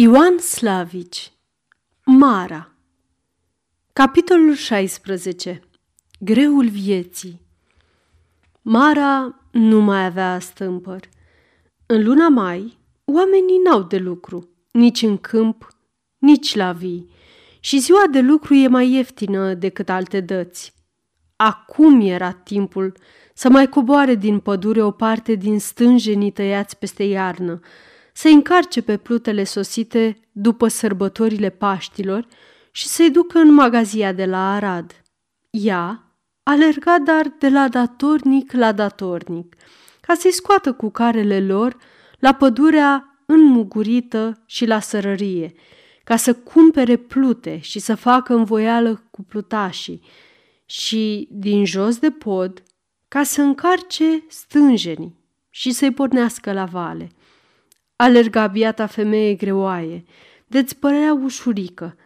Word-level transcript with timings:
Ioan 0.00 0.38
Slavici 0.38 1.32
Mara 2.04 2.72
Capitolul 3.92 4.54
16 4.54 5.60
Greul 6.20 6.68
vieții 6.68 7.40
Mara 8.62 9.40
nu 9.50 9.80
mai 9.80 10.04
avea 10.04 10.38
stâmpăr. 10.38 11.00
În 11.86 12.04
luna 12.04 12.28
mai, 12.28 12.78
oamenii 13.04 13.58
n-au 13.64 13.82
de 13.82 13.96
lucru, 13.96 14.48
nici 14.70 15.02
în 15.02 15.16
câmp, 15.16 15.68
nici 16.18 16.54
la 16.54 16.72
vii, 16.72 17.10
și 17.60 17.78
ziua 17.78 18.04
de 18.10 18.20
lucru 18.20 18.54
e 18.54 18.68
mai 18.68 18.92
ieftină 18.92 19.54
decât 19.54 19.88
alte 19.88 20.20
dăți. 20.20 20.74
Acum 21.36 22.00
era 22.00 22.32
timpul 22.32 22.96
să 23.34 23.50
mai 23.50 23.68
coboare 23.68 24.14
din 24.14 24.38
pădure 24.38 24.82
o 24.82 24.90
parte 24.90 25.34
din 25.34 25.58
stânjenii 25.60 26.30
tăiați 26.30 26.78
peste 26.78 27.02
iarnă, 27.02 27.60
să 28.18 28.28
încarce 28.28 28.80
pe 28.80 28.96
plutele 28.96 29.44
sosite 29.44 30.20
după 30.32 30.68
sărbătorile 30.68 31.48
Paștilor 31.48 32.26
și 32.70 32.86
să-i 32.86 33.10
ducă 33.10 33.38
în 33.38 33.54
magazia 33.54 34.12
de 34.12 34.24
la 34.24 34.54
Arad. 34.54 35.02
Ea 35.50 36.12
alerga 36.42 36.98
dar 36.98 37.34
de 37.38 37.48
la 37.48 37.68
datornic 37.68 38.52
la 38.52 38.72
datornic, 38.72 39.56
ca 40.00 40.14
să-i 40.14 40.32
scoată 40.32 40.72
cu 40.72 40.90
carele 40.90 41.40
lor 41.40 41.76
la 42.18 42.34
pădurea 42.34 43.22
înmugurită 43.26 44.42
și 44.46 44.66
la 44.66 44.80
sărărie, 44.80 45.54
ca 46.04 46.16
să 46.16 46.34
cumpere 46.34 46.96
plute 46.96 47.58
și 47.58 47.78
să 47.78 47.94
facă 47.94 48.34
învoială 48.34 49.08
cu 49.10 49.22
plutașii 49.22 50.02
și, 50.64 51.28
din 51.30 51.64
jos 51.64 51.98
de 51.98 52.10
pod, 52.10 52.62
ca 53.08 53.22
să 53.22 53.42
încarce 53.42 54.24
stânjenii 54.28 55.16
și 55.50 55.70
să-i 55.70 55.92
pornească 55.92 56.52
la 56.52 56.64
vale. 56.64 57.08
Alerga 58.00 58.46
biata 58.46 58.86
femeie 58.86 59.34
greoaie, 59.34 60.04
de-ți 60.46 60.76
părea 60.76 61.12
ușurică, 61.14 61.96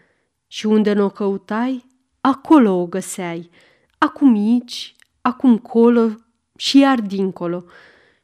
și 0.46 0.66
unde 0.66 0.92
nu 0.92 1.04
o 1.04 1.08
căutai, 1.08 1.86
acolo 2.20 2.70
o 2.80 2.86
găseai, 2.86 3.50
acum 3.98 4.34
aici, 4.34 4.94
acum 5.20 5.58
colo 5.58 6.08
și 6.56 6.78
iar 6.78 7.00
dincolo, 7.00 7.64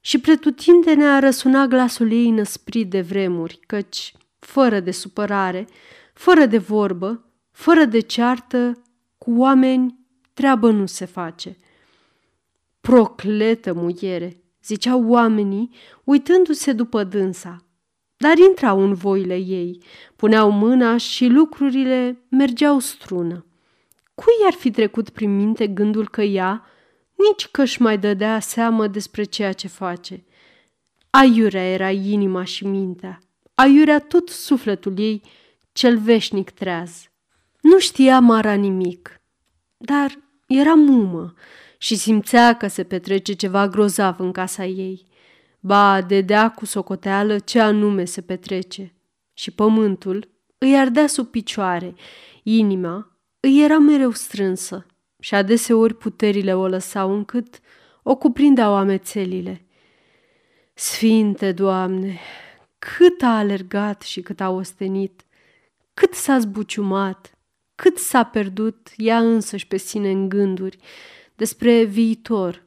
și 0.01 0.21
pretutindene 0.21 1.19
răsuna 1.19 1.67
glasul 1.67 2.13
ei 2.13 2.31
năsprit 2.31 2.91
de 2.91 3.01
vremuri, 3.01 3.61
căci, 3.67 4.13
fără 4.39 4.81
de 4.81 4.91
supărare, 4.91 5.67
fără 6.15 6.47
de 6.47 6.59
vorbă, 6.59 7.25
fără 7.51 7.85
de 7.85 8.01
ceartă, 8.01 8.83
cu 9.19 9.35
oameni 9.37 9.99
treabă 10.33 10.71
nu 10.71 10.87
se 10.87 11.05
face. 11.05 11.57
Procletă 12.81 13.73
muiere, 13.75 14.43
ziceau 14.65 15.09
oamenii, 15.09 15.71
uitându-se 16.05 16.73
după 16.73 17.05
dânsa. 17.05 17.68
Dar 18.19 18.39
intrau 18.39 18.81
în 18.81 18.95
voile 18.95 19.37
ei, 19.37 19.83
puneau 20.17 20.51
mâna 20.51 20.97
și 20.97 21.27
lucrurile 21.27 22.23
mergeau 22.29 22.79
strună. 22.79 23.47
Cui 24.15 24.47
ar 24.47 24.53
fi 24.53 24.71
trecut 24.71 25.11
prin 25.11 25.37
minte 25.37 25.67
gândul 25.67 26.09
că 26.09 26.23
ea 26.23 26.67
nici 27.15 27.47
că-și 27.47 27.83
mai 27.83 27.99
dădea 27.99 28.41
seamă 28.41 28.87
despre 28.87 29.25
ceea 29.25 29.53
ce 29.53 29.69
face? 29.69 30.25
Aiurea 31.11 31.73
era 31.73 31.91
inima 31.91 32.45
și 32.45 32.67
mintea, 32.67 33.19
aiurea 33.55 33.99
tot 33.99 34.29
sufletul 34.29 34.99
ei, 34.99 35.23
cel 35.73 35.99
veșnic 35.99 36.51
treaz. 36.51 37.09
Nu 37.61 37.79
știa 37.79 38.21
Mara 38.21 38.55
nimic, 38.55 39.21
dar 39.77 40.19
era 40.47 40.75
mumă 40.75 41.35
și 41.79 41.97
simțea 41.97 42.57
că 42.57 42.67
se 42.67 42.85
petrece 42.85 43.33
ceva 43.33 43.69
grozav 43.69 44.21
în 44.21 44.33
casa 44.33 44.65
ei. 44.65 45.08
Ba, 45.61 46.01
dedea 46.01 46.51
cu 46.51 46.65
socoteală 46.65 47.39
ce 47.39 47.61
anume 47.61 48.05
se 48.05 48.21
petrece. 48.21 48.93
Și 49.35 49.51
pământul 49.51 50.29
îi 50.59 50.79
ardea 50.79 51.07
sub 51.07 51.27
picioare, 51.27 51.95
inima 52.43 53.19
îi 53.41 53.63
era 53.63 53.79
mereu 53.79 54.11
strânsă 54.11 54.87
și 55.21 55.35
adeseori 55.35 55.95
puterile 55.95 56.55
o 56.55 56.67
lăsau 56.67 57.13
încât 57.15 57.61
o 58.03 58.17
cuprindeau 58.17 58.75
amețelile. 58.75 59.67
Sfinte, 60.75 61.53
Doamne, 61.53 62.19
cât 62.79 63.23
a 63.23 63.37
alergat 63.39 64.03
și 64.03 64.21
cât 64.21 64.41
a 64.41 64.51
ostenit, 64.51 65.25
cât 65.95 66.15
s-a 66.15 66.39
zbuciumat, 66.39 67.39
cât 67.75 67.99
s-a 67.99 68.25
pierdut 68.25 68.89
ea 68.97 69.19
însăși 69.19 69.67
pe 69.67 69.77
sine 69.77 70.11
în 70.11 70.29
gânduri 70.29 70.79
despre 71.35 71.85
viitor 71.85 72.67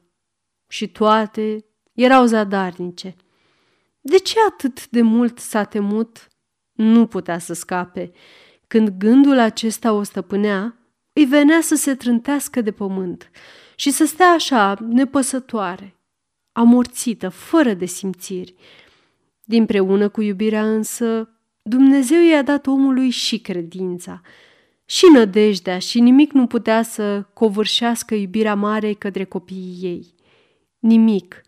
și 0.68 0.88
toate 0.88 1.64
erau 1.92 2.24
zadarnice. 2.24 3.16
De 4.00 4.18
ce 4.18 4.36
atât 4.48 4.88
de 4.88 5.02
mult 5.02 5.38
s-a 5.38 5.64
temut? 5.64 6.28
Nu 6.72 7.06
putea 7.06 7.38
să 7.38 7.52
scape. 7.52 8.10
Când 8.66 8.88
gândul 8.88 9.38
acesta 9.38 9.92
o 9.92 10.02
stăpânea, 10.02 10.76
îi 11.12 11.24
venea 11.24 11.60
să 11.60 11.74
se 11.74 11.94
trântească 11.94 12.60
de 12.60 12.70
pământ 12.70 13.30
și 13.76 13.90
să 13.90 14.04
stea 14.04 14.28
așa, 14.28 14.76
nepăsătoare, 14.88 15.96
amorțită, 16.52 17.28
fără 17.28 17.74
de 17.74 17.84
simțiri. 17.84 18.54
Dinpreună 19.44 20.08
cu 20.08 20.22
iubirea 20.22 20.74
însă, 20.74 21.28
Dumnezeu 21.62 22.22
i-a 22.22 22.42
dat 22.42 22.66
omului 22.66 23.10
și 23.10 23.38
credința, 23.40 24.20
și 24.84 25.04
nădejdea 25.12 25.78
și 25.78 26.00
nimic 26.00 26.32
nu 26.32 26.46
putea 26.46 26.82
să 26.82 27.22
covârșească 27.32 28.14
iubirea 28.14 28.54
mare 28.54 28.92
către 28.92 29.24
copiii 29.24 29.78
ei. 29.80 30.14
Nimic, 30.78 31.42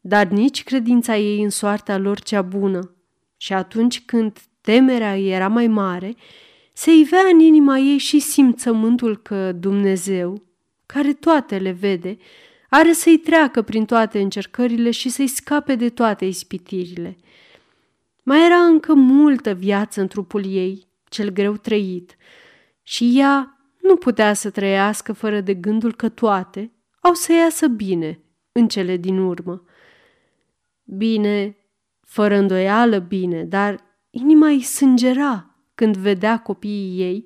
dar 0.00 0.26
nici 0.26 0.64
credința 0.64 1.16
ei 1.16 1.42
în 1.42 1.50
soarta 1.50 1.96
lor 1.96 2.20
cea 2.20 2.42
bună. 2.42 2.94
Și 3.36 3.52
atunci 3.52 4.04
când 4.04 4.38
temerea 4.60 5.18
ei 5.18 5.32
era 5.32 5.48
mai 5.48 5.66
mare, 5.66 6.14
se 6.72 6.90
ivea 6.92 7.22
în 7.32 7.38
inima 7.38 7.78
ei 7.78 7.98
și 7.98 8.18
simțământul 8.18 9.16
că 9.16 9.52
Dumnezeu, 9.52 10.42
care 10.86 11.12
toate 11.12 11.58
le 11.58 11.70
vede, 11.70 12.16
are 12.68 12.92
să-i 12.92 13.18
treacă 13.18 13.62
prin 13.62 13.84
toate 13.84 14.20
încercările 14.20 14.90
și 14.90 15.08
să-i 15.08 15.26
scape 15.26 15.74
de 15.74 15.88
toate 15.88 16.24
ispitirile. 16.24 17.16
Mai 18.22 18.44
era 18.44 18.56
încă 18.56 18.94
multă 18.94 19.52
viață 19.52 20.00
în 20.00 20.06
trupul 20.06 20.44
ei, 20.46 20.86
cel 21.08 21.30
greu 21.30 21.56
trăit, 21.56 22.16
și 22.82 23.18
ea 23.18 23.58
nu 23.82 23.96
putea 23.96 24.34
să 24.34 24.50
trăiască 24.50 25.12
fără 25.12 25.40
de 25.40 25.54
gândul 25.54 25.94
că 25.94 26.08
toate 26.08 26.72
au 27.00 27.14
să 27.14 27.32
iasă 27.32 27.66
bine 27.66 28.20
în 28.52 28.68
cele 28.68 28.96
din 28.96 29.18
urmă. 29.18 29.62
Bine, 30.96 31.56
fără 32.00 32.36
îndoială 32.36 32.98
bine, 32.98 33.44
dar 33.44 33.84
inima 34.10 34.46
îi 34.48 34.62
sângera 34.62 35.56
când 35.74 35.96
vedea 35.96 36.38
copiii 36.38 37.00
ei 37.00 37.24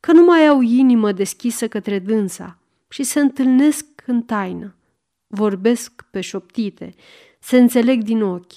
că 0.00 0.12
nu 0.12 0.24
mai 0.24 0.46
au 0.46 0.60
inimă 0.60 1.12
deschisă 1.12 1.68
către 1.68 1.98
dânsa 1.98 2.58
și 2.88 3.02
se 3.02 3.20
întâlnesc 3.20 3.86
în 4.06 4.22
taină, 4.22 4.76
vorbesc 5.26 6.04
pe 6.10 6.20
șoptite, 6.20 6.94
se 7.40 7.58
înțeleg 7.58 8.02
din 8.02 8.22
ochi. 8.22 8.52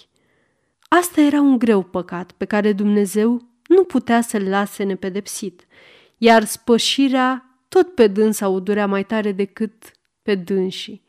Asta 0.81 1.21
era 1.21 1.41
un 1.41 1.57
greu 1.57 1.83
păcat 1.83 2.31
pe 2.31 2.45
care 2.45 2.73
Dumnezeu 2.73 3.41
nu 3.67 3.83
putea 3.83 4.21
să-l 4.21 4.49
lase 4.49 4.83
nepedepsit, 4.83 5.65
iar 6.17 6.43
spășirea 6.43 7.59
tot 7.67 7.95
pe 7.95 8.07
dânsa 8.07 8.49
o 8.49 8.59
durea 8.59 8.87
mai 8.87 9.05
tare 9.05 9.31
decât 9.31 9.91
pe 10.21 10.35
dânsii. 10.35 11.03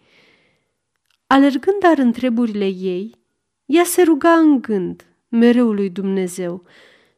Alergând 1.26 1.76
dar 1.80 1.98
întreburile 1.98 2.66
ei, 2.66 3.22
ea 3.64 3.84
se 3.84 4.02
ruga 4.02 4.32
în 4.32 4.60
gând, 4.60 5.06
mereu 5.28 5.72
lui 5.72 5.90
Dumnezeu, 5.90 6.64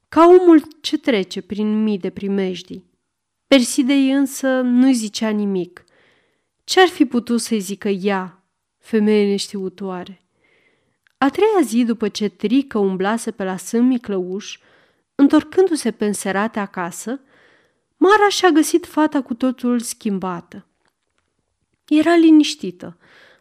ca 0.08 0.26
omul 0.26 0.62
ce 0.80 0.98
trece 0.98 1.40
prin 1.40 1.82
mii 1.82 1.98
de 1.98 2.10
primejdii. 2.10 2.84
Persidei 3.46 4.12
însă 4.12 4.60
nu-i 4.60 4.94
zicea 4.94 5.28
nimic. 5.28 5.84
Ce-ar 6.64 6.88
fi 6.88 7.04
putut 7.04 7.40
să-i 7.40 7.60
zică 7.60 7.88
ea, 7.88 8.44
femeie 8.78 9.30
neștiutoare? 9.30 10.20
A 11.18 11.30
treia 11.30 11.60
zi 11.62 11.84
după 11.84 12.08
ce 12.08 12.28
Trică 12.28 12.78
umblase 12.78 13.30
pe 13.30 13.44
la 13.44 13.56
sân 13.56 13.86
Miclăuș, 13.86 14.58
întorcându-se 15.14 15.90
pe 15.90 16.06
înserate 16.06 16.58
acasă, 16.58 17.20
Mara 17.96 18.28
și-a 18.28 18.50
găsit 18.50 18.86
fata 18.86 19.22
cu 19.22 19.34
totul 19.34 19.80
schimbată. 19.80 20.66
Era 21.88 22.16
liniștită, 22.16 22.96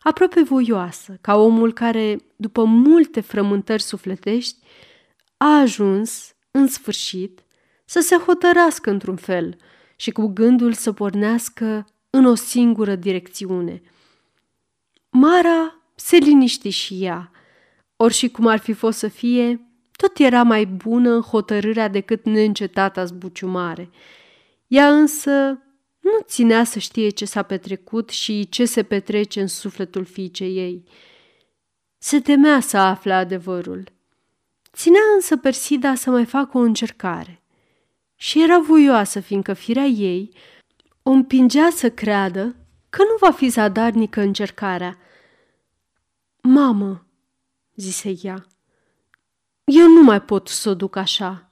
aproape 0.08 0.42
voioasă, 0.42 1.18
ca 1.22 1.36
omul 1.36 1.74
care, 1.74 2.18
după 2.36 2.64
multe 2.64 3.22
frământări 3.22 3.82
sufletești, 3.82 4.58
a 5.38 5.60
ajuns, 5.60 6.36
în 6.52 6.68
sfârșit, 6.68 7.44
să 7.86 8.00
se 8.00 8.16
hotărască 8.16 8.90
într-un 8.90 9.16
fel 9.16 9.58
și 9.96 10.12
cu 10.12 10.28
gândul 10.28 10.74
să 10.74 10.92
pornească 10.92 11.86
în 12.10 12.26
o 12.26 12.36
singură 12.36 12.96
direcțiune. 12.96 13.82
Mara 15.10 15.82
se 15.96 16.16
liniști 16.16 16.70
și 16.70 17.04
ea, 17.04 17.32
ori 17.96 18.14
și 18.14 18.30
cum 18.30 18.48
ar 18.48 18.60
fi 18.60 18.74
fost 18.74 18.98
să 18.98 19.08
fie, 19.08 19.70
tot 19.92 20.18
era 20.18 20.44
mai 20.44 20.66
bună 20.66 21.10
în 21.10 21.22
hotărârea 21.22 21.88
decât 21.88 22.26
neîncetata 22.26 23.06
zbuciumare. 23.06 23.90
Ea 24.68 24.92
însă 24.92 25.60
nu 26.06 26.20
ținea 26.24 26.64
să 26.64 26.80
știe 26.80 27.10
ce 27.10 27.26
s-a 27.26 27.44
petrecut 27.44 28.10
și 28.10 28.50
ce 28.50 28.66
se 28.66 28.84
petrece 28.84 29.42
în 29.42 29.48
sufletul 29.48 30.06
fiicei 30.06 30.58
ei. 30.58 30.84
Se 31.98 32.20
temea 32.20 32.60
să 32.60 32.78
afle 32.78 33.14
adevărul. 33.14 33.84
Ținea 34.74 35.02
însă 35.16 35.38
Persida 35.38 35.96
să 35.96 36.10
mai 36.10 36.26
facă 36.26 36.58
o 36.58 36.62
încercare 36.62 37.42
și 38.16 38.44
era 38.44 38.60
voioasă, 38.60 39.20
fiindcă 39.20 39.54
firea 39.54 39.86
ei 39.86 40.34
o 41.04 41.10
împingea 41.10 41.70
să 41.70 41.92
creadă 41.92 42.56
că 42.90 43.04
nu 43.04 43.16
va 43.20 43.32
fi 43.32 43.48
zadarnică 43.48 44.22
încercarea. 44.22 44.98
Mamă, 46.42 47.06
zise 47.76 48.16
ea, 48.22 48.46
eu 49.64 49.88
nu 49.88 50.02
mai 50.04 50.22
pot 50.22 50.48
să 50.48 50.70
o 50.70 50.74
duc 50.74 50.96
așa. 50.96 51.52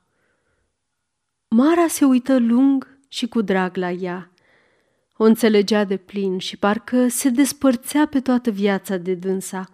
Mara 1.48 1.88
se 1.88 2.06
uită 2.06 2.40
lung 2.40 2.98
și 3.08 3.28
cu 3.28 3.42
drag 3.42 3.76
la 3.76 3.92
ea. 3.92 4.33
O 5.18 5.24
înțelegea 5.24 5.84
de 5.84 5.98
plin 5.98 6.38
și 6.38 6.58
parcă 6.58 7.08
se 7.08 7.30
despărțea 7.30 8.08
pe 8.08 8.22
toată 8.22 8.52
viața 8.52 8.98
de 8.98 9.14
dânsa. 9.14 9.70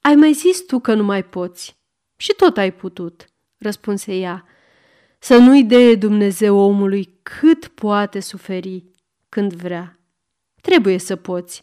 Ai 0.00 0.14
mai 0.14 0.32
zis 0.32 0.64
tu 0.66 0.78
că 0.78 0.94
nu 0.94 1.04
mai 1.04 1.24
poți 1.24 1.76
și 2.16 2.32
tot 2.32 2.56
ai 2.56 2.72
putut, 2.72 3.24
răspunse 3.58 4.14
ea. 4.14 4.44
Să 5.18 5.36
nu-i 5.36 5.64
dee 5.64 5.94
Dumnezeu 5.94 6.58
omului 6.58 7.18
cât 7.22 7.66
poate 7.66 8.20
suferi 8.20 8.84
când 9.28 9.52
vrea. 9.52 9.98
Trebuie 10.60 10.98
să 10.98 11.16
poți. 11.16 11.62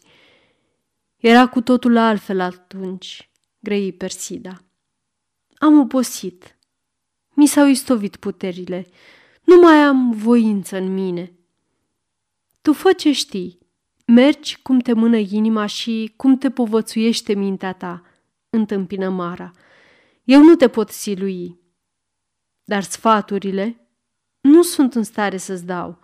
Era 1.16 1.48
cu 1.48 1.60
totul 1.60 1.96
altfel 1.96 2.40
atunci, 2.40 3.30
grăi 3.58 3.92
Persida. 3.92 4.62
Am 5.54 5.78
obosit. 5.78 6.58
Mi 7.34 7.46
s-au 7.46 7.66
istovit 7.66 8.16
puterile. 8.16 8.86
Nu 9.44 9.60
mai 9.60 9.76
am 9.76 10.10
voință 10.10 10.76
în 10.76 10.94
mine. 10.94 11.32
Tu 12.62 12.72
fă 12.72 12.92
ce 12.92 13.12
știi. 13.12 13.58
Mergi 14.06 14.58
cum 14.62 14.78
te 14.78 14.92
mână 14.92 15.16
inima 15.16 15.66
și 15.66 16.12
cum 16.16 16.38
te 16.38 16.50
povățuiește 16.50 17.34
mintea 17.34 17.72
ta, 17.72 18.02
întâmpină 18.50 19.08
Mara. 19.08 19.50
Eu 20.24 20.42
nu 20.42 20.54
te 20.54 20.68
pot 20.68 20.90
silui, 20.90 21.60
dar 22.64 22.82
sfaturile 22.82 23.86
nu 24.40 24.62
sunt 24.62 24.94
în 24.94 25.02
stare 25.02 25.36
să-ți 25.36 25.66
dau. 25.66 25.98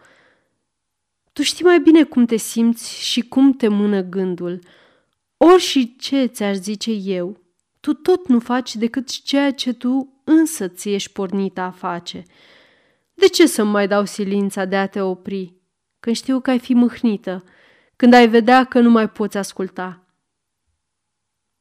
Tu 1.33 1.43
știi 1.43 1.65
mai 1.65 1.81
bine 1.81 2.05
cum 2.05 2.25
te 2.25 2.37
simți 2.37 3.05
și 3.05 3.21
cum 3.21 3.53
te 3.53 3.69
mână 3.69 4.03
gândul. 4.03 4.59
Ori 5.37 5.63
și 5.63 5.97
ce 5.97 6.25
ți-aș 6.25 6.57
zice 6.57 6.91
eu, 6.91 7.41
tu 7.81 7.93
tot 7.93 8.29
nu 8.29 8.39
faci 8.39 8.77
decât 8.77 9.23
ceea 9.23 9.53
ce 9.53 9.73
tu 9.73 10.21
însă 10.25 10.69
ți 10.69 10.91
ești 10.91 11.13
pornită 11.13 11.61
a 11.61 11.71
face. 11.71 12.25
De 13.15 13.27
ce 13.27 13.47
să-mi 13.47 13.71
mai 13.71 13.89
dau 13.89 14.05
silința 14.05 14.65
de 14.65 14.77
a 14.77 14.87
te 14.87 15.01
opri, 15.01 15.58
când 16.09 16.21
știu 16.21 16.41
că 16.41 16.51
ai 16.51 16.59
fi 16.59 16.75
mâhnită, 16.75 17.45
când 17.97 18.13
ai 18.13 18.29
vedea 18.29 18.65
că 18.65 18.81
nu 18.81 18.91
mai 18.91 19.11
poți 19.11 19.37
asculta? 19.37 20.07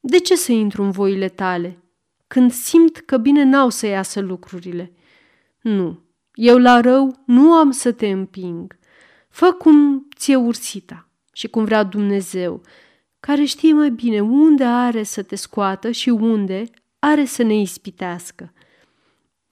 De 0.00 0.18
ce 0.18 0.36
să 0.36 0.52
intru 0.52 0.82
în 0.82 0.90
voile 0.90 1.28
tale, 1.28 1.82
când 2.26 2.52
simt 2.52 2.96
că 2.96 3.16
bine 3.16 3.42
n-au 3.42 3.68
să 3.68 3.86
iasă 3.86 4.20
lucrurile? 4.20 4.92
Nu, 5.60 6.00
eu 6.32 6.58
la 6.58 6.80
rău 6.80 7.22
nu 7.26 7.52
am 7.52 7.70
să 7.70 7.92
te 7.92 8.08
împing. 8.10 8.78
Fă 9.28 9.52
cum 9.52 10.08
ție 10.16 10.36
ursita 10.36 11.08
și 11.32 11.48
cum 11.48 11.64
vrea 11.64 11.82
Dumnezeu, 11.82 12.62
care 13.20 13.44
știe 13.44 13.72
mai 13.72 13.90
bine 13.90 14.20
unde 14.20 14.64
are 14.64 15.02
să 15.02 15.22
te 15.22 15.36
scoată 15.36 15.90
și 15.90 16.08
unde 16.08 16.64
are 16.98 17.24
să 17.24 17.42
ne 17.42 17.54
ispitească. 17.54 18.52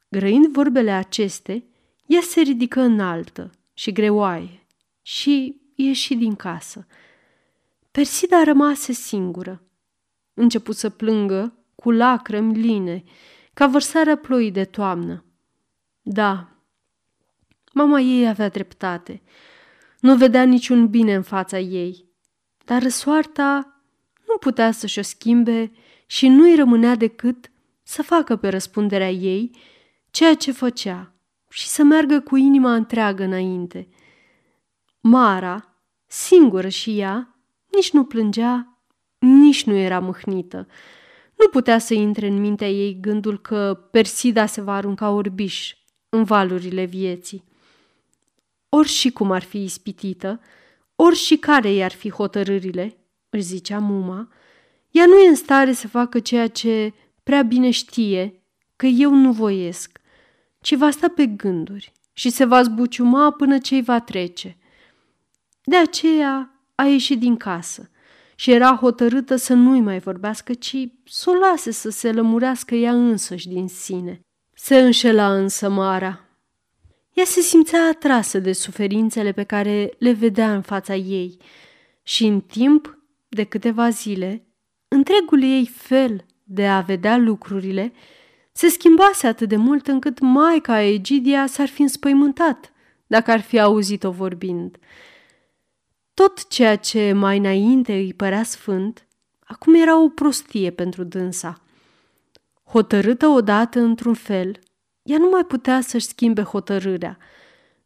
Grăind 0.08 0.46
vorbele 0.46 0.90
aceste, 0.90 1.64
ea 2.06 2.20
se 2.20 2.40
ridică 2.40 2.80
înaltă 2.80 3.50
și 3.74 3.92
greoaie 3.92 4.60
și 5.06 5.60
ieși 5.74 6.14
din 6.14 6.34
casă. 6.34 6.86
Persida 7.90 8.42
rămase 8.42 8.92
singură. 8.92 9.62
Început 10.34 10.76
să 10.76 10.90
plângă 10.90 11.58
cu 11.74 11.90
lacrimi 11.90 12.58
line, 12.58 13.04
ca 13.54 13.66
vărsarea 13.66 14.16
ploii 14.16 14.50
de 14.50 14.64
toamnă. 14.64 15.24
Da, 16.02 16.48
mama 17.72 18.00
ei 18.00 18.28
avea 18.28 18.48
dreptate. 18.48 19.22
Nu 20.00 20.16
vedea 20.16 20.44
niciun 20.44 20.88
bine 20.88 21.14
în 21.14 21.22
fața 21.22 21.58
ei, 21.58 22.04
dar 22.64 22.82
răsoarta 22.82 23.80
nu 24.28 24.36
putea 24.36 24.70
să-și 24.72 24.98
o 24.98 25.02
schimbe 25.02 25.72
și 26.06 26.28
nu-i 26.28 26.54
rămânea 26.54 26.94
decât 26.94 27.50
să 27.82 28.02
facă 28.02 28.36
pe 28.36 28.48
răspunderea 28.48 29.10
ei 29.10 29.50
ceea 30.10 30.34
ce 30.34 30.52
făcea 30.52 31.14
și 31.50 31.66
să 31.66 31.82
meargă 31.82 32.20
cu 32.20 32.36
inima 32.36 32.74
întreagă 32.74 33.24
înainte. 33.24 33.88
Mara, 35.08 35.76
singură 36.06 36.68
și 36.68 36.98
ea, 36.98 37.38
nici 37.72 37.90
nu 37.90 38.04
plângea, 38.04 38.78
nici 39.18 39.64
nu 39.64 39.74
era 39.74 39.98
mâhnită. 40.00 40.66
Nu 41.34 41.48
putea 41.48 41.78
să 41.78 41.94
intre 41.94 42.26
în 42.26 42.40
mintea 42.40 42.68
ei 42.68 42.98
gândul 43.00 43.40
că 43.40 43.88
Persida 43.90 44.46
se 44.46 44.60
va 44.60 44.74
arunca 44.74 45.10
orbiș 45.10 45.74
în 46.08 46.24
valurile 46.24 46.84
vieții. 46.84 47.44
Ori 48.68 48.88
și 48.88 49.10
cum 49.10 49.30
ar 49.30 49.42
fi 49.42 49.62
ispitită, 49.62 50.40
ori 50.96 51.16
și 51.16 51.36
care 51.36 51.72
i-ar 51.72 51.92
fi 51.92 52.10
hotărârile, 52.10 52.96
își 53.30 53.42
zicea 53.42 53.78
muma, 53.78 54.28
ea 54.90 55.06
nu 55.06 55.18
e 55.18 55.28
în 55.28 55.34
stare 55.34 55.72
să 55.72 55.88
facă 55.88 56.18
ceea 56.18 56.48
ce 56.48 56.92
prea 57.22 57.42
bine 57.42 57.70
știe 57.70 58.42
că 58.76 58.86
eu 58.86 59.14
nu 59.14 59.32
voiesc, 59.32 60.00
ci 60.60 60.74
va 60.74 60.90
sta 60.90 61.08
pe 61.08 61.26
gânduri 61.26 61.92
și 62.12 62.30
se 62.30 62.44
va 62.44 62.62
zbuciuma 62.62 63.30
până 63.30 63.58
ce-i 63.58 63.82
va 63.82 64.00
trece. 64.00 64.56
De 65.68 65.76
aceea 65.76 66.60
a 66.74 66.84
ieșit 66.84 67.18
din 67.18 67.36
casă 67.36 67.90
și 68.34 68.52
era 68.52 68.76
hotărâtă 68.80 69.36
să 69.36 69.54
nu-i 69.54 69.80
mai 69.80 69.98
vorbească, 69.98 70.54
ci 70.54 70.76
să 71.04 71.30
o 71.30 71.32
lase 71.32 71.70
să 71.70 71.90
se 71.90 72.12
lămurească 72.12 72.74
ea 72.74 72.92
însăși 72.92 73.48
din 73.48 73.68
sine. 73.68 74.20
Se 74.54 74.78
înșela 74.78 75.36
însă 75.36 75.68
Mara. 75.68 76.24
Ea 77.12 77.24
se 77.24 77.40
simțea 77.40 77.88
atrasă 77.88 78.38
de 78.38 78.52
suferințele 78.52 79.32
pe 79.32 79.42
care 79.42 79.90
le 79.98 80.12
vedea 80.12 80.54
în 80.54 80.62
fața 80.62 80.94
ei 80.94 81.36
și 82.02 82.26
în 82.26 82.40
timp 82.40 82.98
de 83.28 83.44
câteva 83.44 83.88
zile, 83.88 84.46
întregul 84.88 85.42
ei 85.42 85.66
fel 85.66 86.24
de 86.44 86.66
a 86.66 86.80
vedea 86.80 87.16
lucrurile 87.16 87.92
se 88.52 88.68
schimbase 88.68 89.26
atât 89.26 89.48
de 89.48 89.56
mult 89.56 89.86
încât 89.86 90.18
maica 90.20 90.80
Egidia 90.80 91.46
s-ar 91.46 91.68
fi 91.68 91.82
înspăimântat 91.82 92.72
dacă 93.06 93.30
ar 93.30 93.40
fi 93.40 93.60
auzit-o 93.60 94.10
vorbind. 94.10 94.76
Tot 96.22 96.48
ceea 96.48 96.76
ce 96.76 97.12
mai 97.12 97.38
înainte 97.38 97.92
îi 97.92 98.14
părea 98.14 98.42
sfânt, 98.42 99.06
acum 99.44 99.74
era 99.74 99.98
o 100.02 100.08
prostie 100.08 100.70
pentru 100.70 101.04
dânsa. 101.04 101.60
Hotărâtă 102.64 103.26
odată 103.26 103.80
într-un 103.80 104.14
fel, 104.14 104.58
ea 105.02 105.18
nu 105.18 105.28
mai 105.28 105.44
putea 105.44 105.80
să-și 105.80 106.06
schimbe 106.06 106.42
hotărârea. 106.42 107.18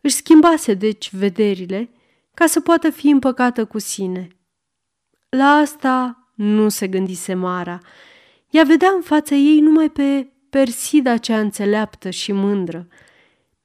Își 0.01 0.15
schimbase, 0.15 0.75
deci, 0.75 1.15
vederile 1.15 1.91
ca 2.35 2.47
să 2.47 2.61
poată 2.61 2.91
fi 2.91 3.09
împăcată 3.09 3.65
cu 3.65 3.79
sine. 3.79 4.29
La 5.29 5.47
asta 5.47 6.29
nu 6.35 6.69
se 6.69 6.89
gândise 6.89 7.35
Mara. 7.35 7.79
Ea 8.51 8.65
vedea 8.65 8.91
în 8.91 9.03
fața 9.03 9.35
ei 9.35 9.61
numai 9.61 9.91
pe 9.91 10.33
Persida 10.51 11.17
cea 11.17 11.41
înțeleaptă 11.41 12.11
și 12.11 12.33
mândră. 12.33 12.87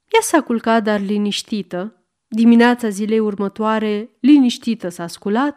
Ea 0.08 0.20
s-a 0.20 0.42
culcat, 0.42 0.82
dar 0.82 1.00
liniștită. 1.00 2.00
Dimineața 2.36 2.88
zilei 2.88 3.18
următoare, 3.18 4.10
liniștită 4.20 4.88
s-a 4.88 5.06
sculat 5.06 5.56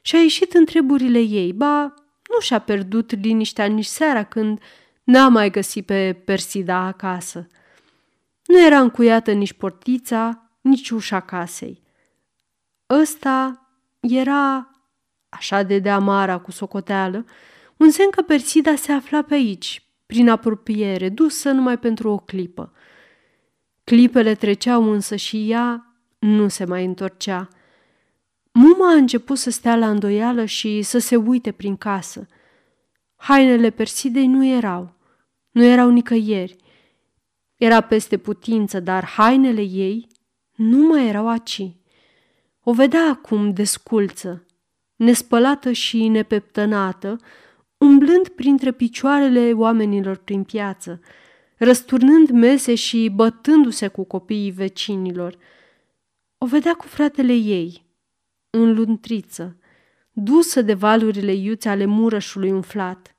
și 0.00 0.16
a 0.16 0.18
ieșit 0.18 0.52
în 0.52 0.64
treburile 0.64 1.18
ei, 1.18 1.52
ba, 1.52 1.82
nu 2.28 2.40
și-a 2.40 2.58
pierdut 2.58 3.20
liniștea 3.22 3.64
nici 3.64 3.84
seara 3.84 4.24
când 4.24 4.60
n-a 5.04 5.28
mai 5.28 5.50
găsit 5.50 5.86
pe 5.86 6.22
Persida 6.24 6.76
acasă. 6.76 7.46
Nu 8.46 8.64
era 8.66 8.80
încuiată 8.80 9.32
nici 9.32 9.52
portița, 9.52 10.50
nici 10.60 10.90
ușa 10.90 11.20
casei. 11.20 11.82
Ăsta 12.90 13.66
era, 14.00 14.70
așa 15.28 15.62
de 15.62 15.78
de 15.78 15.90
amara 15.90 16.38
cu 16.38 16.50
socoteală, 16.50 17.24
un 17.76 17.90
semn 17.90 18.10
că 18.10 18.22
Persida 18.22 18.74
se 18.74 18.92
afla 18.92 19.22
pe 19.22 19.34
aici, 19.34 19.88
prin 20.06 20.28
apropiere, 20.28 21.08
dusă 21.08 21.50
numai 21.50 21.78
pentru 21.78 22.10
o 22.10 22.16
clipă. 22.16 22.72
Clipele 23.84 24.34
treceau 24.34 24.90
însă 24.90 25.16
și 25.16 25.50
ea 25.50 25.85
nu 26.26 26.48
se 26.48 26.64
mai 26.64 26.84
întorcea. 26.84 27.48
Muma 28.52 28.90
a 28.90 28.94
început 28.94 29.38
să 29.38 29.50
stea 29.50 29.76
la 29.76 29.90
îndoială 29.90 30.44
și 30.44 30.82
să 30.82 30.98
se 30.98 31.16
uite 31.16 31.52
prin 31.52 31.76
casă. 31.76 32.26
Hainele 33.16 33.70
Persidei 33.70 34.26
nu 34.26 34.46
erau, 34.46 34.94
nu 35.50 35.64
erau 35.64 35.90
nicăieri. 35.90 36.56
Era 37.56 37.80
peste 37.80 38.16
putință, 38.16 38.80
dar 38.80 39.04
hainele 39.04 39.62
ei 39.62 40.06
nu 40.54 40.86
mai 40.86 41.08
erau 41.08 41.28
aci. 41.28 41.70
O 42.62 42.72
vedea 42.72 43.08
acum 43.10 43.52
desculță, 43.52 44.46
nespălată 44.96 45.72
și 45.72 46.08
nepeptănată, 46.08 47.16
umblând 47.78 48.28
printre 48.28 48.72
picioarele 48.72 49.52
oamenilor 49.52 50.16
prin 50.16 50.42
piață, 50.42 51.00
răsturnând 51.56 52.30
mese 52.30 52.74
și 52.74 53.12
bătându-se 53.14 53.88
cu 53.88 54.04
copiii 54.04 54.50
vecinilor. 54.50 55.36
O 56.38 56.46
vedea 56.46 56.74
cu 56.74 56.86
fratele 56.86 57.32
ei, 57.32 57.86
în 58.50 58.74
luntriță, 58.74 59.56
dusă 60.12 60.62
de 60.62 60.74
valurile 60.74 61.32
iuți 61.32 61.68
ale 61.68 61.84
murășului 61.84 62.50
umflat. 62.50 63.16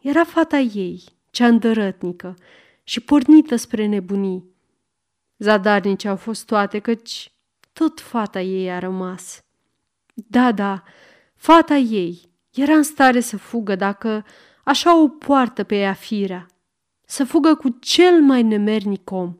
Era 0.00 0.24
fata 0.24 0.58
ei, 0.58 1.04
cea 1.30 1.46
îndărătnică 1.46 2.36
și 2.82 3.00
pornită 3.00 3.56
spre 3.56 3.86
nebunii. 3.86 4.50
Zadarnice 5.38 6.08
au 6.08 6.16
fost 6.16 6.46
toate, 6.46 6.78
căci 6.78 7.32
tot 7.72 8.00
fata 8.00 8.40
ei 8.40 8.70
a 8.70 8.78
rămas. 8.78 9.44
Da, 10.14 10.52
da, 10.52 10.82
fata 11.34 11.74
ei 11.74 12.30
era 12.50 12.74
în 12.74 12.82
stare 12.82 13.20
să 13.20 13.36
fugă 13.36 13.74
dacă 13.74 14.24
așa 14.64 15.02
o 15.02 15.08
poartă 15.08 15.64
pe 15.64 15.76
ea 15.76 15.92
firea, 15.92 16.46
să 17.06 17.24
fugă 17.24 17.54
cu 17.54 17.68
cel 17.68 18.20
mai 18.20 18.42
nemernic 18.42 19.10
om. 19.10 19.36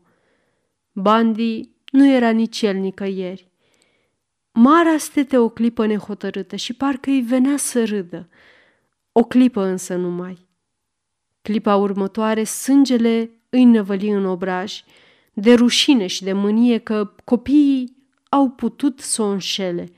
Bandi 0.93 1.72
nu 1.93 2.09
era 2.09 2.31
nici 2.31 2.63
el 2.63 2.77
nicăieri. 2.77 3.51
Mara 4.53 4.99
stete 4.99 5.39
o 5.39 5.49
clipă 5.49 5.87
nehotărâtă 5.87 6.57
și 6.57 6.73
parcă 6.73 7.11
îi 7.11 7.21
venea 7.21 7.57
să 7.57 7.85
râdă. 7.85 8.29
O 9.13 9.25
clipă 9.25 9.63
însă 9.63 9.95
numai. 9.95 10.47
Clipa 11.43 11.77
următoare, 11.77 12.45
sângele 12.45 13.31
îi 13.49 13.65
năvăli 13.65 14.09
în 14.09 14.25
obraj, 14.25 14.83
de 15.33 15.55
rușine 15.55 16.07
și 16.07 16.25
de 16.25 16.33
mânie 16.33 16.79
că 16.79 17.15
copiii 17.25 17.97
au 18.29 18.51
putut 18.51 19.01
să 19.01 19.23
o 19.23 19.27
înșele. 19.27 19.89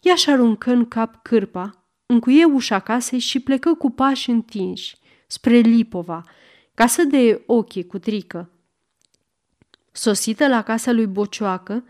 Ea 0.00 0.14
și 0.14 0.30
aruncă 0.30 0.70
în 0.70 0.88
cap 0.88 1.22
cârpa, 1.22 1.84
încuie 2.06 2.44
ușa 2.44 2.78
casei 2.78 3.18
și 3.18 3.40
plecă 3.40 3.74
cu 3.74 3.90
pași 3.90 4.30
întinși 4.30 4.96
spre 5.26 5.56
Lipova, 5.56 6.22
ca 6.74 6.86
să 6.86 7.04
de 7.04 7.42
ochii 7.46 7.86
cu 7.86 7.98
trică. 7.98 8.53
Sosită 9.96 10.48
la 10.48 10.62
casa 10.62 10.92
lui 10.92 11.06
Bocioacă, 11.06 11.84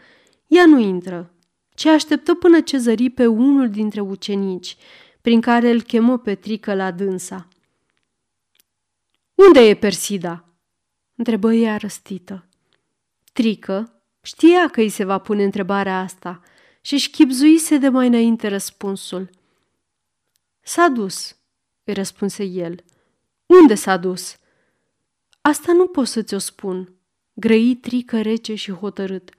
ea 0.46 0.66
nu 0.66 0.78
intră, 0.78 1.34
ci 1.74 1.86
așteptă 1.86 2.34
până 2.34 2.60
ce 2.60 2.76
zări 2.76 3.10
pe 3.10 3.26
unul 3.26 3.70
dintre 3.70 4.00
ucenici, 4.00 4.76
prin 5.20 5.40
care 5.40 5.70
îl 5.70 5.82
chemă 5.82 6.18
pe 6.18 6.34
trică 6.34 6.74
la 6.74 6.90
dânsa. 6.90 7.48
Unde 9.34 9.60
e 9.60 9.74
Persida?" 9.74 10.44
întrebă 11.16 11.52
ea 11.52 11.76
răstită. 11.76 12.46
Trică 13.32 14.02
știa 14.22 14.68
că 14.68 14.80
îi 14.80 14.88
se 14.88 15.04
va 15.04 15.18
pune 15.18 15.44
întrebarea 15.44 16.00
asta 16.00 16.40
și 16.80 16.94
își 16.94 17.10
chipzuise 17.10 17.78
de 17.78 17.88
mai 17.88 18.06
înainte 18.06 18.48
răspunsul. 18.48 19.30
S-a 20.60 20.88
dus, 20.88 21.36
îi 21.84 21.94
răspunse 21.94 22.44
el. 22.44 22.84
Unde 23.46 23.74
s-a 23.74 23.96
dus? 23.96 24.36
Asta 25.40 25.72
nu 25.72 25.86
pot 25.86 26.06
să 26.06 26.22
ți-o 26.22 26.38
spun, 26.38 26.94
grăi 27.34 27.74
trică 27.74 28.20
rece 28.20 28.54
și 28.54 28.72
hotărât. 28.72 29.30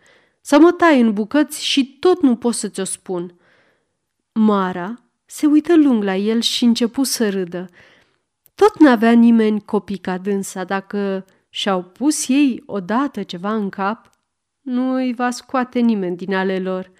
Să 0.41 0.59
mă 0.59 0.71
tai 0.71 1.01
în 1.01 1.13
bucăți 1.13 1.65
și 1.65 1.97
tot 1.99 2.21
nu 2.21 2.35
pot 2.35 2.53
să 2.53 2.67
ți-o 2.67 2.83
spun. 2.83 3.39
Mara 4.31 4.93
se 5.25 5.45
uită 5.45 5.75
lung 5.75 6.03
la 6.03 6.15
el 6.15 6.41
și 6.41 6.63
începu 6.63 7.03
să 7.03 7.29
râdă. 7.29 7.69
Tot 8.55 8.79
n-avea 8.79 9.11
nimeni 9.11 9.61
copii 9.61 9.97
ca 9.97 10.17
dânsa, 10.17 10.63
dacă 10.63 11.25
și-au 11.49 11.83
pus 11.83 12.27
ei 12.27 12.63
odată 12.65 13.23
ceva 13.23 13.53
în 13.53 13.69
cap, 13.69 14.09
nu 14.61 14.93
îi 14.93 15.13
va 15.13 15.31
scoate 15.31 15.79
nimeni 15.79 16.15
din 16.15 16.33
ale 16.33 16.59
lor. 16.59 16.91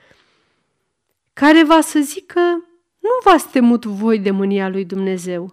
Care 1.33 1.63
va 1.63 1.81
să 1.81 1.99
zică, 1.99 2.39
nu 2.99 3.09
v-ați 3.23 3.49
temut 3.49 3.85
voi 3.85 4.19
de 4.19 4.31
mânia 4.31 4.69
lui 4.69 4.85
Dumnezeu, 4.85 5.51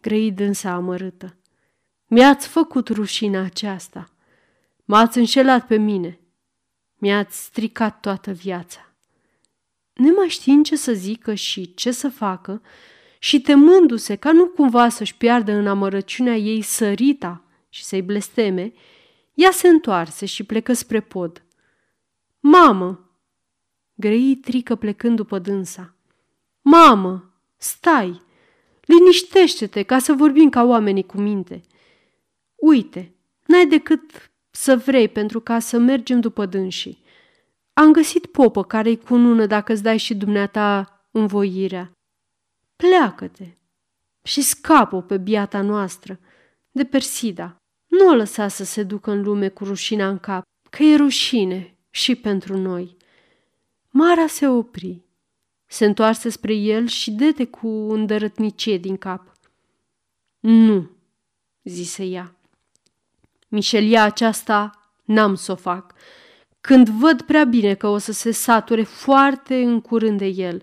grăi 0.00 0.32
dânsa 0.32 0.70
amărâtă. 0.70 1.36
Mi-ați 2.06 2.48
făcut 2.48 2.88
rușina 2.88 3.42
aceasta. 3.44 4.11
M-ați 4.92 5.18
înșelat 5.18 5.66
pe 5.66 5.76
mine. 5.76 6.20
Mi-ați 6.98 7.44
stricat 7.44 8.00
toată 8.00 8.30
viața. 8.30 8.94
Nemai 9.92 10.28
știind 10.28 10.64
ce 10.64 10.76
să 10.76 10.92
zică 10.92 11.34
și 11.34 11.74
ce 11.74 11.90
să 11.90 12.08
facă, 12.08 12.62
și 13.18 13.40
temându-se 13.40 14.16
ca 14.16 14.32
nu 14.32 14.46
cumva 14.46 14.88
să-și 14.88 15.16
piardă 15.16 15.52
în 15.52 15.66
amărăciunea 15.66 16.36
ei 16.36 16.62
sărita 16.62 17.44
și 17.68 17.84
să-i 17.84 18.02
blesteme, 18.02 18.72
ea 19.34 19.50
se 19.50 19.68
întoarse 19.68 20.26
și 20.26 20.44
plecă 20.44 20.72
spre 20.72 21.00
pod. 21.00 21.44
Mamă! 22.40 23.10
Grăi 23.94 24.38
trică 24.40 24.74
plecând 24.74 25.16
după 25.16 25.38
dânsa. 25.38 25.94
Mamă! 26.60 27.34
Stai! 27.56 28.22
Liniștește-te 28.80 29.82
ca 29.82 29.98
să 29.98 30.12
vorbim 30.12 30.48
ca 30.48 30.62
oamenii 30.62 31.06
cu 31.06 31.20
minte. 31.20 31.60
Uite, 32.54 33.14
n-ai 33.46 33.66
decât 33.66 34.31
să 34.54 34.76
vrei 34.76 35.08
pentru 35.08 35.40
ca 35.40 35.58
să 35.58 35.78
mergem 35.78 36.20
după 36.20 36.46
dânsii. 36.46 37.02
Am 37.72 37.92
găsit 37.92 38.26
popă 38.26 38.64
care-i 38.64 38.96
cunună 38.96 39.46
dacă 39.46 39.72
îți 39.72 39.82
dai 39.82 39.98
și 39.98 40.14
dumneata 40.14 41.00
învoirea. 41.10 41.92
Pleacă-te 42.76 43.56
și 44.22 44.42
scapă 44.42 45.02
pe 45.02 45.18
biata 45.18 45.62
noastră, 45.62 46.20
de 46.70 46.84
Persida. 46.84 47.56
Nu 47.86 48.08
o 48.08 48.14
lăsa 48.14 48.48
să 48.48 48.64
se 48.64 48.82
ducă 48.82 49.10
în 49.10 49.22
lume 49.22 49.48
cu 49.48 49.64
rușina 49.64 50.08
în 50.08 50.18
cap, 50.18 50.42
că 50.70 50.82
e 50.82 50.96
rușine 50.96 51.76
și 51.90 52.14
pentru 52.14 52.56
noi. 52.56 52.96
Mara 53.90 54.26
se 54.26 54.48
opri, 54.48 55.02
se 55.66 55.84
întoarse 55.84 56.28
spre 56.28 56.54
el 56.54 56.86
și 56.86 57.10
dete 57.10 57.46
cu 57.46 57.68
îndărătnicie 57.68 58.78
din 58.78 58.96
cap. 58.96 59.32
Nu, 60.40 60.90
zise 61.62 62.04
ea. 62.04 62.36
Mișelia 63.52 64.04
aceasta 64.04 64.70
n-am 65.04 65.34
să 65.34 65.52
o 65.52 65.54
fac, 65.54 65.94
când 66.60 66.88
văd 66.88 67.22
prea 67.22 67.44
bine 67.44 67.74
că 67.74 67.86
o 67.86 67.98
să 67.98 68.12
se 68.12 68.30
sature 68.30 68.82
foarte 68.82 69.62
în 69.62 69.80
curând 69.80 70.18
de 70.18 70.26
el. 70.26 70.62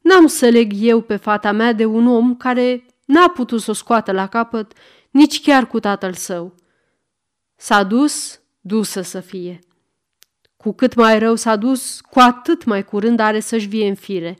N-am 0.00 0.26
să 0.26 0.48
leg 0.48 0.72
eu 0.76 1.00
pe 1.00 1.16
fata 1.16 1.52
mea 1.52 1.72
de 1.72 1.84
un 1.84 2.06
om 2.06 2.36
care 2.36 2.86
n-a 3.04 3.28
putut 3.28 3.60
să 3.60 3.70
o 3.70 3.74
scoată 3.74 4.12
la 4.12 4.26
capăt 4.26 4.72
nici 5.10 5.40
chiar 5.40 5.66
cu 5.66 5.80
tatăl 5.80 6.12
său. 6.12 6.54
S-a 7.56 7.82
dus, 7.82 8.40
dusă 8.60 9.00
să 9.00 9.20
fie. 9.20 9.58
Cu 10.56 10.72
cât 10.72 10.94
mai 10.94 11.18
rău 11.18 11.34
s-a 11.34 11.56
dus, 11.56 12.00
cu 12.00 12.18
atât 12.18 12.64
mai 12.64 12.84
curând 12.84 13.20
are 13.20 13.40
să-și 13.40 13.66
vie 13.66 13.88
în 13.88 13.94
fire 13.94 14.38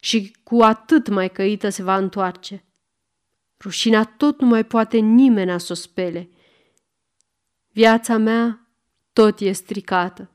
și 0.00 0.36
cu 0.42 0.62
atât 0.62 1.08
mai 1.08 1.30
căită 1.30 1.68
se 1.68 1.82
va 1.82 1.96
întoarce. 1.96 2.64
Rușina 3.60 4.04
tot 4.04 4.40
nu 4.40 4.46
mai 4.46 4.64
poate 4.64 4.98
nimeni 4.98 5.60
să 5.60 5.72
o 5.72 5.74
spele. 5.74 6.28
Viața 7.72 8.16
mea 8.16 8.68
tot 9.12 9.40
e 9.40 9.52
stricată. 9.52 10.30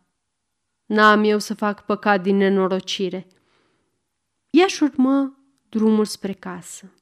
N-am 0.86 1.24
eu 1.24 1.40
să 1.40 1.54
fac 1.54 1.86
păcat 1.86 2.22
din 2.22 2.36
nenorocire. 2.36 3.28
Ea 4.50 4.68
și 4.68 4.84
urmă 4.84 5.40
drumul 5.70 6.06
spre 6.06 6.34
casă, 6.34 6.94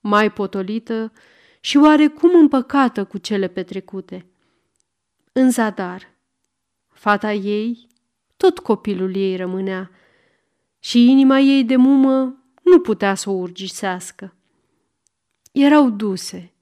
mai 0.00 0.32
potolită 0.32 1.12
și 1.60 1.76
oarecum 1.76 2.34
împăcată 2.34 3.04
cu 3.04 3.18
cele 3.18 3.48
petrecute. 3.48 4.26
În 5.32 5.50
zadar, 5.50 6.14
fata 6.88 7.32
ei, 7.32 7.86
tot 8.36 8.58
copilul 8.58 9.16
ei 9.16 9.36
rămânea 9.36 9.90
și 10.78 11.10
inima 11.10 11.38
ei 11.38 11.64
de 11.64 11.76
mumă 11.76 12.44
nu 12.62 12.80
putea 12.80 13.14
să 13.14 13.30
o 13.30 13.32
urgisească. 13.32 14.34
Erau 15.52 15.90
duse, 15.90 16.52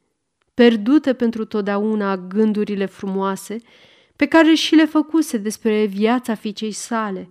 perdute 0.57 1.13
pentru 1.15 1.45
totdeauna 1.45 2.17
gândurile 2.17 2.87
frumoase 2.87 3.59
pe 4.17 4.27
care 4.27 4.55
și 4.55 4.75
le 4.75 4.85
făcuse 4.85 5.37
despre 5.37 5.85
viața 5.85 6.35
fiicei 6.35 6.73
sale, 6.73 7.29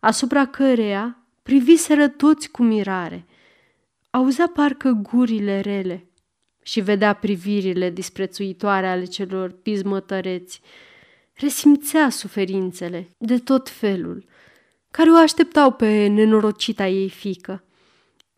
asupra 0.00 0.46
căreia 0.46 1.26
priviseră 1.42 2.08
toți 2.08 2.50
cu 2.50 2.62
mirare. 2.62 3.26
Auzea 4.10 4.50
parcă 4.54 5.00
gurile 5.02 5.60
rele 5.60 6.10
și 6.62 6.80
vedea 6.80 7.12
privirile 7.12 7.90
disprețuitoare 7.90 8.88
ale 8.88 9.04
celor 9.04 9.50
pismătăreți. 9.50 10.60
Resimțea 11.34 12.08
suferințele 12.08 13.14
de 13.18 13.38
tot 13.38 13.68
felul, 13.68 14.24
care 14.90 15.10
o 15.10 15.16
așteptau 15.16 15.72
pe 15.72 16.06
nenorocita 16.06 16.86
ei 16.86 17.08
fică. 17.08 17.64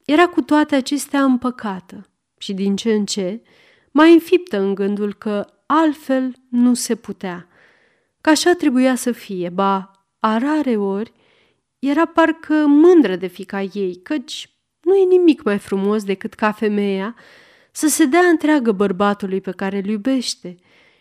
Era 0.05 0.27
cu 0.27 0.43
toate 0.43 0.75
acestea 0.75 1.23
împăcată 1.23 2.09
și 2.39 2.53
din 2.53 2.77
ce 2.77 2.93
în 2.93 3.05
ce 3.05 3.41
mai 3.91 4.13
înfiptă 4.13 4.59
în 4.59 4.75
gândul 4.75 5.15
că 5.15 5.47
altfel 5.67 6.33
nu 6.49 6.75
se 6.75 6.95
putea, 6.95 7.49
că 8.21 8.31
așa 8.31 8.53
trebuia 8.53 8.95
să 8.95 9.13
fie, 9.13 9.49
ba, 9.49 9.91
a 10.19 10.39
rare 10.39 10.77
ori, 10.77 11.13
era 11.79 12.07
parcă 12.07 12.55
mândră 12.67 13.17
de 13.17 13.27
fica 13.27 13.63
ei, 13.63 14.01
căci 14.03 14.51
nu 14.81 14.97
e 14.97 15.05
nimic 15.05 15.43
mai 15.43 15.59
frumos 15.59 16.05
decât 16.05 16.35
ca 16.35 16.53
femeia 16.53 17.15
să 17.73 17.89
se 17.89 18.05
dea 18.05 18.27
întreagă 18.27 18.73
bărbatului 18.73 19.41
pe 19.41 19.51
care 19.51 19.79
îl 19.79 19.87
iubește 19.87 20.57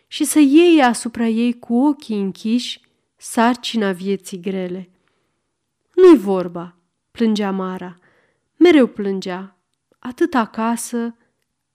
și 0.06 0.24
să 0.24 0.38
iei 0.38 0.82
asupra 0.82 1.26
ei 1.26 1.58
cu 1.58 1.74
ochii 1.74 2.20
închiși 2.20 2.80
sarcina 3.16 3.92
vieții 3.92 4.40
grele. 4.40 4.90
Nu-i 5.94 6.16
vorba, 6.16 6.76
plângea 7.10 7.50
Mara. 7.50 7.98
Mereu 8.56 8.86
plângea, 8.86 9.56
atât 9.98 10.34
acasă, 10.34 11.16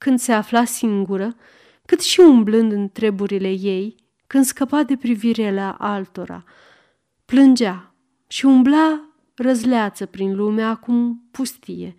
când 0.06 0.20
se 0.20 0.34
afla 0.34 0.66
singură, 0.66 1.36
cât 1.86 2.02
și 2.02 2.20
umblând 2.20 2.72
în 2.72 2.90
treburile 2.90 3.50
ei, 3.50 3.96
când 4.28 4.46
scăpa 4.46 4.84
de 4.84 4.96
privire 4.96 5.54
la 5.54 5.72
altora. 5.72 6.44
Plângea 7.26 7.94
și 8.28 8.46
umbla 8.46 9.10
răzleață 9.36 10.06
prin 10.06 10.36
lumea 10.36 10.70
acum 10.70 11.28
pustie, 11.32 11.96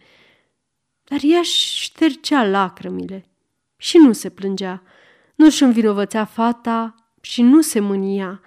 dar 1.04 1.18
ea 1.22 1.42
ștergea 1.42 2.44
lacrămile 2.44 3.24
și 3.76 3.98
nu 3.98 4.12
se 4.12 4.28
plângea. 4.28 4.82
Nu-și 5.34 5.62
învinovățea 5.62 6.24
fata 6.24 6.94
și 7.20 7.42
nu 7.42 7.60
se 7.60 7.80
mânia. 7.80 8.40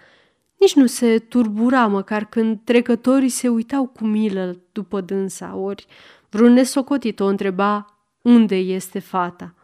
Nici 0.58 0.76
nu 0.76 0.86
se 0.86 1.20
turbura 1.20 1.88
măcar 1.88 2.26
când 2.26 2.60
trecătorii 2.64 3.30
se 3.30 3.50
uitau 3.50 3.88
cu 3.88 4.06
milă 4.06 4.62
după 4.72 5.02
dânsa, 5.02 5.56
ori 5.56 5.86
vreun 6.30 6.54
nesocotit 6.54 7.20
o 7.20 7.26
întreba 7.26 7.99
unde 8.22 8.56
este 8.56 9.00
fata. 9.00 9.56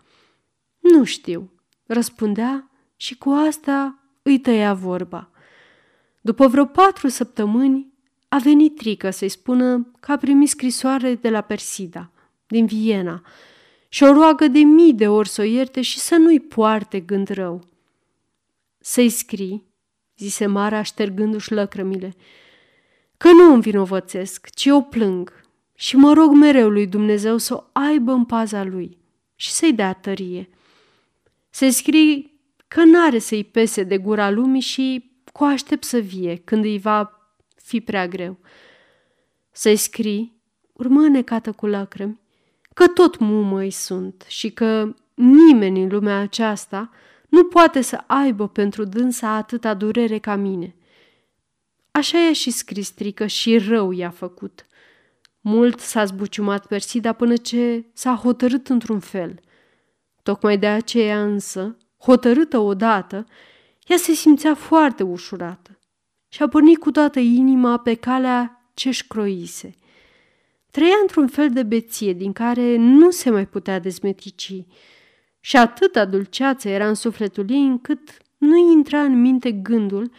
Nu 0.80 1.04
știu, 1.04 1.52
răspundea 1.86 2.72
și 2.96 3.18
cu 3.18 3.30
asta 3.30 4.00
îi 4.22 4.40
tăia 4.40 4.74
vorba. 4.74 5.30
După 6.22 6.48
vreo 6.48 6.66
patru 6.66 7.08
săptămâni 7.08 7.94
a 8.28 8.38
venit 8.38 8.76
Trică 8.76 9.10
să-i 9.10 9.30
spună 9.30 9.92
că 10.00 10.12
a 10.12 10.18
primit 10.18 10.50
scrisoare 10.50 11.16
de 11.16 11.30
la 11.30 11.42
Persida, 11.42 12.12
din 12.48 12.66
Viena, 12.66 13.22
și 13.90 14.04
o 14.04 14.14
roagă 14.14 14.48
de 14.48 14.60
mii 14.60 14.94
de 14.94 15.08
ori 15.08 15.30
să 15.30 15.42
o 15.42 15.44
ierte 15.44 15.82
și 15.82 16.00
să 16.00 16.16
nu-i 16.16 16.40
poarte 16.40 17.00
gând 17.00 17.28
rău. 17.28 17.64
Să-i 18.80 19.10
scrii, 19.10 19.66
zise 20.18 20.46
Mara 20.46 20.82
ștergându-și 20.82 21.54
lăcrămile, 21.54 22.16
că 23.18 23.32
nu 23.32 23.54
îmi 23.54 23.62
vinovățesc, 23.62 24.50
ci 24.50 24.66
o 24.66 24.82
plâng 24.82 25.45
și 25.76 25.96
mă 25.96 26.14
rog 26.14 26.32
mereu 26.32 26.70
lui 26.70 26.88
Dumnezeu 26.88 27.38
să 27.38 27.54
o 27.54 27.64
aibă 27.72 28.12
în 28.12 28.26
paza 28.26 28.64
lui 28.64 28.98
și 29.36 29.52
să-i 29.52 29.74
dea 29.74 29.94
tărie. 29.94 30.50
Se 31.50 31.70
scrie 31.70 32.32
că 32.68 32.84
n-are 32.84 33.20
să-i 33.20 33.44
pese 33.44 33.84
de 33.84 33.98
gura 33.98 34.30
lumii 34.30 34.62
și 34.62 35.12
cu 35.32 35.44
aștept 35.44 35.84
să 35.84 35.98
vie 35.98 36.36
când 36.36 36.64
îi 36.64 36.80
va 36.80 37.12
fi 37.56 37.82
prea 37.82 38.08
greu. 38.08 38.38
Să-i 39.52 39.76
scrii, 39.76 40.42
urmă 40.74 41.08
necată 41.08 41.52
cu 41.52 41.66
lacrimi, 41.66 42.20
că 42.74 42.88
tot 42.88 43.18
mumăi 43.18 43.72
sunt 43.72 44.26
și 44.28 44.52
că 44.52 44.94
nimeni 45.14 45.82
în 45.82 45.90
lumea 45.90 46.20
aceasta 46.20 46.90
nu 47.30 47.44
poate 47.44 47.82
să 47.82 48.04
aibă 48.08 48.48
pentru 48.48 48.84
dânsa 48.84 49.30
atâta 49.30 49.74
durere 49.74 50.18
ca 50.18 50.36
mine. 50.36 50.76
Așa 51.92 52.18
i-a 52.18 52.34
și 52.34 52.52
scris 52.52 52.88
strică 52.88 53.26
și 53.26 53.58
rău 53.58 53.92
i-a 53.92 54.10
făcut. 54.10 54.66
Mult 55.48 55.80
s-a 55.80 56.06
zbuciumat 56.06 56.66
Persida 56.66 57.14
până 57.14 57.36
ce 57.36 57.86
s-a 57.94 58.16
hotărât 58.16 58.70
într-un 58.70 59.00
fel. 59.00 59.40
Tocmai 60.24 60.58
de 60.58 60.68
aceea 60.68 61.24
însă, 61.24 61.78
hotărâtă 61.98 62.58
odată, 62.58 63.26
ea 63.88 63.98
se 63.98 64.12
simțea 64.12 64.56
foarte 64.56 65.04
ușurată 65.04 65.80
și 66.28 66.42
a 66.42 66.48
pornit 66.48 66.78
cu 66.78 66.92
toată 66.92 67.20
inima 67.20 67.78
pe 67.78 67.94
calea 67.94 68.70
ce-și 68.74 69.08
croise. 69.08 69.76
Trăia 70.72 70.96
într-un 71.02 71.28
fel 71.28 71.50
de 71.50 71.64
beție 71.64 72.14
din 72.14 72.34
care 72.34 72.76
nu 72.76 73.12
se 73.12 73.30
mai 73.30 73.48
putea 73.48 73.80
dezmetici 73.80 74.64
și 75.40 75.58
atâta 75.58 76.06
dulceață 76.06 76.70
era 76.70 76.88
în 76.88 76.96
sufletul 76.96 77.46
ei 77.50 77.66
încât 77.66 78.18
nu 78.38 78.72
intra 78.72 79.02
în 79.02 79.22
minte 79.22 79.52
gândul 79.52 80.12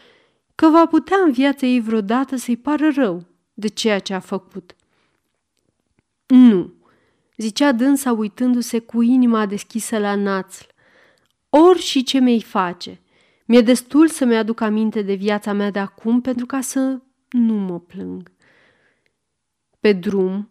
că 0.54 0.68
va 0.68 0.87
putea 0.87 1.16
în 1.25 1.33
viața 1.33 1.66
ei 1.66 1.80
vreodată 1.80 2.37
să-i 2.37 2.56
pară 2.56 2.90
rău 2.95 3.26
de 3.54 3.68
ceea 3.68 3.99
ce 3.99 4.14
a 4.14 4.21
făcut. 4.21 4.76
Nu, 6.26 6.75
zicea 7.37 7.73
dânsa 7.73 8.12
uitându-se 8.12 8.78
cu 8.78 9.02
inima 9.02 9.47
deschisă 9.47 9.99
la 9.99 10.14
națl. 10.14 10.64
Ori 11.49 11.80
și 11.80 12.02
ce 12.02 12.18
mi-ai 12.18 12.40
face. 12.40 13.00
Mi-e 13.45 13.61
destul 13.61 14.09
să-mi 14.09 14.37
aduc 14.37 14.61
aminte 14.61 15.02
de 15.02 15.14
viața 15.14 15.52
mea 15.52 15.71
de 15.71 15.78
acum 15.78 16.21
pentru 16.21 16.47
ca 16.47 16.61
să 16.61 17.00
nu 17.30 17.54
mă 17.54 17.80
plâng. 17.80 18.30
Pe 19.80 19.92
drum, 19.92 20.50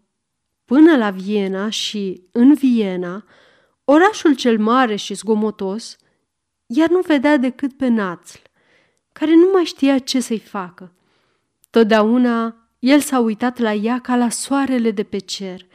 până 0.66 0.98
la 0.98 1.10
Viena 1.10 1.70
și 1.70 2.24
în 2.32 2.54
Viena, 2.54 3.26
orașul 3.84 4.36
cel 4.36 4.60
mare 4.60 4.96
și 4.96 5.14
zgomotos, 5.14 5.98
iar 6.66 6.90
nu 6.90 7.00
vedea 7.00 7.38
decât 7.38 7.74
pe 7.74 7.88
națl, 7.88 8.38
care 9.12 9.36
nu 9.36 9.50
mai 9.54 9.64
știa 9.64 10.00
ce 10.00 10.20
să-i 10.20 10.40
facă. 10.40 10.94
Totdeauna 11.70 12.65
el 12.80 13.00
s-a 13.00 13.20
uitat 13.20 13.58
la 13.58 13.74
ea 13.74 14.00
ca 14.00 14.16
la 14.16 14.30
soarele 14.30 14.92
de 14.92 15.04
pe 15.04 15.18
cer, 15.18 15.66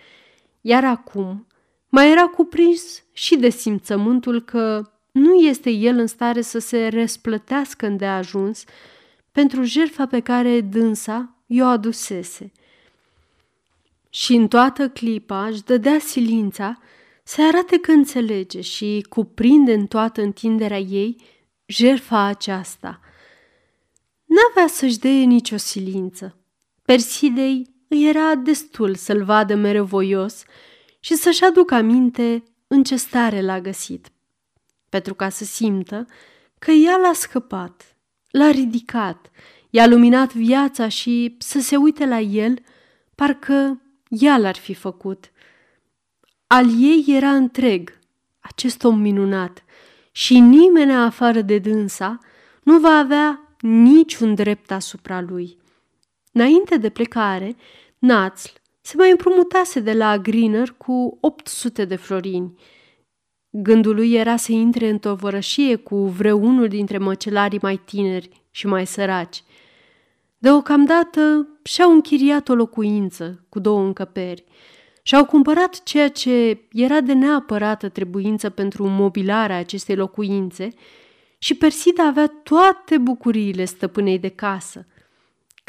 iar 0.60 0.84
acum 0.84 1.46
mai 1.88 2.10
era 2.10 2.26
cuprins 2.26 3.04
și 3.12 3.36
de 3.36 3.48
simțământul 3.48 4.40
că 4.42 4.90
nu 5.10 5.34
este 5.34 5.70
el 5.70 5.98
în 5.98 6.06
stare 6.06 6.40
să 6.40 6.58
se 6.58 6.88
răsplătească 6.88 7.86
îndeajuns 7.86 8.64
pentru 9.32 9.62
jertfa 9.62 10.06
pe 10.06 10.20
care 10.20 10.60
dânsa 10.60 11.36
i-o 11.46 11.64
adusese. 11.64 12.52
Și 14.10 14.34
în 14.34 14.48
toată 14.48 14.88
clipa 14.88 15.46
își 15.46 15.62
dădea 15.62 15.98
silința 15.98 16.78
să 17.24 17.42
arate 17.42 17.78
că 17.78 17.90
înțelege 17.90 18.60
și 18.60 19.06
cuprinde 19.08 19.74
în 19.74 19.86
toată 19.86 20.22
întinderea 20.22 20.78
ei 20.78 21.16
jertfa 21.66 22.22
aceasta. 22.22 23.00
N-avea 24.24 24.68
să-și 24.68 24.98
dee 24.98 25.24
nicio 25.24 25.56
silință. 25.56 26.39
Persidei 26.90 27.74
îi 27.88 28.08
era 28.08 28.34
destul 28.34 28.94
să-l 28.94 29.24
vadă 29.24 29.54
mereu 29.54 29.84
voios 29.84 30.42
și 31.00 31.14
să-și 31.14 31.44
aducă 31.44 31.74
aminte 31.74 32.42
în 32.66 32.82
ce 32.82 32.96
stare 32.96 33.40
l-a 33.40 33.60
găsit, 33.60 34.08
pentru 34.88 35.14
ca 35.14 35.28
să 35.28 35.44
simtă 35.44 36.06
că 36.58 36.70
ea 36.70 36.96
l-a 36.96 37.12
scăpat, 37.12 37.96
l-a 38.30 38.50
ridicat, 38.50 39.30
i-a 39.70 39.86
luminat 39.86 40.34
viața 40.34 40.88
și 40.88 41.36
să 41.38 41.60
se 41.60 41.76
uite 41.76 42.06
la 42.06 42.20
el, 42.20 42.58
parcă 43.14 43.82
ea 44.08 44.38
l-ar 44.38 44.56
fi 44.56 44.74
făcut. 44.74 45.30
Al 46.46 46.66
ei 46.82 47.04
era 47.08 47.30
întreg, 47.30 47.98
acest 48.40 48.84
om 48.84 48.98
minunat, 48.98 49.64
și 50.12 50.38
nimeni 50.38 50.92
afară 50.92 51.40
de 51.40 51.58
dânsa 51.58 52.18
nu 52.62 52.78
va 52.78 52.98
avea 52.98 53.54
niciun 53.60 54.34
drept 54.34 54.70
asupra 54.70 55.20
lui. 55.20 55.59
Înainte 56.32 56.76
de 56.76 56.88
plecare, 56.88 57.56
Națl 57.98 58.48
se 58.80 58.96
mai 58.96 59.10
împrumutase 59.10 59.80
de 59.80 59.92
la 59.92 60.18
Griner 60.18 60.74
cu 60.76 61.18
800 61.20 61.84
de 61.84 61.96
florini. 61.96 62.54
Gândul 63.50 63.94
lui 63.94 64.14
era 64.14 64.36
să 64.36 64.52
intre 64.52 64.88
în 64.88 64.98
tovărășie 64.98 65.76
cu 65.76 65.96
vreunul 65.96 66.68
dintre 66.68 66.98
măcelarii 66.98 67.58
mai 67.62 67.76
tineri 67.84 68.28
și 68.50 68.66
mai 68.66 68.86
săraci. 68.86 69.42
Deocamdată 70.38 71.48
și-au 71.62 71.92
închiriat 71.92 72.48
o 72.48 72.54
locuință 72.54 73.44
cu 73.48 73.58
două 73.58 73.80
încăperi 73.80 74.44
și-au 75.02 75.24
cumpărat 75.24 75.82
ceea 75.82 76.08
ce 76.08 76.60
era 76.72 77.00
de 77.00 77.12
neapărată 77.12 77.88
trebuință 77.88 78.50
pentru 78.50 78.88
mobilarea 78.88 79.56
acestei 79.56 79.96
locuințe 79.96 80.68
și 81.38 81.54
Persida 81.54 82.06
avea 82.06 82.26
toate 82.42 82.98
bucuriile 82.98 83.64
stăpânei 83.64 84.18
de 84.18 84.28
casă, 84.28 84.86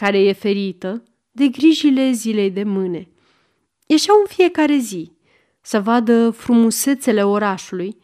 care 0.02 0.20
e 0.20 0.34
ferită 0.34 1.04
de 1.32 1.48
grijile 1.48 2.12
zilei 2.12 2.52
de 2.52 2.64
mâne. 2.64 3.08
Ieșeau 3.86 4.18
în 4.20 4.26
fiecare 4.28 4.78
zi 4.78 5.12
să 5.62 5.82
vadă 5.82 6.30
frumusețele 6.30 7.24
orașului 7.24 7.98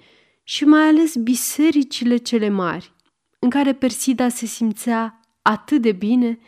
și 0.43 0.65
mai 0.65 0.87
ales 0.87 1.15
bisericile 1.15 2.17
cele 2.17 2.49
mari, 2.49 2.93
în 3.39 3.49
care 3.49 3.73
Persida 3.73 4.29
se 4.29 4.45
simțea 4.45 5.19
atât 5.41 5.81
de 5.81 5.91
bine, 5.91 6.39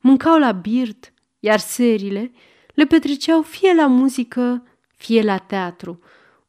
mâncau 0.00 0.38
la 0.38 0.52
birt, 0.52 1.12
iar 1.38 1.58
serile 1.58 2.32
le 2.74 2.84
petreceau 2.84 3.42
fie 3.42 3.74
la 3.74 3.86
muzică, 3.86 4.66
fie 4.96 5.22
la 5.22 5.38
teatru, 5.38 6.00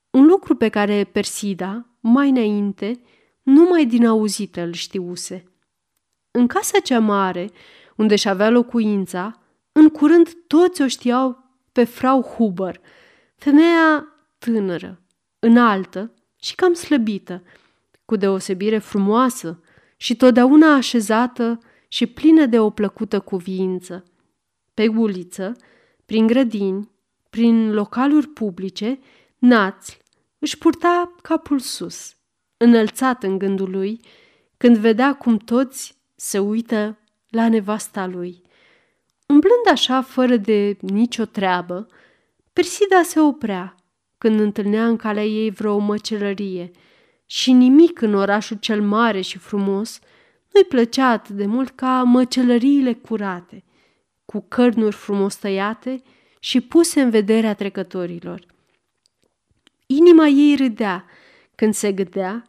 un 0.09 0.25
lucru 0.25 0.55
pe 0.55 0.69
care 0.69 1.03
Persida, 1.03 1.89
mai 1.99 2.29
înainte, 2.29 3.01
numai 3.43 3.85
din 3.85 4.05
auzită 4.05 4.61
îl 4.61 4.73
știuse. 4.73 5.43
În 6.31 6.47
casa 6.47 6.79
cea 6.79 6.99
mare, 6.99 7.49
unde 7.95 8.15
și 8.15 8.29
avea 8.29 8.49
locuința, 8.49 9.41
în 9.71 9.89
curând 9.89 10.29
toți 10.47 10.81
o 10.81 10.87
știau 10.87 11.43
pe 11.71 11.83
frau 11.83 12.21
Huber, 12.21 12.79
femeia 13.35 14.07
tânără, 14.37 15.01
înaltă 15.39 16.13
și 16.41 16.55
cam 16.55 16.73
slăbită, 16.73 17.43
cu 18.05 18.15
deosebire 18.15 18.77
frumoasă 18.77 19.61
și 19.97 20.15
totdeauna 20.15 20.73
așezată 20.73 21.59
și 21.87 22.05
plină 22.05 22.45
de 22.45 22.59
o 22.59 22.69
plăcută 22.69 23.19
cuviință. 23.19 24.03
Pe 24.73 24.87
uliță, 24.87 25.55
prin 26.05 26.27
grădini, 26.27 26.91
prin 27.29 27.73
localuri 27.73 28.27
publice, 28.27 28.99
națl 29.37 29.91
își 30.39 30.57
purta 30.57 31.15
capul 31.21 31.59
sus, 31.59 32.15
înălțat 32.57 33.23
în 33.23 33.37
gândul 33.37 33.69
lui, 33.69 33.99
când 34.57 34.77
vedea 34.77 35.15
cum 35.15 35.37
toți 35.37 35.97
se 36.15 36.39
uită 36.39 36.97
la 37.33 37.49
nevasta 37.49 38.05
lui. 38.05 38.41
Umblând 39.27 39.67
așa, 39.71 40.01
fără 40.01 40.35
de 40.35 40.77
nicio 40.81 41.25
treabă, 41.25 41.87
Persida 42.53 43.01
se 43.03 43.19
oprea 43.19 43.75
când 44.17 44.39
întâlnea 44.39 44.87
în 44.87 44.95
calea 44.95 45.25
ei 45.25 45.49
vreo 45.49 45.77
măcelărie 45.77 46.71
și 47.25 47.51
nimic 47.51 48.01
în 48.01 48.13
orașul 48.13 48.57
cel 48.57 48.81
mare 48.81 49.21
și 49.21 49.37
frumos 49.37 49.99
nu-i 50.51 50.63
plăcea 50.63 51.09
atât 51.09 51.35
de 51.35 51.45
mult 51.45 51.69
ca 51.69 52.03
măcelăriile 52.03 52.93
curate, 52.93 53.63
cu 54.25 54.45
cărnuri 54.47 54.95
frumos 54.95 55.35
tăiate 55.35 56.01
și 56.39 56.61
puse 56.61 57.01
în 57.01 57.09
vederea 57.09 57.53
trecătorilor. 57.53 58.45
Inima 59.85 60.27
ei 60.27 60.55
râdea 60.55 61.05
când 61.55 61.73
se 61.73 61.91
gândea 61.91 62.43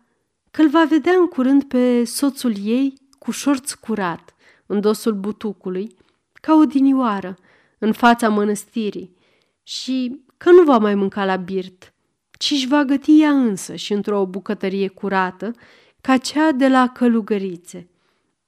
că 0.50 0.62
îl 0.62 0.68
va 0.68 0.84
vedea 0.84 1.12
în 1.12 1.26
curând 1.26 1.64
pe 1.64 2.04
soțul 2.04 2.54
ei 2.62 2.94
cu 3.18 3.30
șorț 3.30 3.72
curat, 3.72 4.33
în 4.74 4.80
dosul 4.80 5.12
butucului, 5.12 5.96
ca 6.32 6.54
o 6.54 6.64
dinioară, 6.64 7.36
în 7.78 7.92
fața 7.92 8.28
mănăstirii, 8.28 9.16
și 9.62 10.24
că 10.36 10.50
nu 10.50 10.62
va 10.62 10.78
mai 10.78 10.94
mânca 10.94 11.24
la 11.24 11.36
birt, 11.36 11.94
ci 12.38 12.50
își 12.50 12.68
va 12.68 12.84
găti 12.84 13.20
ea 13.20 13.30
însă 13.30 13.74
și 13.74 13.92
într-o 13.92 14.26
bucătărie 14.26 14.88
curată, 14.88 15.52
ca 16.00 16.16
cea 16.16 16.52
de 16.52 16.68
la 16.68 16.88
călugărițe. 16.88 17.88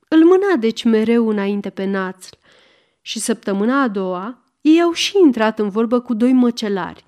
Îl 0.09 0.25
mâna 0.25 0.57
deci 0.59 0.85
mereu 0.85 1.29
înainte 1.29 1.71
pe 1.71 1.85
națl 1.85 2.35
și 3.01 3.19
săptămâna 3.19 3.83
a 3.83 3.89
doua 3.89 4.45
ei 4.61 4.81
au 4.81 4.93
și 4.93 5.19
intrat 5.25 5.59
în 5.59 5.69
vorbă 5.69 6.01
cu 6.01 6.15
doi 6.15 6.33
măcelari, 6.33 7.05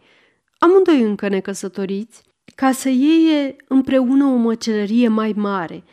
amândoi 0.59 1.02
încă 1.02 1.28
necăsătoriți, 1.28 2.22
ca 2.54 2.72
să 2.72 2.88
iei 2.88 3.57
împreună 3.68 4.24
o 4.24 4.35
măcelărie 4.35 5.09
mai 5.09 5.33
mare, 5.37 5.85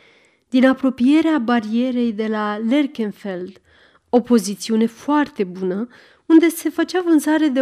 din 0.48 0.66
apropierea 0.66 1.38
barierei 1.38 2.12
de 2.12 2.26
la 2.26 2.56
Lerkenfeld, 2.56 3.60
o 4.08 4.20
pozițiune 4.20 4.86
foarte 4.86 5.44
bună, 5.44 5.88
unde 6.26 6.48
se 6.48 6.68
făcea 6.68 7.00
vânzare 7.02 7.48
de 7.48 7.60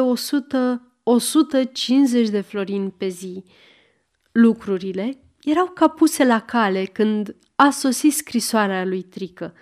100-150 2.26 2.30
de 2.30 2.40
florini 2.40 2.90
pe 2.90 3.08
zi. 3.08 3.44
Lucrurile 4.32 5.18
erau 5.42 5.66
ca 5.66 5.88
puse 5.88 6.24
la 6.24 6.40
cale 6.40 6.84
când 6.84 7.36
a 7.56 7.70
sosit 7.70 8.12
scrisoarea 8.12 8.84
lui 8.84 9.02
Trică. 9.02 9.54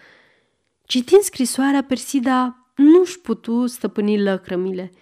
Citind 0.84 1.22
scrisoarea, 1.22 1.84
Persida 1.84 2.66
nu-și 2.76 3.20
putu 3.20 3.66
stăpâni 3.66 4.22
lăcrămile. 4.22 4.92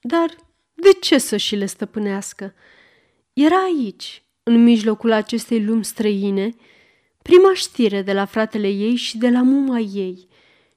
Dar 0.00 0.36
de 0.74 0.92
ce 1.00 1.18
să 1.18 1.36
și 1.36 1.56
le 1.56 1.66
stăpânească? 1.66 2.54
Era 3.32 3.56
aici, 3.62 4.22
în 4.48 4.62
mijlocul 4.62 5.12
acestei 5.12 5.64
lumi 5.64 5.84
străine, 5.84 6.54
prima 7.22 7.54
știre 7.54 8.02
de 8.02 8.12
la 8.12 8.24
fratele 8.24 8.68
ei 8.68 8.94
și 8.94 9.18
de 9.18 9.30
la 9.30 9.42
muma 9.42 9.78
ei 9.78 10.28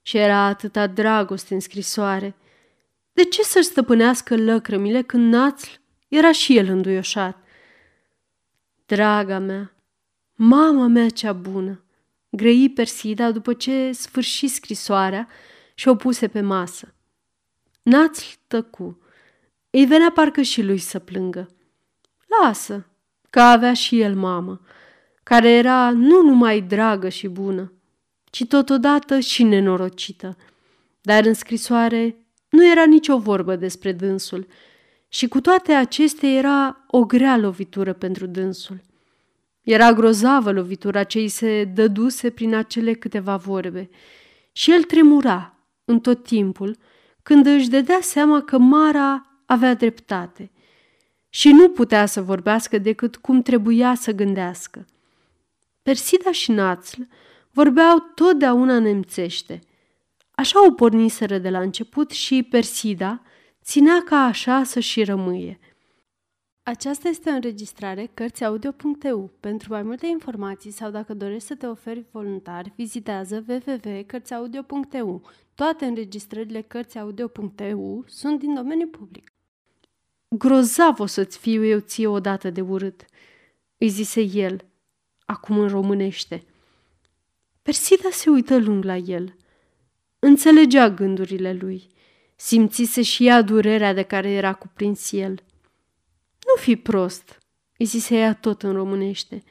și 0.02 0.18
era 0.18 0.38
atâta 0.38 0.88
dragoste 0.88 1.54
în 1.54 1.60
scrisoare. 1.60 2.36
De 3.14 3.24
ce 3.24 3.42
să-și 3.44 3.68
stăpânească 3.68 4.36
lăcrămile 4.36 5.02
când 5.02 5.34
Națl 5.34 5.70
era 6.08 6.32
și 6.32 6.58
el 6.58 6.68
înduioșat? 6.68 7.38
Draga 8.86 9.40
mea, 9.40 9.74
mama 10.36 10.88
mea 10.88 11.10
cea 11.10 11.34
bună, 11.34 11.84
grăi 12.30 12.72
Persida 12.76 13.32
după 13.32 13.54
ce 13.54 13.92
sfârși 13.92 14.48
scrisoarea 14.48 15.28
și 15.74 15.88
o 15.88 15.96
puse 15.96 16.28
pe 16.28 16.42
masă. 16.42 16.94
Națl 17.82 18.26
tăcu. 18.48 19.02
Îi 19.70 19.86
venea 19.86 20.12
parcă 20.12 20.42
și 20.42 20.62
lui 20.62 20.78
să 20.78 21.00
plângă. 21.00 21.50
Lasă, 22.42 22.91
că 23.32 23.40
avea 23.40 23.74
și 23.74 24.00
el 24.00 24.16
mamă, 24.16 24.62
care 25.24 25.50
era 25.50 25.92
nu 25.92 26.22
numai 26.22 26.62
dragă 26.62 27.10
și 27.10 27.28
bună, 27.28 27.74
ci 28.26 28.46
totodată 28.46 29.20
și 29.20 29.44
nenorocită. 29.44 30.38
Dar 31.02 31.26
în 31.26 31.34
scrisoare 31.34 32.26
nu 32.50 32.72
era 32.72 32.86
nicio 32.86 33.18
vorbă 33.18 33.56
despre 33.56 33.92
dânsul 33.92 34.48
și 35.08 35.28
cu 35.28 35.42
toate 35.42 35.74
acestea 35.74 36.30
era 36.30 36.86
o 36.88 37.06
grea 37.06 37.38
lovitură 37.38 37.94
pentru 37.94 38.26
dânsul. 38.26 38.82
Era 39.62 39.94
grozavă 39.94 40.52
lovitura 40.52 41.04
ce 41.04 41.20
îi 41.20 41.28
se 41.28 41.64
dăduse 41.64 42.30
prin 42.30 42.56
acele 42.56 42.94
câteva 42.94 43.36
vorbe 43.36 43.90
și 44.52 44.72
el 44.72 44.84
tremura 44.84 45.58
în 45.86 46.00
tot 46.00 46.24
timpul 46.24 46.78
când 47.24 47.46
își 47.46 47.70
dădea 47.70 48.00
seama 48.02 48.42
că 48.42 48.58
Mara 48.58 49.42
avea 49.46 49.74
dreptate 49.74 50.51
și 51.34 51.52
nu 51.52 51.70
putea 51.70 52.06
să 52.06 52.22
vorbească 52.22 52.78
decât 52.78 53.16
cum 53.16 53.42
trebuia 53.42 53.96
să 53.96 54.12
gândească. 54.12 54.86
Persida 55.82 56.32
și 56.32 56.52
Națl 56.52 57.02
vorbeau 57.52 57.98
totdeauna 58.16 58.80
nemțește. 58.80 59.60
Așa 60.32 60.66
o 60.68 60.72
porniseră 60.72 61.38
de 61.38 61.50
la 61.50 61.60
început 61.60 62.12
și 62.12 62.44
Persida 62.44 63.22
ținea 63.64 64.02
ca 64.06 64.18
așa 64.18 64.64
să 64.64 64.80
și 64.80 65.04
rămâie. 65.04 65.60
Aceasta 66.64 67.08
este 67.08 67.30
o 67.30 67.34
înregistrare 67.34 68.12
Cărțiaudio.eu. 68.14 69.32
Pentru 69.40 69.74
mai 69.74 69.82
multe 69.84 70.08
informații 70.08 70.72
sau 70.72 70.92
dacă 70.92 71.14
dorești 71.14 71.48
să 71.48 71.56
te 71.56 71.66
oferi 71.66 72.06
voluntar, 72.12 72.74
vizitează 72.76 73.46
www.cărțiaudio.eu. 73.48 75.22
Toate 75.56 75.86
înregistrările 75.86 76.62
Cărțiaudio.eu 76.62 78.04
sunt 78.08 78.40
din 78.40 78.54
domeniu 78.54 78.88
public. 78.88 79.31
Grozav 80.38 81.00
o 81.00 81.06
să-ți 81.06 81.38
fiu 81.38 81.66
eu 81.66 81.80
ție 81.80 82.08
odată 82.08 82.50
de 82.50 82.62
urât, 82.62 83.06
îi 83.78 83.90
zise 83.90 84.22
el, 84.22 84.66
acum 85.26 85.60
în 85.60 85.68
românește. 85.68 86.44
Persida 87.62 88.10
se 88.12 88.30
uită 88.30 88.58
lung 88.58 88.84
la 88.84 88.96
el. 88.96 89.36
Înțelegea 90.20 90.90
gândurile 90.90 91.54
lui. 91.54 91.88
Simțise 92.36 93.02
și 93.02 93.28
ea 93.28 93.42
durerea 93.42 93.94
de 93.94 94.02
care 94.02 94.30
era 94.30 94.54
cuprins 94.54 95.12
el. 95.12 95.44
Nu 96.46 96.62
fi 96.62 96.76
prost, 96.76 97.38
îi 97.78 97.86
zise 97.86 98.16
ea 98.16 98.34
tot 98.34 98.64
în 98.64 98.74
românește. 98.74 99.44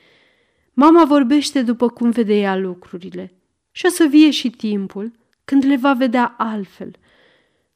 Mama 0.73 1.05
vorbește 1.05 1.63
după 1.63 1.89
cum 1.89 2.11
vede 2.11 2.35
ea 2.35 2.57
lucrurile 2.57 3.33
și 3.71 3.87
o 3.87 3.89
să 3.89 4.05
vie 4.05 4.31
și 4.31 4.51
timpul 4.51 5.13
când 5.45 5.65
le 5.65 5.77
va 5.77 5.93
vedea 5.93 6.35
altfel. 6.39 6.97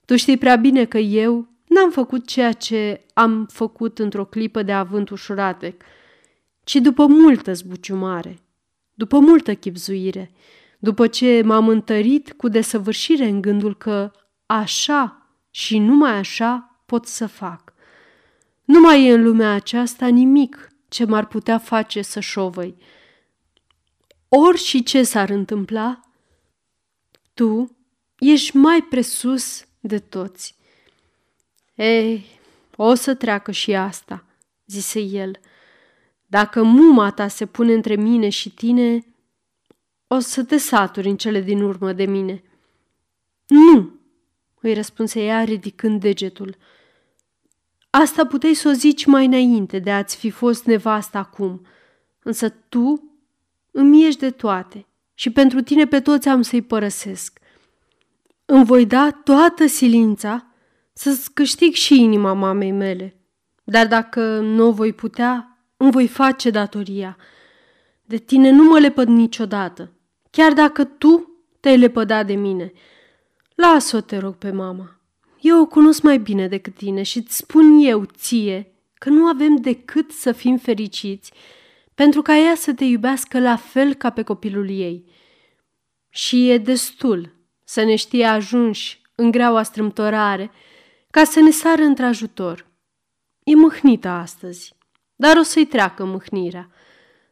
Tu 0.04 0.16
știi 0.16 0.38
prea 0.38 0.56
bine 0.56 0.84
că 0.84 0.98
eu 0.98 1.53
n-am 1.74 1.90
făcut 1.90 2.26
ceea 2.26 2.52
ce 2.52 3.06
am 3.14 3.46
făcut 3.52 3.98
într-o 3.98 4.24
clipă 4.24 4.62
de 4.62 4.72
avânt 4.72 5.10
ușuratec, 5.10 5.82
ci 6.64 6.74
după 6.74 7.06
multă 7.06 7.52
zbuciumare, 7.52 8.38
după 8.94 9.18
multă 9.18 9.54
chipzuire, 9.54 10.32
după 10.78 11.06
ce 11.06 11.42
m-am 11.44 11.68
întărit 11.68 12.32
cu 12.32 12.48
desăvârșire 12.48 13.24
în 13.24 13.40
gândul 13.40 13.76
că 13.76 14.10
așa 14.46 15.28
și 15.50 15.78
numai 15.78 16.12
așa 16.18 16.82
pot 16.86 17.06
să 17.06 17.26
fac. 17.26 17.74
Nu 18.64 18.80
mai 18.80 19.06
e 19.06 19.12
în 19.12 19.22
lumea 19.22 19.52
aceasta 19.52 20.06
nimic 20.06 20.68
ce 20.88 21.04
m-ar 21.04 21.26
putea 21.26 21.58
face 21.58 22.02
să 22.02 22.20
șovăi. 22.20 22.76
Ori 24.28 24.58
și 24.58 24.82
ce 24.82 25.02
s-ar 25.02 25.30
întâmpla, 25.30 26.00
tu 27.34 27.76
ești 28.18 28.56
mai 28.56 28.82
presus 28.82 29.66
de 29.80 29.98
toți. 29.98 30.53
Ei, 31.74 32.26
o 32.76 32.94
să 32.94 33.14
treacă 33.14 33.50
și 33.50 33.74
asta, 33.74 34.24
zise 34.66 35.00
el. 35.00 35.40
Dacă 36.26 36.62
muma 36.62 37.10
ta 37.10 37.28
se 37.28 37.46
pune 37.46 37.72
între 37.72 37.94
mine 37.96 38.28
și 38.28 38.50
tine, 38.50 39.06
o 40.06 40.18
să 40.18 40.44
te 40.44 40.56
saturi 40.56 41.08
în 41.08 41.16
cele 41.16 41.40
din 41.40 41.62
urmă 41.62 41.92
de 41.92 42.04
mine. 42.04 42.42
Nu, 43.46 44.00
îi 44.60 44.74
răspunse 44.74 45.24
ea 45.24 45.44
ridicând 45.44 46.00
degetul. 46.00 46.56
Asta 47.90 48.26
puteai 48.26 48.54
să 48.54 48.68
o 48.68 48.72
zici 48.72 49.04
mai 49.04 49.24
înainte 49.24 49.78
de 49.78 49.92
a-ți 49.92 50.16
fi 50.16 50.30
fost 50.30 50.64
nevasta 50.64 51.18
acum, 51.18 51.66
însă 52.22 52.48
tu 52.48 53.14
îmi 53.70 54.06
ești 54.06 54.20
de 54.20 54.30
toate 54.30 54.86
și 55.14 55.30
pentru 55.30 55.62
tine 55.62 55.86
pe 55.86 56.00
toți 56.00 56.28
am 56.28 56.42
să-i 56.42 56.62
părăsesc. 56.62 57.38
Îmi 58.44 58.64
voi 58.64 58.86
da 58.86 59.10
toată 59.10 59.66
silința 59.66 60.46
să-ți 60.94 61.32
câștig 61.32 61.72
și 61.72 62.00
inima 62.00 62.32
mamei 62.32 62.70
mele, 62.70 63.16
dar 63.64 63.86
dacă 63.86 64.38
nu 64.38 64.66
o 64.66 64.72
voi 64.72 64.92
putea, 64.92 65.58
îmi 65.76 65.90
voi 65.90 66.08
face 66.08 66.50
datoria. 66.50 67.16
De 68.02 68.16
tine 68.16 68.50
nu 68.50 68.64
mă 68.64 68.78
lepăd 68.78 69.08
niciodată, 69.08 69.92
chiar 70.30 70.52
dacă 70.52 70.84
tu 70.84 71.28
te-ai 71.60 71.78
lepădat 71.78 72.26
de 72.26 72.34
mine. 72.34 72.72
Lasă-o, 73.54 74.00
te 74.00 74.18
rog, 74.18 74.34
pe 74.34 74.50
mama. 74.50 75.00
Eu 75.40 75.60
o 75.60 75.66
cunosc 75.66 76.02
mai 76.02 76.18
bine 76.18 76.48
decât 76.48 76.74
tine 76.74 77.02
și 77.02 77.18
îți 77.18 77.36
spun 77.36 77.78
eu, 77.78 78.04
ție, 78.04 78.74
că 78.94 79.08
nu 79.08 79.26
avem 79.26 79.56
decât 79.56 80.10
să 80.10 80.32
fim 80.32 80.56
fericiți 80.56 81.32
pentru 81.94 82.22
ca 82.22 82.36
ea 82.36 82.54
să 82.54 82.74
te 82.74 82.84
iubească 82.84 83.40
la 83.40 83.56
fel 83.56 83.94
ca 83.94 84.10
pe 84.10 84.22
copilul 84.22 84.68
ei. 84.70 85.04
Și 86.08 86.50
e 86.50 86.58
destul 86.58 87.34
să 87.64 87.82
ne 87.82 87.94
știe 87.94 88.24
ajunși 88.24 89.02
în 89.14 89.30
greaua 89.30 89.62
strâmtorare 89.62 90.50
ca 91.14 91.24
să 91.24 91.40
ne 91.40 91.50
sară 91.50 91.82
într-ajutor. 91.82 92.66
E 93.44 93.54
mâhnită 93.54 94.08
astăzi, 94.08 94.74
dar 95.16 95.36
o 95.36 95.42
să-i 95.42 95.66
treacă 95.66 96.04
mâhnirea. 96.04 96.70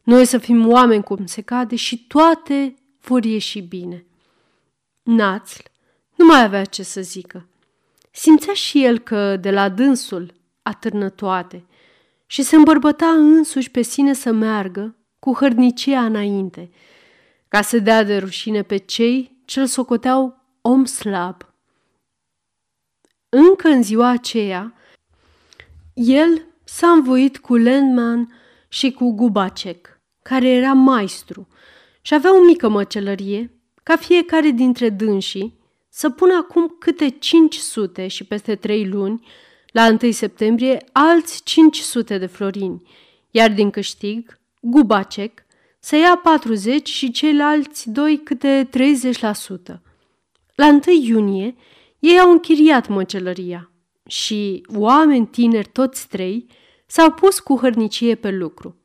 Noi 0.03 0.25
să 0.25 0.37
fim 0.37 0.67
oameni 0.67 1.03
cum 1.03 1.25
se 1.25 1.41
cade 1.41 1.75
și 1.75 2.07
toate 2.07 2.75
vor 3.01 3.23
ieși 3.23 3.59
bine. 3.59 4.05
Națl 5.01 5.61
nu 6.15 6.25
mai 6.25 6.43
avea 6.43 6.65
ce 6.65 6.83
să 6.83 7.01
zică. 7.01 7.47
Simțea 8.11 8.53
și 8.53 8.83
el 8.83 8.99
că 8.99 9.37
de 9.37 9.51
la 9.51 9.69
dânsul 9.69 10.33
atârnă 10.61 11.09
toate 11.09 11.65
și 12.25 12.41
se 12.41 12.55
îmbărbăta 12.55 13.09
însuși 13.09 13.71
pe 13.71 13.81
sine 13.81 14.13
să 14.13 14.31
meargă 14.31 14.95
cu 15.19 15.33
hărnicia 15.33 16.05
înainte, 16.05 16.69
ca 17.47 17.61
să 17.61 17.79
dea 17.79 18.03
de 18.03 18.17
rușine 18.17 18.61
pe 18.61 18.77
cei 18.77 19.41
ce-l 19.45 19.65
socoteau 19.65 20.37
om 20.61 20.85
slab. 20.85 21.52
Încă 23.35 23.67
în 23.67 23.83
ziua 23.83 24.09
aceea, 24.09 24.73
el 25.93 26.45
s-a 26.63 26.89
învoit 26.89 27.37
cu 27.37 27.55
Landman 27.55 28.33
și 28.67 28.91
cu 28.91 29.11
Gubacek, 29.11 29.99
care 30.21 30.49
era 30.49 30.73
maestru 30.73 31.47
și 32.01 32.13
avea 32.13 32.35
o 32.35 32.43
mică 32.43 32.69
măcelărie, 32.69 33.51
ca 33.83 33.95
fiecare 33.95 34.49
dintre 34.49 34.89
dânsii 34.89 35.59
să 35.89 36.09
pună 36.09 36.33
acum 36.33 36.75
câte 36.79 37.09
500 37.09 38.07
și 38.07 38.23
peste 38.23 38.55
trei 38.55 38.87
luni, 38.87 39.27
la 39.71 39.97
1 40.01 40.11
septembrie, 40.11 40.83
alți 40.91 41.43
500 41.43 42.17
de 42.17 42.25
florini, 42.25 42.81
iar 43.31 43.51
din 43.51 43.69
câștig, 43.69 44.39
Gubacek 44.61 45.45
să 45.79 45.95
ia 45.95 46.19
40 46.23 46.89
și 46.89 47.11
ceilalți 47.11 47.89
doi 47.89 48.21
câte 48.23 48.69
30%. 49.73 49.81
La 50.55 50.67
1 50.67 50.81
iunie, 51.01 51.55
ei 52.03 52.19
au 52.19 52.31
închiriat 52.31 52.87
măcelăria 52.87 53.71
și 54.07 54.65
oameni 54.75 55.27
tineri 55.27 55.69
toți 55.71 56.07
trei 56.07 56.45
s-au 56.85 57.11
pus 57.11 57.39
cu 57.39 57.57
hărnicie 57.57 58.15
pe 58.15 58.31
lucru. 58.31 58.77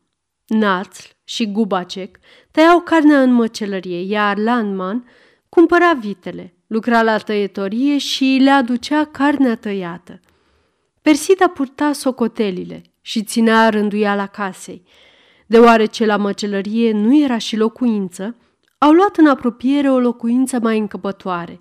Națl 0.46 1.06
și 1.24 1.52
Gubacek 1.52 2.18
tăiau 2.50 2.80
carnea 2.80 3.22
în 3.22 3.32
măcelărie, 3.32 4.00
iar 4.00 4.36
Landman 4.36 5.08
cumpăra 5.48 5.92
vitele, 5.92 6.54
lucra 6.66 7.02
la 7.02 7.16
tăietorie 7.16 7.98
și 7.98 8.38
le 8.40 8.50
aducea 8.50 9.04
carnea 9.04 9.56
tăiată. 9.56 10.20
Persida 11.02 11.48
purta 11.48 11.92
socotelile 11.92 12.82
și 13.00 13.22
ținea 13.22 13.68
rânduiala 13.68 14.26
casei. 14.26 14.82
Deoarece 15.46 16.06
la 16.06 16.16
măcelărie 16.16 16.92
nu 16.92 17.16
era 17.22 17.38
și 17.38 17.56
locuință, 17.56 18.36
au 18.78 18.92
luat 18.92 19.16
în 19.16 19.26
apropiere 19.26 19.90
o 19.90 19.98
locuință 19.98 20.58
mai 20.62 20.78
încăpătoare 20.78 21.60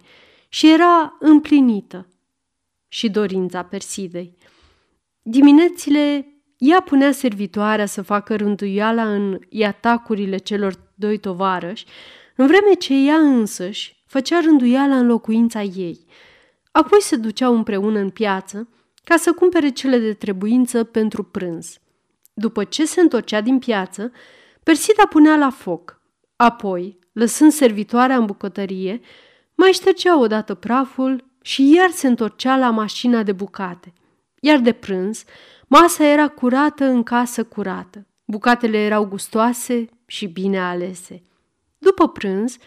și 0.49 0.71
era 0.71 1.17
împlinită 1.19 2.07
și 2.88 3.10
dorința 3.10 3.63
Persidei. 3.63 4.38
Diminețile 5.21 6.31
ea 6.57 6.81
punea 6.81 7.12
servitoarea 7.12 7.86
să 7.86 8.01
facă 8.01 8.36
rânduiala 8.36 9.13
în 9.13 9.39
iatacurile 9.49 10.38
celor 10.38 10.91
doi 10.95 11.17
tovarăși, 11.17 11.86
în 12.36 12.47
vreme 12.47 12.73
ce 12.73 12.93
ea 12.93 13.15
însăși 13.15 14.03
făcea 14.05 14.39
rânduiala 14.39 14.97
în 14.97 15.05
locuința 15.05 15.62
ei. 15.62 16.05
Apoi 16.71 17.01
se 17.01 17.15
duceau 17.15 17.55
împreună 17.55 17.99
în 17.99 18.10
piață 18.10 18.69
ca 19.03 19.17
să 19.17 19.33
cumpere 19.33 19.69
cele 19.69 19.97
de 19.97 20.13
trebuință 20.13 20.83
pentru 20.83 21.23
prânz. 21.23 21.77
După 22.33 22.63
ce 22.63 22.86
se 22.86 23.01
întorcea 23.01 23.41
din 23.41 23.60
piață, 23.60 24.12
Persida 24.63 25.05
punea 25.10 25.36
la 25.36 25.49
foc. 25.49 26.01
Apoi, 26.36 26.99
lăsând 27.12 27.51
servitoarea 27.51 28.17
în 28.17 28.25
bucătărie, 28.25 29.01
mai 29.57 29.71
ștergea 29.71 30.19
odată 30.19 30.53
praful 30.53 31.23
și 31.41 31.73
iar 31.73 31.89
se 31.89 32.07
întorcea 32.07 32.57
la 32.57 32.69
mașina 32.69 33.23
de 33.23 33.31
bucate. 33.31 33.93
Iar 34.39 34.59
de 34.59 34.71
prânz, 34.71 35.23
masa 35.67 36.05
era 36.05 36.27
curată 36.27 36.85
în 36.85 37.03
casă 37.03 37.43
curată. 37.43 38.07
Bucatele 38.25 38.77
erau 38.77 39.05
gustoase 39.05 39.89
și 40.05 40.27
bine 40.27 40.59
alese. 40.59 41.21
După 41.77 42.07
prânz, 42.07 42.57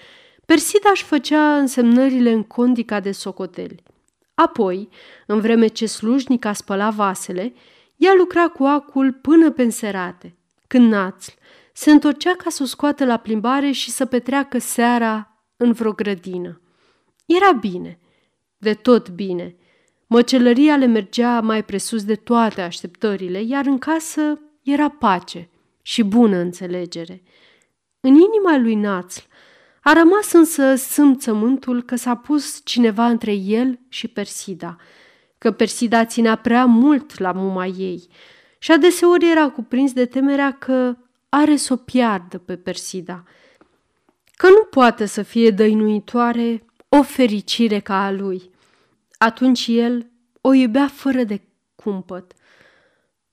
Persida 0.46 0.90
își 0.92 1.04
făcea 1.04 1.56
însemnările 1.56 2.30
în 2.30 2.42
condica 2.42 3.00
de 3.00 3.12
socoteli. 3.12 3.82
Apoi, 4.34 4.88
în 5.26 5.40
vreme 5.40 5.66
ce 5.66 5.86
slujnica 5.86 6.52
spăla 6.52 6.90
vasele, 6.90 7.54
ea 7.96 8.14
lucra 8.18 8.48
cu 8.48 8.64
acul 8.64 9.12
până 9.12 9.50
pe 9.50 9.62
înserate. 9.62 10.36
Când 10.66 10.90
Națl 10.90 11.30
se 11.72 11.90
întorcea 11.90 12.34
ca 12.36 12.50
să 12.50 12.62
o 12.62 12.66
scoată 12.66 13.04
la 13.04 13.16
plimbare 13.16 13.70
și 13.70 13.90
să 13.90 14.06
petreacă 14.06 14.58
seara 14.58 15.44
în 15.56 15.72
vreo 15.72 15.92
grădină. 15.92 16.60
Era 17.36 17.52
bine, 17.52 17.98
de 18.58 18.74
tot 18.74 19.08
bine. 19.08 19.56
Măcelăria 20.06 20.76
le 20.76 20.86
mergea 20.86 21.40
mai 21.40 21.64
presus 21.64 22.04
de 22.04 22.14
toate 22.14 22.60
așteptările, 22.60 23.42
iar 23.42 23.66
în 23.66 23.78
casă 23.78 24.40
era 24.62 24.88
pace 24.88 25.48
și 25.82 26.02
bună 26.02 26.36
înțelegere. 26.36 27.22
În 28.00 28.14
inima 28.14 28.58
lui 28.58 28.74
Națl 28.74 29.20
a 29.82 29.92
rămas 29.92 30.32
însă 30.32 30.74
sâmțământul 30.74 31.82
că 31.82 31.96
s-a 31.96 32.16
pus 32.16 32.60
cineva 32.64 33.06
între 33.06 33.32
el 33.32 33.78
și 33.88 34.08
Persida, 34.08 34.76
că 35.38 35.50
Persida 35.50 36.04
ținea 36.04 36.36
prea 36.36 36.64
mult 36.64 37.18
la 37.18 37.32
muma 37.32 37.66
ei 37.66 38.08
și 38.58 38.72
adeseori 38.72 39.30
era 39.30 39.48
cuprins 39.50 39.92
de 39.92 40.06
temerea 40.06 40.52
că 40.52 40.96
are 41.28 41.56
să 41.56 41.72
o 41.72 41.76
piardă 41.76 42.38
pe 42.38 42.56
Persida, 42.56 43.24
că 44.36 44.48
nu 44.48 44.64
poate 44.70 45.06
să 45.06 45.22
fie 45.22 45.50
dăinuitoare 45.50 46.64
o 46.92 47.02
fericire 47.02 47.78
ca 47.78 48.04
a 48.04 48.10
lui. 48.10 48.50
Atunci 49.18 49.66
el 49.68 50.10
o 50.40 50.52
iubea 50.52 50.88
fără 50.88 51.22
de 51.22 51.40
cumpăt. 51.74 52.32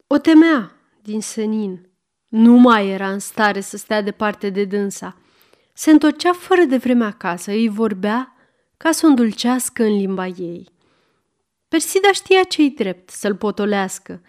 O 0.07 0.17
temea 0.17 0.71
din 1.01 1.21
senin. 1.21 1.89
Nu 2.27 2.53
mai 2.53 2.89
era 2.89 3.11
în 3.11 3.19
stare 3.19 3.59
să 3.59 3.77
stea 3.77 4.01
departe 4.01 4.49
de 4.49 4.65
dânsa. 4.65 5.17
Se 5.73 5.91
întorcea 5.91 6.33
fără 6.33 6.63
de 6.63 6.77
vreme 6.77 7.05
acasă, 7.05 7.51
îi 7.51 7.69
vorbea 7.69 8.35
ca 8.77 8.91
să 8.91 9.05
o 9.05 9.09
îndulcească 9.09 9.83
în 9.83 9.97
limba 9.97 10.25
ei. 10.27 10.69
Persida 11.67 12.11
știa 12.11 12.43
ce-i 12.43 12.69
drept 12.69 13.09
să-l 13.09 13.35
potolească. 13.35 14.21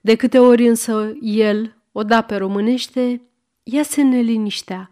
De 0.00 0.14
câte 0.14 0.38
ori 0.38 0.68
însă 0.68 1.12
el 1.20 1.76
o 1.92 2.02
da 2.02 2.22
pe 2.22 2.36
românește, 2.36 3.22
ea 3.62 3.82
se 3.82 4.02
neliniștea. 4.02 4.90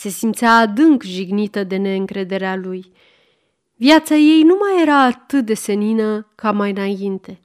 Se 0.00 0.08
simțea 0.08 0.56
adânc 0.56 1.02
jignită 1.02 1.64
de 1.64 1.76
neîncrederea 1.76 2.56
lui. 2.56 2.92
Viața 3.76 4.14
ei 4.14 4.42
nu 4.42 4.56
mai 4.60 4.82
era 4.82 5.02
atât 5.02 5.44
de 5.44 5.54
senină 5.54 6.32
ca 6.34 6.52
mai 6.52 6.70
înainte. 6.70 7.40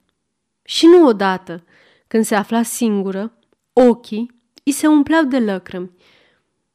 Și 0.62 0.86
nu 0.86 1.06
odată, 1.06 1.64
când 2.06 2.24
se 2.24 2.34
afla 2.34 2.62
singură, 2.62 3.38
ochii 3.72 4.30
îi 4.64 4.72
se 4.72 4.86
umpleau 4.86 5.24
de 5.24 5.38
lăcrămi. 5.38 5.90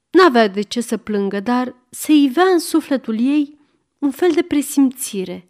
N-avea 0.10 0.48
de 0.48 0.62
ce 0.62 0.82
să 0.82 0.98
plângă, 0.98 1.40
dar 1.40 1.76
se 1.90 2.14
ivea 2.14 2.46
în 2.46 2.60
sufletul 2.60 3.20
ei 3.20 3.60
un 4.00 4.12
fel 4.12 4.32
de 4.32 4.42
presimțire 4.42 5.48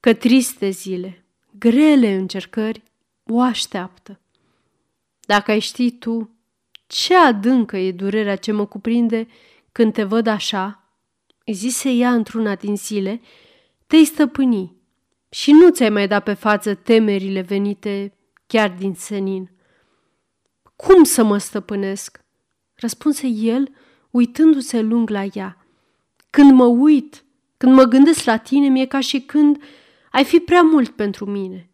că 0.00 0.14
triste 0.14 0.68
zile, 0.68 1.24
grele 1.58 2.12
încercări 2.12 2.82
o 3.26 3.40
așteaptă. 3.40 4.20
Dacă 5.20 5.50
ai 5.50 5.60
ști 5.60 5.90
tu 5.90 6.30
ce 6.86 7.16
adâncă 7.16 7.76
e 7.76 7.92
durerea 7.92 8.36
ce 8.36 8.52
mă 8.52 8.66
cuprinde 8.66 9.28
când 9.72 9.92
te 9.92 10.02
văd 10.02 10.26
așa, 10.26 10.82
îi 11.44 11.52
zise 11.52 11.90
ea 11.90 12.12
într-una 12.12 12.54
din 12.54 12.76
zile, 12.76 13.20
te-ai 13.86 14.04
stăpâni 14.04 14.76
și 15.28 15.52
nu 15.52 15.70
ți-ai 15.70 15.90
mai 15.90 16.08
dat 16.08 16.22
pe 16.22 16.32
față 16.32 16.74
temerile 16.74 17.40
venite 17.40 18.16
chiar 18.46 18.70
din 18.70 18.94
senin. 18.94 19.50
Cum 20.76 21.04
să 21.04 21.24
mă 21.24 21.38
stăpânesc? 21.38 22.24
Răspunse 22.74 23.26
el, 23.26 23.74
uitându-se 24.10 24.80
lung 24.80 25.10
la 25.10 25.24
ea. 25.32 25.66
Când 26.30 26.52
mă 26.52 26.64
uit, 26.64 27.24
când 27.56 27.74
mă 27.74 27.84
gândesc 27.84 28.24
la 28.24 28.36
tine, 28.36 28.68
mi-e 28.68 28.86
ca 28.86 29.00
și 29.00 29.20
când 29.20 29.62
ai 30.10 30.24
fi 30.24 30.38
prea 30.38 30.62
mult 30.62 30.88
pentru 30.88 31.24
mine. 31.24 31.70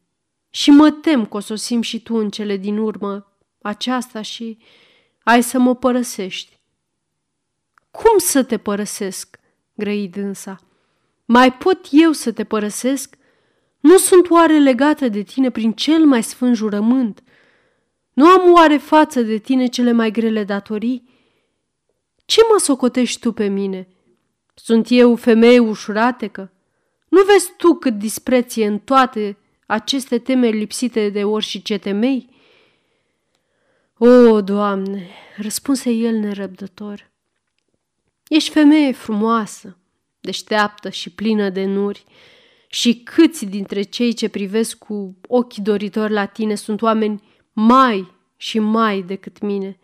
Și 0.51 0.71
mă 0.71 0.91
tem 0.91 1.27
că 1.27 1.37
o 1.37 1.41
să 1.41 1.53
o 1.53 1.57
simt 1.57 1.85
și 1.85 2.03
tu 2.03 2.15
în 2.15 2.31
cele 2.31 2.57
din 2.57 2.79
urmă 2.79 3.39
aceasta 3.63 4.23
și 4.23 4.59
ai 5.23 5.43
să 5.43 5.59
mă 5.59 5.75
părăsești. 5.75 6.58
Cum 8.03 8.19
să 8.19 8.43
te 8.43 8.59
părăsesc? 8.59 9.39
grăi 9.75 10.09
dânsa. 10.09 10.59
Mai 11.25 11.53
pot 11.53 11.79
eu 11.91 12.13
să 12.13 12.33
te 12.33 12.45
părăsesc? 12.45 13.17
Nu 13.81 13.97
sunt 13.97 14.31
oare 14.31 14.59
legată 14.59 15.09
de 15.09 15.23
tine 15.23 15.51
prin 15.51 15.73
cel 15.73 16.05
mai 16.05 16.23
sfânt 16.23 16.57
jurământ? 16.57 17.23
Nu 18.13 18.27
am 18.27 18.53
oare 18.53 18.77
față 18.77 19.23
de 19.23 19.39
tine 19.39 19.67
cele 19.67 19.93
mai 19.93 20.11
grele 20.11 20.45
datorii? 20.45 21.09
Ce 22.25 22.41
mă 22.53 22.59
socotești 22.59 23.21
tu 23.21 23.33
pe 23.33 23.47
mine? 23.47 23.89
Sunt 24.55 24.87
eu 24.91 25.17
femeie 25.17 25.59
ușuratecă? 25.59 26.53
Nu 27.09 27.23
vezi 27.23 27.53
tu 27.57 27.75
cât 27.75 27.95
dispreție 27.95 28.67
în 28.67 28.79
toate 28.79 29.37
aceste 29.67 30.19
teme 30.19 30.49
lipsite 30.49 31.09
de 31.09 31.25
orice 31.25 31.79
temei? 31.79 32.31
O, 33.99 34.41
Doamne, 34.41 35.09
răspunse 35.37 35.91
el 35.91 36.15
nerăbdător, 36.15 37.08
ești 38.29 38.51
femeie 38.51 38.93
frumoasă, 38.93 39.77
deșteaptă 40.21 40.89
și 40.89 41.11
plină 41.11 41.49
de 41.51 41.65
nuri, 41.65 42.05
și 42.69 43.03
câți 43.03 43.45
dintre 43.47 43.83
cei 43.83 44.13
ce 44.13 44.29
privesc 44.29 44.79
cu 44.79 45.17
ochi 45.29 45.55
doritori 45.57 46.13
la 46.13 46.25
tine 46.25 46.55
sunt 46.55 46.83
oameni 46.83 47.23
mai 47.53 48.13
și 48.37 48.59
mai 48.59 49.03
decât 49.03 49.41
mine. 49.41 49.79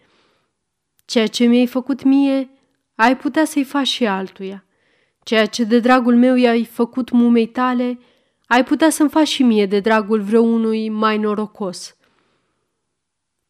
Ceea 1.05 1.27
ce 1.27 1.45
mi-ai 1.45 1.67
făcut 1.67 2.03
mie, 2.03 2.51
ai 2.95 3.17
putea 3.17 3.45
să-i 3.45 3.65
faci 3.65 3.87
și 3.87 4.07
altuia. 4.07 4.65
Ceea 5.23 5.47
ce 5.47 5.65
de 5.65 5.79
dragul 5.79 6.17
meu 6.17 6.35
i-ai 6.35 6.65
făcut 6.65 7.11
mumei 7.11 7.47
tale, 7.47 7.99
ai 8.47 8.65
putea 8.65 8.91
să-mi 8.91 9.11
faci 9.11 9.29
și 9.29 9.43
mie 9.43 9.67
de 9.67 9.81
dragul 9.81 10.21
vreunui 10.21 10.89
mai 10.89 11.19
norocos. 11.19 11.97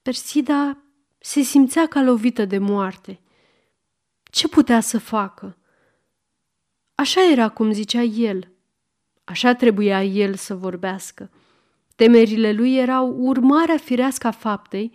Persida 0.02 0.78
se 1.18 1.40
simțea 1.40 1.86
ca 1.86 2.02
lovită 2.02 2.44
de 2.44 2.58
moarte. 2.58 3.20
Ce 4.34 4.48
putea 4.48 4.80
să 4.80 4.98
facă? 4.98 5.56
Așa 6.94 7.30
era 7.30 7.48
cum 7.48 7.72
zicea 7.72 8.02
el. 8.02 8.52
Așa 9.24 9.54
trebuia 9.54 10.04
el 10.04 10.34
să 10.34 10.54
vorbească. 10.54 11.30
Temerile 11.96 12.52
lui 12.52 12.76
erau 12.76 13.16
urmarea 13.16 13.76
firească 13.76 14.26
a 14.26 14.30
faptei 14.30 14.92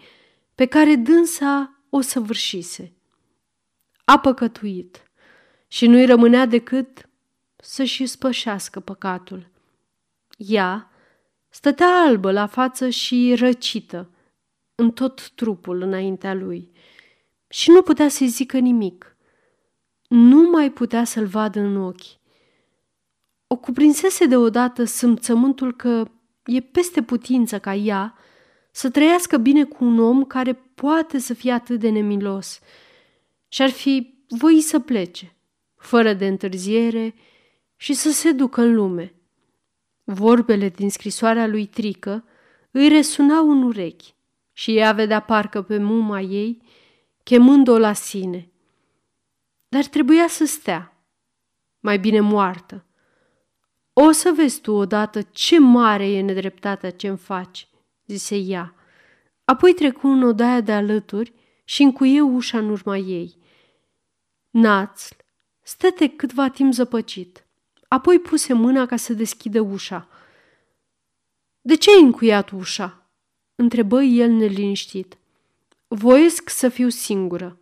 pe 0.56 0.66
care 0.66 0.96
dânsa 0.96 1.82
o 1.90 2.02
săvârșise. 2.02 2.94
A 4.06 4.20
păcătuit 4.20 5.12
și 5.68 5.88
nu-i 5.88 6.06
rămânea 6.06 6.46
decât 6.46 7.10
să-și 7.56 8.06
spășească 8.06 8.80
păcatul. 8.80 9.50
Ea 10.38 10.92
stătea 11.50 12.02
albă 12.06 12.32
la 12.32 12.48
față 12.48 12.90
și 12.90 13.36
răcită 13.38 14.10
în 14.76 14.92
tot 14.92 15.30
trupul 15.30 15.82
înaintea 15.82 16.34
lui 16.34 16.72
și 17.48 17.70
nu 17.70 17.82
putea 17.82 18.10
să-i 18.10 18.28
zică 18.28 18.58
nimic. 18.58 19.14
Nu 20.10 20.50
mai 20.50 20.72
putea 20.72 21.04
să-l 21.04 21.26
vadă 21.26 21.60
în 21.60 21.76
ochi. 21.76 22.18
O 23.48 23.56
cuprinsese 23.56 24.26
deodată 24.26 24.84
simțământul 24.84 25.76
că 25.76 26.08
e 26.46 26.60
peste 26.60 27.04
putință 27.04 27.60
ca 27.60 27.76
ea 27.76 28.16
să 28.72 28.90
trăiască 28.90 29.38
bine 29.38 29.64
cu 29.64 29.84
un 29.84 30.00
om 30.00 30.24
care 30.24 30.54
poate 30.54 31.20
să 31.20 31.34
fie 31.34 31.52
atât 31.52 31.80
de 31.80 31.90
nemilos 31.90 32.60
și 33.48 33.62
ar 33.62 33.70
fi 33.70 34.14
voi 34.28 34.62
să 34.62 34.80
plece, 34.80 35.36
fără 35.76 36.14
de 36.14 36.28
întârziere, 36.28 37.16
și 37.76 37.94
să 37.94 38.12
se 38.12 38.32
ducă 38.32 38.62
în 38.62 38.76
lume. 38.76 39.14
Vorbele 40.04 40.70
din 40.70 40.90
scrisoarea 40.90 41.48
lui 41.48 41.66
Trică 41.66 42.26
îi 42.72 42.88
resunau 42.88 43.50
în 43.50 43.64
urechi 43.64 44.14
și 44.54 44.78
ea 44.78 44.92
vedea 44.92 45.20
parcă 45.20 45.62
pe 45.62 45.78
muma 45.78 46.22
ei, 46.22 46.62
chemând-o 47.24 47.78
la 47.78 47.94
sine. 47.94 48.50
Dar 49.70 49.86
trebuia 49.86 50.28
să 50.28 50.46
stea, 50.46 50.98
mai 51.80 52.00
bine 52.00 52.20
moartă. 52.20 52.86
O 53.94 54.12
să 54.12 54.32
vezi 54.36 54.62
tu 54.62 54.72
odată 54.72 55.22
ce 55.22 55.60
mare 55.60 56.12
e 56.12 56.22
nedreptatea 56.22 56.92
ce-mi 56.92 57.18
faci, 57.18 57.68
zise 58.06 58.36
ea. 58.36 58.74
Apoi 59.44 59.74
trecu 59.74 60.08
în 60.08 60.24
odaia 60.24 60.62
de 60.62 60.72
alături 60.72 61.34
și 61.64 61.84
încuie 61.84 62.22
ușa 62.22 62.58
în 62.58 62.70
urma 62.70 62.98
ei. 62.98 63.38
Națl 64.50 65.14
stăte 65.62 66.08
câtva 66.08 66.50
timp 66.50 66.74
zăpăcit. 66.74 67.46
Apoi 67.88 68.20
puse 68.20 68.54
mâna 68.54 68.86
ca 68.86 68.96
să 68.96 69.14
deschidă 69.14 69.60
ușa. 69.60 70.08
De 71.62 71.76
ce 71.76 71.90
ai 71.92 72.02
încuiat 72.02 72.50
ușa?" 72.50 73.10
întrebă 73.56 74.02
el 74.02 74.30
neliniștit. 74.30 75.18
Voiesc 75.88 76.50
să 76.50 76.70
fiu 76.70 76.90
singură, 76.90 77.58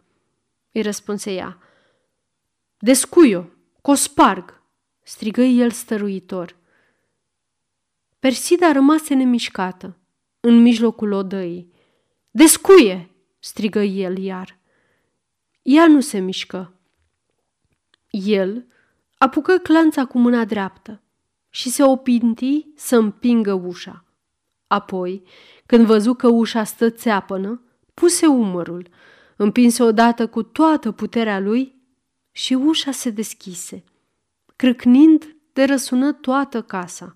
îi 0.71 0.81
răspunse 0.81 1.33
ea. 1.33 1.57
Descui-o, 2.79 3.41
că 3.81 3.91
o 3.91 3.93
sparg, 3.93 4.61
strigă 5.03 5.41
el 5.41 5.71
stăruitor. 5.71 6.55
Persida 8.19 8.71
rămase 8.71 9.13
nemișcată, 9.13 9.97
în 10.39 10.61
mijlocul 10.61 11.11
odăii. 11.11 11.71
Descuie, 12.31 13.11
strigă 13.39 13.79
el 13.79 14.17
iar. 14.17 14.59
Ea 15.61 15.87
nu 15.87 15.99
se 15.99 16.19
mișcă. 16.19 16.73
El 18.09 18.67
apucă 19.17 19.57
clanța 19.57 20.05
cu 20.05 20.19
mâna 20.19 20.45
dreaptă 20.45 21.01
și 21.49 21.69
se 21.69 21.83
opinti 21.83 22.67
să 22.75 22.95
împingă 22.95 23.53
ușa. 23.53 24.05
Apoi, 24.67 25.23
când 25.65 25.85
văzu 25.85 26.13
că 26.13 26.27
ușa 26.27 26.63
stă 26.63 26.89
țeapănă, 26.89 27.61
puse 27.93 28.25
umărul, 28.25 28.87
împinse 29.35 29.83
odată 29.83 30.27
cu 30.27 30.43
toată 30.43 30.91
puterea 30.91 31.39
lui 31.39 31.76
și 32.37 32.53
ușa 32.53 32.91
se 32.91 33.09
deschise, 33.09 33.83
crâcnind 34.55 35.35
de 35.53 35.63
răsună 35.63 36.13
toată 36.13 36.61
casa. 36.61 37.15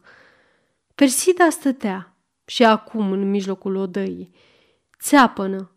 Persida 0.95 1.49
stătea 1.49 2.15
și 2.45 2.63
acum 2.63 3.11
în 3.11 3.29
mijlocul 3.29 3.75
odăii, 3.75 4.33
țeapănă, 5.01 5.71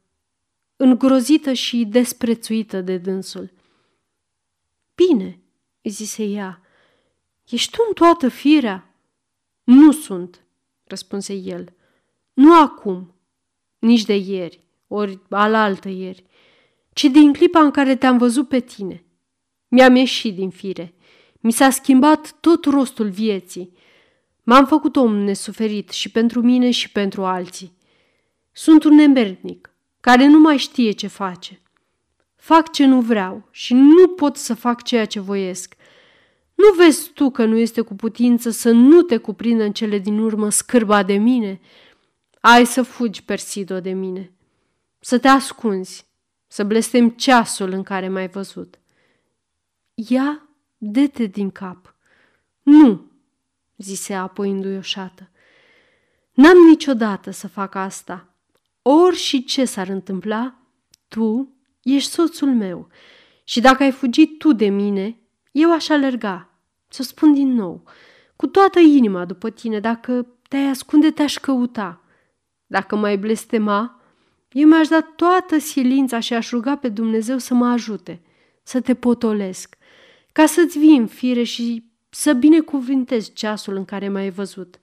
îngrozită 0.76 1.52
și 1.52 1.84
desprețuită 1.84 2.80
de 2.80 2.96
dânsul. 2.96 3.52
Bine, 4.94 5.40
zise 5.82 6.24
ea, 6.24 6.60
ești 7.48 7.70
tu 7.70 7.84
în 7.88 7.94
toată 7.94 8.28
firea? 8.28 8.94
Nu 9.64 9.92
sunt, 9.92 10.44
răspunse 10.84 11.34
el. 11.34 11.72
Nu 12.32 12.60
acum, 12.60 13.14
nici 13.78 14.04
de 14.04 14.16
ieri, 14.16 14.60
ori 14.88 15.20
alaltă 15.28 15.88
ieri, 15.88 16.24
ci 16.92 17.04
din 17.04 17.32
clipa 17.32 17.60
în 17.60 17.70
care 17.70 17.96
te-am 17.96 18.18
văzut 18.18 18.48
pe 18.48 18.60
tine. 18.60 19.03
Mi-am 19.74 19.94
ieșit 19.94 20.34
din 20.34 20.50
fire. 20.50 20.94
Mi 21.40 21.52
s-a 21.52 21.70
schimbat 21.70 22.36
tot 22.40 22.64
rostul 22.64 23.08
vieții. 23.08 23.72
M-am 24.42 24.66
făcut 24.66 24.96
om 24.96 25.16
nesuferit 25.16 25.90
și 25.90 26.10
pentru 26.10 26.40
mine 26.42 26.70
și 26.70 26.92
pentru 26.92 27.24
alții. 27.24 27.76
Sunt 28.52 28.84
un 28.84 28.94
nemernic 28.94 29.70
care 30.00 30.26
nu 30.26 30.38
mai 30.38 30.56
știe 30.56 30.90
ce 30.90 31.06
face. 31.06 31.60
Fac 32.36 32.72
ce 32.72 32.86
nu 32.86 33.00
vreau 33.00 33.48
și 33.50 33.74
nu 33.74 34.08
pot 34.08 34.36
să 34.36 34.54
fac 34.54 34.82
ceea 34.82 35.04
ce 35.04 35.20
voiesc. 35.20 35.74
Nu 36.54 36.72
vezi 36.76 37.10
tu 37.10 37.30
că 37.30 37.44
nu 37.44 37.56
este 37.56 37.80
cu 37.80 37.94
putință 37.94 38.50
să 38.50 38.70
nu 38.70 39.02
te 39.02 39.16
cuprindă 39.16 39.64
în 39.64 39.72
cele 39.72 39.98
din 39.98 40.18
urmă 40.18 40.50
scârba 40.50 41.02
de 41.02 41.14
mine? 41.14 41.60
Ai 42.40 42.66
să 42.66 42.82
fugi, 42.82 43.24
Persido, 43.24 43.80
de 43.80 43.92
mine, 43.92 44.32
să 44.98 45.18
te 45.18 45.28
ascunzi, 45.28 46.06
să 46.46 46.64
blestem 46.64 47.08
ceasul 47.08 47.70
în 47.70 47.82
care 47.82 48.08
m-ai 48.08 48.28
văzut. 48.28 48.78
Ia, 49.94 50.48
dete 50.78 51.24
din 51.26 51.50
cap. 51.50 51.94
Nu, 52.62 53.10
zise 53.76 54.14
apoi 54.14 54.50
înduioșată. 54.50 55.30
N-am 56.32 56.56
niciodată 56.68 57.30
să 57.30 57.48
fac 57.48 57.74
asta. 57.74 58.34
Ori 58.82 59.16
și 59.16 59.44
ce 59.44 59.64
s-ar 59.64 59.88
întâmpla, 59.88 60.54
tu 61.08 61.48
ești 61.82 62.10
soțul 62.10 62.54
meu 62.54 62.88
și 63.44 63.60
dacă 63.60 63.82
ai 63.82 63.90
fugit 63.90 64.38
tu 64.38 64.52
de 64.52 64.68
mine, 64.68 65.18
eu 65.52 65.72
aș 65.72 65.88
alerga. 65.88 66.48
Să 66.88 67.02
spun 67.02 67.34
din 67.34 67.52
nou, 67.52 67.82
cu 68.36 68.46
toată 68.46 68.78
inima 68.78 69.24
după 69.24 69.50
tine, 69.50 69.80
dacă 69.80 70.26
te-ai 70.48 70.68
ascunde, 70.68 71.10
te-aș 71.10 71.38
căuta. 71.38 72.00
Dacă 72.66 72.96
mai 72.96 73.18
blestema, 73.18 74.00
eu 74.52 74.68
mi-aș 74.68 74.88
da 74.88 75.00
toată 75.00 75.58
silința 75.58 76.20
și 76.20 76.34
aș 76.34 76.50
ruga 76.50 76.76
pe 76.76 76.88
Dumnezeu 76.88 77.38
să 77.38 77.54
mă 77.54 77.66
ajute, 77.66 78.20
să 78.62 78.80
te 78.80 78.94
potolesc, 78.94 79.76
ca 80.34 80.46
să-ți 80.46 80.78
vii 80.78 80.96
în 80.96 81.06
fire 81.06 81.42
și 81.42 81.84
să 82.08 82.32
binecuvintezi 82.32 83.32
ceasul 83.32 83.76
în 83.76 83.84
care 83.84 84.08
m-ai 84.08 84.30
văzut. 84.30 84.80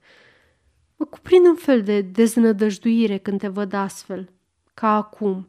Mă 0.96 1.04
cuprind 1.04 1.46
un 1.46 1.54
fel 1.54 1.82
de 1.82 2.00
deznădăjduire 2.00 3.18
când 3.18 3.40
te 3.40 3.48
văd 3.48 3.72
astfel, 3.72 4.32
ca 4.74 4.96
acum, 4.96 5.48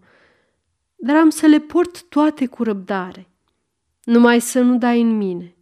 dar 0.95 1.15
am 1.15 1.29
să 1.29 1.45
le 1.45 1.59
port 1.59 2.03
toate 2.03 2.45
cu 2.45 2.63
răbdare. 2.63 3.29
Numai 4.03 4.41
să 4.41 4.59
nu 4.61 4.77
dai 4.77 5.01
în 5.01 5.17
mine, 5.17 5.55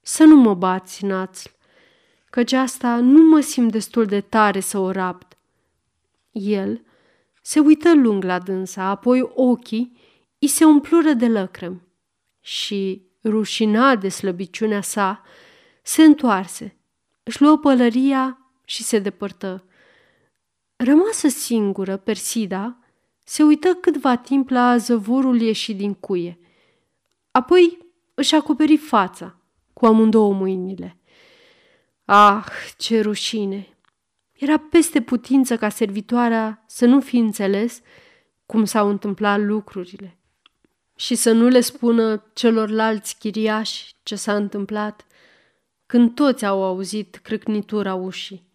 să 0.00 0.24
nu 0.24 0.36
mă 0.36 0.54
bați, 0.54 1.04
națl, 1.04 1.48
căci 2.30 2.52
asta 2.52 2.96
nu 2.96 3.28
mă 3.28 3.40
simt 3.40 3.72
destul 3.72 4.04
de 4.04 4.20
tare 4.20 4.60
să 4.60 4.78
o 4.78 4.90
rapt. 4.90 5.38
El 6.32 6.82
se 7.42 7.60
uită 7.60 7.94
lung 7.94 8.24
la 8.24 8.38
dânsa, 8.38 8.84
apoi 8.84 9.30
ochii 9.34 9.96
îi 10.38 10.48
se 10.48 10.64
umplură 10.64 11.12
de 11.12 11.28
lăcrămi 11.28 11.82
și, 12.40 13.08
rușinat 13.24 14.00
de 14.00 14.08
slăbiciunea 14.08 14.80
sa, 14.80 15.22
se 15.82 16.02
întoarse, 16.02 16.76
își 17.22 17.42
luă 17.42 17.58
pălăria 17.58 18.38
și 18.64 18.82
se 18.82 18.98
depărtă. 18.98 19.64
Rămasă 20.76 21.28
singură, 21.28 21.96
Persida 21.96 22.78
se 23.24 23.42
uită 23.42 23.74
câtva 23.74 24.16
timp 24.16 24.48
la 24.48 24.76
zăvorul 24.76 25.40
ieșit 25.40 25.76
din 25.76 25.94
cuie. 25.94 26.38
Apoi 27.30 27.78
își 28.14 28.34
acoperi 28.34 28.76
fața 28.76 29.36
cu 29.72 29.86
amândouă 29.86 30.32
mâinile. 30.32 30.96
Ah, 32.04 32.46
ce 32.76 33.00
rușine! 33.00 33.68
Era 34.32 34.56
peste 34.56 35.02
putință 35.02 35.56
ca 35.56 35.68
servitoarea 35.68 36.64
să 36.66 36.86
nu 36.86 37.00
fi 37.00 37.16
înțeles 37.16 37.80
cum 38.46 38.64
s-au 38.64 38.88
întâmplat 38.88 39.40
lucrurile 39.40 40.19
și 41.00 41.14
să 41.14 41.32
nu 41.32 41.48
le 41.48 41.60
spună 41.60 42.24
celorlalți 42.32 43.16
chiriași 43.18 43.94
ce 44.02 44.14
s-a 44.14 44.34
întâmplat 44.36 45.06
când 45.86 46.14
toți 46.14 46.44
au 46.44 46.64
auzit 46.64 47.16
crâcnitura 47.22 47.94
ușii. 47.94 48.48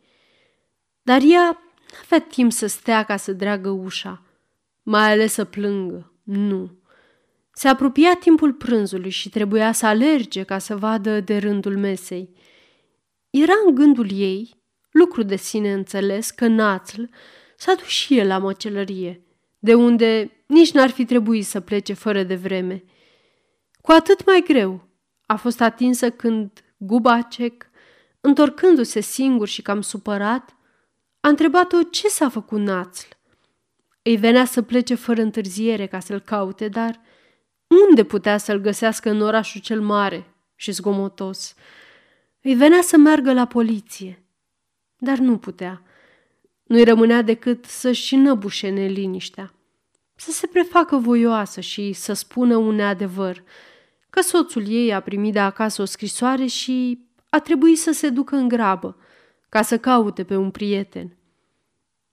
Dar 1.02 1.22
ea 1.22 1.62
n-avea 1.93 2.28
timp 2.28 2.52
să 2.52 2.68
stea 2.68 3.04
ca 3.04 3.18
să 3.18 3.34
dreagă 3.34 3.70
ușa, 3.70 4.22
mai 4.84 5.12
ales 5.12 5.34
să 5.34 5.43
plângă. 5.43 6.14
Nu. 6.24 6.72
Se 7.54 7.68
apropia 7.68 8.16
timpul 8.16 8.54
prânzului 8.54 9.10
și 9.10 9.30
trebuia 9.30 9.72
să 9.72 9.86
alerge 9.86 10.43
ca 10.43 10.58
să 10.58 10.76
vadă 10.76 11.20
de 11.20 11.38
rândul 11.38 11.78
mesei. 11.78 12.30
Era 13.30 13.54
în 13.66 13.76
gândul 13.76 14.12
ei 14.12 14.64
lucru 14.91 15.24
de 15.24 15.36
sine 15.36 15.74
înțeles 15.74 16.32
că 16.32 16.48
Națl 16.48 17.02
s-a 17.58 17.74
dus 17.74 17.88
și 17.88 18.18
el 18.18 18.28
la 18.28 18.38
măcelărie, 18.38 19.22
de 19.60 19.74
unde 19.74 20.35
nici 20.46 20.72
n-ar 20.72 20.89
fi 20.89 21.06
trebuit 21.06 21.46
să 21.46 21.60
plece 21.60 21.93
fără 21.93 22.24
de 22.24 22.36
vreme. 22.36 22.84
Cu 23.82 23.91
atât 23.91 24.26
mai 24.26 24.43
greu 24.48 24.88
a 25.26 25.36
fost 25.36 25.62
atinsă 25.62 26.12
când 26.12 26.64
Gubacek, 26.78 27.70
întorcându-se 28.22 29.00
singur 29.00 29.48
și 29.48 29.62
cam 29.62 29.82
supărat, 29.82 30.56
a 31.20 31.28
întrebat-o 31.28 31.84
ce 31.84 32.08
s-a 32.08 32.30
făcut 32.30 32.60
națl. 32.60 33.08
Îi 34.02 34.16
venea 34.16 34.46
să 34.46 34.62
plece 34.62 34.96
fără 34.96 35.22
întârziere 35.22 35.88
ca 35.88 36.00
să-l 36.00 36.20
caute, 36.20 36.68
dar 36.68 37.02
unde 37.88 38.04
putea 38.04 38.38
să-l 38.38 38.58
găsească 38.58 39.10
în 39.10 39.22
orașul 39.22 39.62
cel 39.62 39.82
mare 39.82 40.34
și 40.56 40.72
zgomotos? 40.72 41.56
Îi 42.41 42.56
venea 42.56 42.82
să 42.82 42.98
meargă 42.98 43.34
la 43.34 43.46
poliție, 43.46 44.26
dar 44.98 45.18
nu 45.18 45.38
putea. 45.38 45.82
Nu-i 46.64 46.84
rămânea 46.84 47.22
decât 47.22 47.66
să-și 47.66 48.14
înăbușe 48.14 48.70
neliniștea, 48.70 49.54
să 50.16 50.32
se 50.32 50.47
prefacă 50.47 50.97
voioasă 50.97 51.61
și 51.61 51.93
să 51.93 52.13
spună 52.13 52.55
un 52.55 52.76
neadevăr, 52.76 53.43
că 54.09 54.22
soțul 54.22 54.68
ei 54.68 54.93
a 54.93 54.99
primit 54.99 55.34
de 55.34 55.39
acasă 55.39 55.82
o 55.82 55.86
scrisoare 55.86 56.45
și 56.45 56.99
a 57.30 57.39
trebuit 57.39 57.80
să 57.80 57.91
se 57.91 58.09
ducă 58.09 58.36
în 58.36 58.47
grabă, 58.47 58.97
ca 59.49 59.61
să 59.61 59.78
caute 59.78 60.24
pe 60.24 60.36
un 60.36 60.51
prieten. 60.51 61.18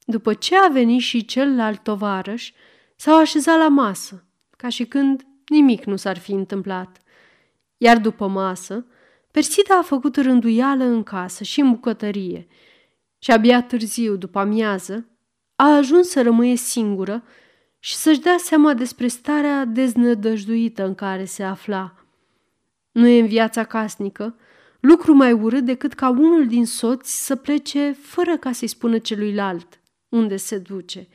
După 0.04 0.34
ce 0.34 0.56
a 0.56 0.68
venit 0.68 1.00
și 1.00 1.24
celălalt 1.24 1.82
tovarăș, 1.82 2.52
s-au 2.96 3.18
așezat 3.18 3.58
la 3.58 3.68
masă, 3.68 4.24
ca 4.56 4.68
și 4.68 4.84
când 4.84 5.26
nimic 5.46 5.84
nu 5.84 5.96
s-ar 5.96 6.18
fi 6.18 6.32
întâmplat. 6.32 6.96
Iar 7.76 7.98
după 7.98 8.26
masă, 8.26 8.86
Persida 9.32 9.78
a 9.78 9.82
făcut 9.82 10.16
rânduială 10.16 10.84
în 10.84 11.02
casă 11.02 11.44
și 11.44 11.60
în 11.60 11.70
bucătărie 11.70 12.46
și 13.18 13.30
abia 13.30 13.62
târziu, 13.62 14.16
după 14.16 14.38
amiază, 14.38 15.06
a 15.56 15.76
ajuns 15.76 16.08
să 16.08 16.22
rămâie 16.22 16.56
singură 16.56 17.22
și 17.84 17.94
să-și 17.94 18.20
dea 18.20 18.36
seama 18.38 18.74
despre 18.74 19.06
starea 19.06 19.64
deznădăjduită 19.64 20.84
în 20.84 20.94
care 20.94 21.24
se 21.24 21.42
afla. 21.42 21.94
Nu 22.92 23.06
e 23.06 23.20
în 23.20 23.26
viața 23.26 23.64
casnică 23.64 24.36
lucru 24.80 25.12
mai 25.12 25.32
urât 25.32 25.64
decât 25.64 25.92
ca 25.92 26.08
unul 26.08 26.46
din 26.46 26.66
soți 26.66 27.24
să 27.24 27.36
plece 27.36 27.92
fără 27.92 28.36
ca 28.36 28.52
să-i 28.52 28.68
spună 28.68 28.98
celuilalt 28.98 29.80
unde 30.08 30.36
se 30.36 30.58
duce. 30.58 31.08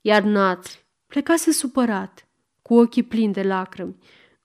Iar 0.00 0.22
Natr 0.22 0.70
plecase 1.06 1.52
supărat, 1.52 2.28
cu 2.62 2.74
ochii 2.74 3.02
plini 3.02 3.32
de 3.32 3.42
lacrimi, 3.42 3.96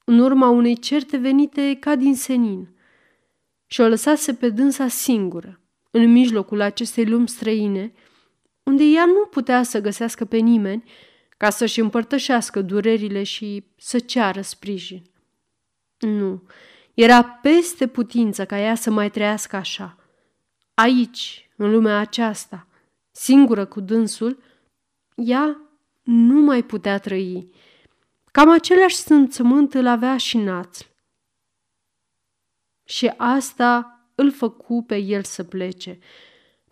în 0.03 0.19
urma 0.19 0.49
unei 0.49 0.77
certe 0.77 1.17
venite 1.17 1.77
ca 1.79 1.95
din 1.95 2.15
senin, 2.15 2.75
și 3.65 3.81
o 3.81 3.87
lăsase 3.87 4.33
pe 4.33 4.49
dânsa 4.49 4.87
singură, 4.87 5.59
în 5.91 6.11
mijlocul 6.11 6.61
acestei 6.61 7.05
lumi 7.05 7.27
străine, 7.27 7.93
unde 8.63 8.83
ea 8.83 9.05
nu 9.05 9.25
putea 9.29 9.63
să 9.63 9.81
găsească 9.81 10.25
pe 10.25 10.37
nimeni 10.37 10.83
ca 11.41 11.49
să-și 11.49 11.79
împărtășească 11.79 12.61
durerile 12.61 13.23
și 13.23 13.63
să 13.77 13.99
ceară 13.99 14.41
sprijin. 14.41 15.03
Nu, 15.99 16.43
era 16.93 17.23
peste 17.23 17.87
putință 17.87 18.45
ca 18.45 18.59
ea 18.59 18.75
să 18.75 18.91
mai 18.91 19.11
trăiască 19.11 19.55
așa. 19.55 19.97
Aici, 20.73 21.49
în 21.55 21.71
lumea 21.71 21.99
aceasta, 21.99 22.67
singură 23.11 23.65
cu 23.65 23.79
dânsul, 23.79 24.43
ea 25.15 25.61
nu 26.01 26.39
mai 26.39 26.63
putea 26.63 26.97
trăi. 26.97 27.49
Cam 28.31 28.49
același 28.49 28.95
simțământ 28.95 29.73
îl 29.73 29.87
avea 29.87 30.17
și 30.17 30.37
națl. 30.37 30.85
Și 32.83 33.13
asta 33.17 33.99
îl 34.15 34.31
făcu 34.31 34.83
pe 34.83 34.97
el 34.97 35.23
să 35.23 35.43
plece. 35.43 35.99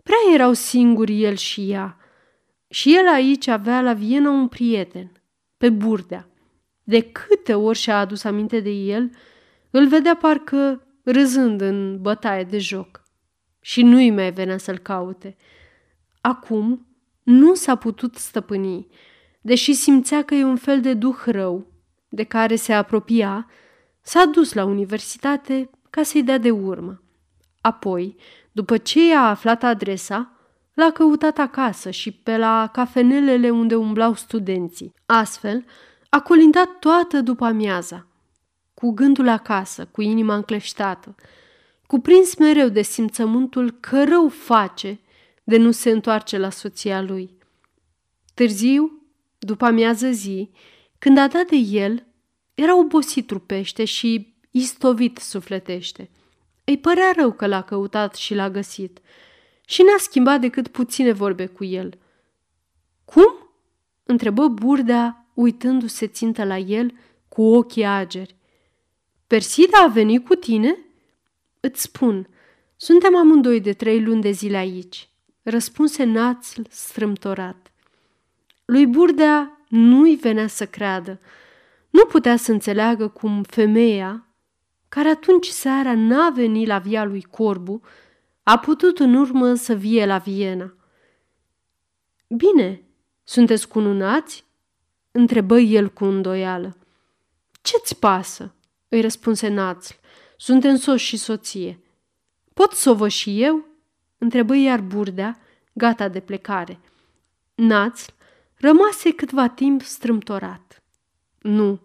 Prea 0.02 0.34
erau 0.34 0.52
singuri 0.52 1.22
el 1.22 1.36
și 1.36 1.70
ea. 1.70 1.99
Și 2.70 2.96
el 2.96 3.08
aici 3.08 3.46
avea 3.46 3.80
la 3.80 3.92
Viena 3.92 4.30
un 4.30 4.48
prieten, 4.48 5.12
pe 5.56 5.70
Burdea. 5.70 6.28
De 6.82 7.00
câte 7.00 7.54
ori 7.54 7.78
și-a 7.78 7.98
adus 7.98 8.24
aminte 8.24 8.60
de 8.60 8.70
el, 8.70 9.10
îl 9.70 9.88
vedea 9.88 10.16
parcă 10.16 10.86
râzând 11.04 11.60
în 11.60 11.98
bătaie 12.00 12.44
de 12.44 12.58
joc. 12.58 13.02
Și 13.60 13.82
nu-i 13.82 14.10
mai 14.10 14.32
venea 14.32 14.58
să-l 14.58 14.78
caute. 14.78 15.36
Acum 16.20 16.86
nu 17.22 17.54
s-a 17.54 17.76
putut 17.76 18.16
stăpâni, 18.16 18.86
deși 19.40 19.72
simțea 19.72 20.22
că 20.22 20.34
e 20.34 20.44
un 20.44 20.56
fel 20.56 20.80
de 20.80 20.94
duh 20.94 21.22
rău, 21.26 21.66
de 22.08 22.24
care 22.24 22.56
se 22.56 22.72
apropia, 22.72 23.46
s-a 24.00 24.24
dus 24.24 24.52
la 24.52 24.64
universitate 24.64 25.70
ca 25.90 26.02
să-i 26.02 26.22
dea 26.22 26.38
de 26.38 26.50
urmă. 26.50 27.02
Apoi, 27.60 28.16
după 28.52 28.76
ce 28.76 29.14
a 29.14 29.28
aflat 29.28 29.62
adresa, 29.62 30.39
l-a 30.74 30.90
căutat 30.90 31.38
acasă 31.38 31.90
și 31.90 32.12
pe 32.12 32.36
la 32.36 32.68
cafenelele 32.72 33.50
unde 33.50 33.74
umblau 33.74 34.14
studenții. 34.14 34.94
Astfel, 35.06 35.64
a 36.08 36.20
colindat 36.20 36.78
toată 36.78 37.20
după 37.20 37.44
amiaza, 37.44 38.06
cu 38.74 38.90
gândul 38.90 39.28
acasă, 39.28 39.86
cu 39.86 40.02
inima 40.02 40.34
încleștată, 40.34 41.14
cuprins 41.86 42.36
mereu 42.36 42.68
de 42.68 42.82
simțământul 42.82 43.70
că 43.70 44.04
rău 44.04 44.28
face 44.28 45.00
de 45.44 45.56
nu 45.56 45.70
se 45.70 45.90
întoarce 45.90 46.38
la 46.38 46.50
soția 46.50 47.02
lui. 47.02 47.30
Târziu, 48.34 49.02
după 49.38 49.64
amiază 49.64 50.10
zi, 50.10 50.50
când 50.98 51.18
a 51.18 51.28
dat 51.28 51.46
de 51.46 51.56
el, 51.56 52.06
era 52.54 52.78
obosit 52.78 53.26
trupește 53.26 53.84
și 53.84 54.34
istovit 54.50 55.16
sufletește. 55.18 56.10
Îi 56.64 56.78
părea 56.78 57.12
rău 57.16 57.32
că 57.32 57.46
l-a 57.46 57.62
căutat 57.62 58.14
și 58.14 58.34
l-a 58.34 58.50
găsit 58.50 59.00
și 59.70 59.82
n-a 59.82 59.98
schimbat 59.98 60.40
decât 60.40 60.68
puține 60.68 61.12
vorbe 61.12 61.46
cu 61.46 61.64
el. 61.64 61.98
Cum? 63.04 63.34
întrebă 64.04 64.48
Burdea, 64.48 65.26
uitându-se 65.34 66.06
țintă 66.06 66.44
la 66.44 66.56
el 66.58 66.94
cu 67.28 67.42
ochii 67.42 67.84
ageri. 67.84 68.36
Persida 69.26 69.82
a 69.82 69.86
venit 69.86 70.26
cu 70.26 70.34
tine? 70.34 70.78
Îți 71.60 71.82
spun, 71.82 72.28
suntem 72.76 73.16
amândoi 73.16 73.60
de 73.60 73.72
trei 73.72 74.02
luni 74.02 74.20
de 74.20 74.30
zile 74.30 74.56
aici 74.56 75.08
răspunse 75.42 76.04
națl 76.04 76.60
strâmtorat. 76.68 77.72
Lui 78.64 78.86
Burdea 78.86 79.64
nu-i 79.68 80.16
venea 80.16 80.46
să 80.46 80.66
creadă. 80.66 81.20
Nu 81.90 82.04
putea 82.04 82.36
să 82.36 82.52
înțeleagă 82.52 83.08
cum 83.08 83.42
femeia, 83.42 84.26
care 84.88 85.08
atunci 85.08 85.46
seara 85.46 85.94
n-a 85.94 86.30
venit 86.30 86.66
la 86.66 86.78
via 86.78 87.04
lui 87.04 87.22
Corbu, 87.22 87.80
a 88.42 88.58
putut 88.58 88.98
în 88.98 89.14
urmă 89.14 89.54
să 89.54 89.74
vie 89.74 90.06
la 90.06 90.18
Viena. 90.18 90.74
Bine, 92.28 92.82
sunteți 93.24 93.68
cununați?" 93.68 94.44
întrebă 95.10 95.58
el 95.58 95.88
cu 95.88 96.04
îndoială. 96.04 96.76
Ce-ți 97.62 97.98
pasă?" 97.98 98.54
îi 98.88 99.00
răspunse 99.00 99.48
Națl. 99.48 99.92
Suntem 100.36 100.76
soț 100.76 100.98
și 101.00 101.16
soție. 101.16 101.80
Pot 102.54 102.72
să 102.72 102.90
o 102.90 102.94
văd 102.94 103.10
și 103.10 103.42
eu?" 103.42 103.64
întrebă 104.18 104.56
iar 104.56 104.80
Burdea, 104.80 105.38
gata 105.72 106.08
de 106.08 106.20
plecare. 106.20 106.80
Naț 107.54 108.04
rămase 108.54 109.12
câtva 109.12 109.48
timp 109.48 109.82
strâmtorat. 109.82 110.82
Nu, 111.38 111.80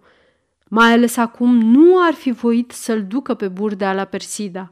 mai 0.70 0.92
ales 0.92 1.18
acum 1.18 1.56
nu 1.56 2.04
ar 2.04 2.14
fi 2.14 2.32
voit 2.32 2.72
să-l 2.72 3.06
ducă 3.08 3.34
pe 3.34 3.48
Burdea 3.48 3.94
la 3.94 4.06
Persida. 4.06 4.72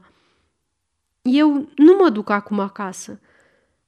Eu 1.30 1.68
nu 1.76 1.96
mă 2.00 2.08
duc 2.08 2.30
acum 2.30 2.58
acasă. 2.58 3.20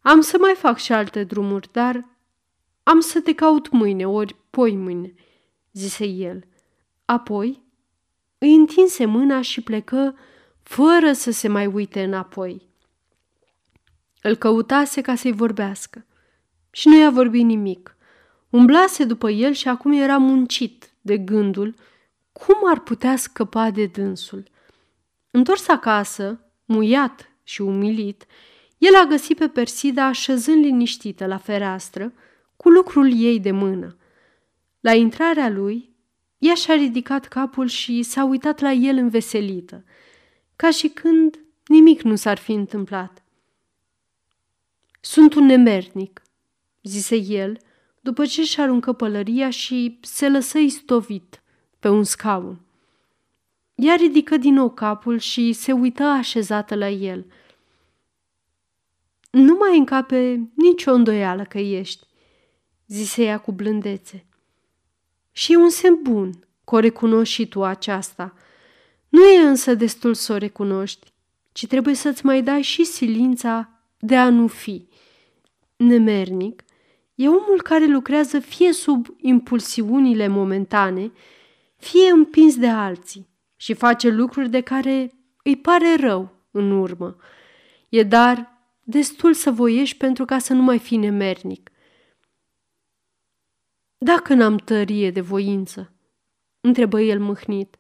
Am 0.01 0.21
să 0.21 0.37
mai 0.41 0.55
fac 0.55 0.79
și 0.79 0.93
alte 0.93 1.25
drumuri, 1.25 1.69
dar 1.73 2.09
am 2.83 3.01
să 3.01 3.21
te 3.21 3.35
caut 3.35 3.71
mâine, 3.71 4.07
ori 4.07 4.37
poi 4.51 4.77
mâine, 4.77 5.15
zise 5.73 6.05
el. 6.07 6.45
Apoi 7.05 7.63
îi 8.39 8.55
întinse 8.55 9.05
mâna 9.05 9.41
și 9.41 9.61
plecă 9.61 10.19
fără 10.63 11.13
să 11.13 11.31
se 11.31 11.49
mai 11.49 11.67
uite 11.67 12.03
înapoi. 12.03 12.69
Îl 14.23 14.37
căutase 14.37 15.01
ca 15.01 15.15
să-i 15.15 15.33
vorbească 15.33 16.07
și 16.71 16.89
nu 16.89 16.97
i-a 16.97 17.11
vorbit 17.11 17.45
nimic. 17.45 17.97
Umblase 18.51 19.05
după 19.05 19.31
el 19.31 19.53
și 19.53 19.69
acum 19.69 19.93
era 19.93 20.17
muncit 20.17 20.91
de 21.01 21.19
gândul 21.19 21.75
cum 22.33 22.57
ar 22.65 22.81
putea 22.81 23.17
scăpa 23.17 23.71
de 23.71 23.87
dânsul. 23.87 24.45
Întors 25.31 25.69
acasă, 25.69 26.41
muiat 26.67 27.31
și 27.43 27.63
umilit, 27.63 28.27
el 28.79 28.95
a 28.95 29.05
găsit 29.05 29.39
pe 29.39 29.49
Persida 29.49 30.05
așezând 30.05 30.65
liniștită 30.65 31.27
la 31.27 31.37
fereastră, 31.37 32.13
cu 32.57 32.69
lucrul 32.69 33.13
ei 33.23 33.41
de 33.41 33.51
mână. 33.51 33.97
La 34.81 34.95
intrarea 34.95 35.49
lui, 35.49 35.95
ea 36.39 36.55
și-a 36.55 36.75
ridicat 36.75 37.27
capul 37.27 37.67
și 37.67 38.03
s-a 38.03 38.25
uitat 38.25 38.61
la 38.61 38.73
el 38.73 38.97
înveselită, 38.97 39.85
ca 40.57 40.71
și 40.71 40.89
când 40.89 41.41
nimic 41.67 42.03
nu 42.03 42.15
s-ar 42.15 42.39
fi 42.39 42.53
întâmplat. 42.53 43.25
Sunt 45.01 45.35
un 45.35 45.45
nemernic, 45.45 46.23
zise 46.83 47.17
el, 47.17 47.59
după 48.01 48.27
ce 48.27 48.45
și 48.45 48.61
aruncă 48.61 48.93
pălăria 48.93 49.51
și 49.51 49.99
se 50.03 50.29
lăsă 50.29 50.59
istovit 50.59 51.43
pe 51.79 51.89
un 51.89 52.05
scaun. 52.05 52.66
Ea 53.77 53.95
ridică 53.95 54.37
din 54.37 54.55
nou 54.55 54.71
capul 54.71 55.19
și 55.19 55.53
se 55.53 55.73
uită 55.73 56.03
așezată 56.03 56.75
la 56.75 56.89
el. 56.89 57.27
Nu 59.31 59.55
mai 59.55 59.79
încape 59.79 60.51
nicio 60.55 60.93
îndoială 60.93 61.45
că 61.45 61.59
ești, 61.59 62.07
zise 62.87 63.23
ea 63.23 63.39
cu 63.39 63.53
blândețe. 63.53 64.27
Și 65.33 65.53
e 65.53 65.57
un 65.57 65.71
semn 65.71 65.99
bun 66.03 66.33
că 66.65 66.75
o 66.75 66.79
recunoști 66.79 67.35
și 67.35 67.49
tu 67.49 67.65
aceasta. 67.65 68.35
Nu 69.09 69.25
e 69.25 69.39
însă 69.39 69.75
destul 69.75 70.15
să 70.15 70.33
o 70.33 70.37
recunoști, 70.37 71.13
ci 71.53 71.67
trebuie 71.67 71.95
să-ți 71.95 72.27
mai 72.27 72.43
dai 72.43 72.63
și 72.63 72.85
silința 72.85 73.71
de 73.99 74.17
a 74.17 74.31
nu 74.31 74.47
fi. 74.47 74.89
nemernic 75.77 76.65
e 77.15 77.29
omul 77.29 77.63
care 77.63 77.87
lucrează 77.87 78.39
fie 78.39 78.73
sub 78.73 79.07
impulsiunile 79.21 80.29
momentane, 80.29 81.13
fie 81.77 82.11
împins 82.11 82.57
de 82.57 82.69
alții 82.69 83.35
și 83.57 83.75
face 83.75 84.09
lucruri 84.09 84.51
de 84.51 84.61
care 84.61 85.13
îi 85.43 85.57
pare 85.57 85.95
rău 85.95 86.35
în 86.51 86.71
urmă. 86.71 87.17
E 87.89 88.03
dar 88.03 88.57
destul 88.83 89.35
să 89.35 89.51
voiești 89.51 89.97
pentru 89.97 90.25
ca 90.25 90.39
să 90.39 90.53
nu 90.53 90.63
mai 90.63 90.79
fii 90.79 90.97
nemernic. 90.97 91.71
Dacă 93.99 94.35
n-am 94.35 94.57
tărie 94.57 95.11
de 95.11 95.21
voință, 95.21 95.93
întrebă 96.61 97.01
el 97.01 97.21
mâhnit. 97.21 97.79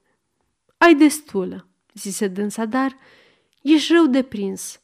Ai 0.77 0.95
destulă, 0.95 1.68
zise 1.95 2.29
dânsa, 2.29 2.64
dar 2.64 2.97
ești 3.62 3.93
rău 3.93 4.07
de 4.07 4.22
prins. 4.22 4.81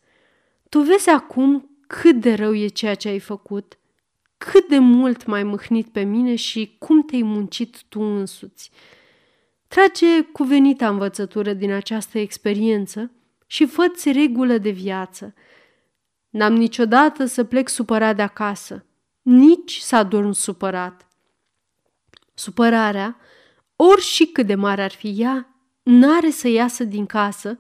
Tu 0.69 0.81
vezi 0.81 1.09
acum 1.09 1.71
cât 1.87 2.21
de 2.21 2.35
rău 2.35 2.55
e 2.55 2.67
ceea 2.67 2.95
ce 2.95 3.09
ai 3.09 3.19
făcut, 3.19 3.79
cât 4.39 4.69
de 4.69 4.79
mult 4.79 5.27
m-ai 5.27 5.43
mâhnit 5.43 5.89
pe 5.89 6.03
mine 6.03 6.35
și 6.35 6.77
cum 6.79 7.03
te-ai 7.03 7.23
muncit 7.23 7.83
tu 7.83 8.01
însuți. 8.01 8.71
Trage 9.73 10.23
cuvenita 10.23 10.89
învățătură 10.89 11.53
din 11.53 11.73
această 11.73 12.19
experiență 12.19 13.11
și 13.47 13.67
fă-ți 13.67 14.13
regulă 14.13 14.59
de 14.59 14.71
viață. 14.71 15.35
N-am 16.29 16.53
niciodată 16.53 17.25
să 17.25 17.45
plec 17.45 17.69
supărat 17.69 18.17
de 18.17 18.23
acasă, 18.23 18.87
nici 19.23 19.77
să 19.79 19.97
adorm 19.97 20.33
supărat. 20.33 21.09
Supărarea, 22.35 23.17
ori 23.77 24.01
și 24.01 24.27
cât 24.27 24.47
de 24.47 24.55
mare 24.55 24.83
ar 24.83 24.91
fi 24.91 25.15
ea, 25.17 25.57
n-are 25.83 26.31
să 26.31 26.49
iasă 26.49 26.85
din 26.85 27.07
casă, 27.07 27.59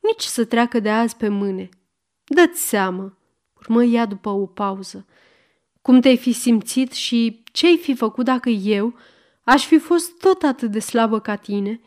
nici 0.00 0.24
să 0.24 0.44
treacă 0.44 0.80
de 0.80 0.90
azi 0.90 1.16
pe 1.16 1.28
mâne. 1.28 1.68
Dă-ți 2.24 2.68
seamă, 2.68 3.18
urmă 3.60 3.84
ea 3.84 4.06
după 4.06 4.28
o 4.28 4.46
pauză, 4.46 5.06
cum 5.82 6.00
te-ai 6.00 6.16
fi 6.16 6.32
simțit 6.32 6.92
și 6.92 7.42
ce-ai 7.52 7.76
fi 7.76 7.94
făcut 7.94 8.24
dacă 8.24 8.48
eu 8.48 8.94
aș 9.42 9.66
fi 9.66 9.78
fost 9.78 10.18
tot 10.18 10.42
atât 10.42 10.70
de 10.70 10.78
slabă 10.78 11.20
ca 11.20 11.36
tine 11.36 11.80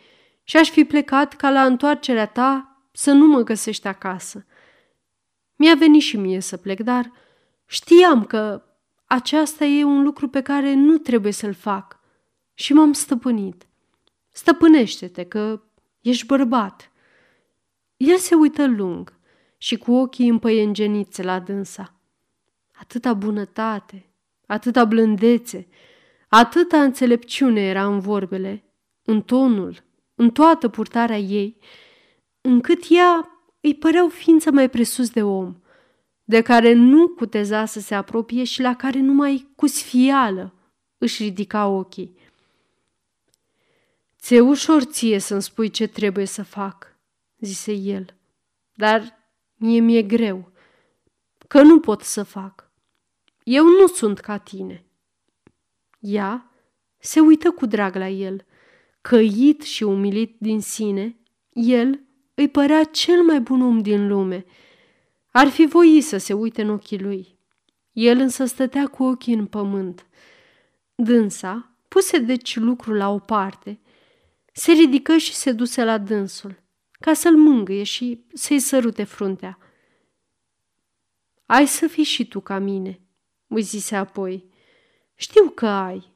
și 0.43 0.57
aș 0.57 0.69
fi 0.69 0.83
plecat 0.83 1.33
ca 1.33 1.49
la 1.49 1.65
întoarcerea 1.65 2.27
ta 2.27 2.79
să 2.91 3.11
nu 3.11 3.27
mă 3.27 3.41
găsești 3.41 3.87
acasă. 3.87 4.45
Mi-a 5.55 5.75
venit 5.75 6.01
și 6.01 6.17
mie 6.17 6.39
să 6.39 6.57
plec, 6.57 6.79
dar 6.79 7.11
știam 7.65 8.25
că 8.25 8.63
aceasta 9.05 9.65
e 9.65 9.83
un 9.83 10.03
lucru 10.03 10.29
pe 10.29 10.41
care 10.41 10.73
nu 10.73 10.97
trebuie 10.97 11.31
să-l 11.31 11.53
fac 11.53 11.99
și 12.53 12.73
m-am 12.73 12.93
stăpânit. 12.93 13.67
Stăpânește-te 14.31 15.23
că 15.23 15.61
ești 16.01 16.25
bărbat. 16.25 16.91
El 17.97 18.17
se 18.17 18.35
uită 18.35 18.67
lung 18.67 19.13
și 19.57 19.77
cu 19.77 19.93
ochii 19.93 20.29
împăiengeniți 20.29 21.23
la 21.23 21.39
dânsa. 21.39 21.93
Atâta 22.71 23.13
bunătate, 23.13 24.09
atâta 24.45 24.85
blândețe, 24.85 25.67
atâta 26.29 26.81
înțelepciune 26.81 27.61
era 27.61 27.85
în 27.85 27.99
vorbele, 27.99 28.63
în 29.03 29.21
tonul, 29.21 29.83
în 30.15 30.31
toată 30.31 30.69
purtarea 30.69 31.17
ei, 31.17 31.57
încât 32.41 32.83
ea 32.89 33.29
îi 33.61 33.75
păreau 33.75 34.09
ființă 34.09 34.51
mai 34.51 34.69
presus 34.69 35.09
de 35.09 35.23
om, 35.23 35.55
de 36.23 36.41
care 36.41 36.73
nu 36.73 37.07
cuteza 37.07 37.65
să 37.65 37.79
se 37.79 37.95
apropie 37.95 38.43
și 38.43 38.61
la 38.61 38.75
care 38.75 38.99
numai 38.99 39.51
cu 39.55 39.67
sfială 39.67 40.53
își 40.97 41.23
ridica 41.23 41.67
ochii. 41.67 42.15
Ți-e 44.19 44.39
ușor 44.39 44.83
ție 44.83 45.19
să-mi 45.19 45.41
spui 45.41 45.69
ce 45.69 45.87
trebuie 45.87 46.25
să 46.25 46.43
fac, 46.43 46.97
zise 47.39 47.73
el, 47.73 48.15
dar 48.73 49.19
mie 49.55 49.79
mi-e 49.79 50.01
greu, 50.01 50.51
că 51.47 51.61
nu 51.61 51.79
pot 51.79 52.01
să 52.01 52.23
fac. 52.23 52.71
Eu 53.43 53.63
nu 53.63 53.87
sunt 53.87 54.19
ca 54.19 54.37
tine. 54.37 54.84
Ea 56.07 56.51
se 56.97 57.19
uită 57.19 57.51
cu 57.51 57.65
drag 57.65 57.95
la 57.95 58.07
el, 58.07 58.45
căit 59.01 59.61
și 59.61 59.83
umilit 59.83 60.35
din 60.39 60.61
sine, 60.61 61.17
el 61.53 61.99
îi 62.33 62.49
părea 62.49 62.83
cel 62.83 63.23
mai 63.23 63.39
bun 63.39 63.61
om 63.61 63.79
din 63.79 64.07
lume. 64.07 64.45
Ar 65.31 65.47
fi 65.47 65.65
voit 65.65 66.03
să 66.03 66.17
se 66.17 66.33
uite 66.33 66.61
în 66.61 66.69
ochii 66.69 66.99
lui. 66.99 67.37
El 67.91 68.19
însă 68.19 68.45
stătea 68.45 68.87
cu 68.87 69.03
ochii 69.03 69.33
în 69.33 69.45
pământ. 69.45 70.07
Dânsa 70.95 71.75
puse 71.87 72.19
deci 72.19 72.55
lucrul 72.55 72.95
la 72.95 73.09
o 73.09 73.19
parte, 73.19 73.79
se 74.53 74.71
ridică 74.71 75.17
și 75.17 75.33
se 75.33 75.51
duse 75.51 75.83
la 75.83 75.97
dânsul, 75.97 76.63
ca 76.91 77.13
să-l 77.13 77.37
mângâie 77.37 77.83
și 77.83 78.25
să-i 78.33 78.59
sărute 78.59 79.03
fruntea. 79.03 79.57
Ai 81.45 81.67
să 81.67 81.87
fii 81.87 82.03
și 82.03 82.27
tu 82.27 82.39
ca 82.39 82.59
mine, 82.59 82.99
îi 83.47 83.61
zise 83.61 83.95
apoi. 83.95 84.53
Știu 85.15 85.49
că 85.49 85.67
ai 85.67 86.13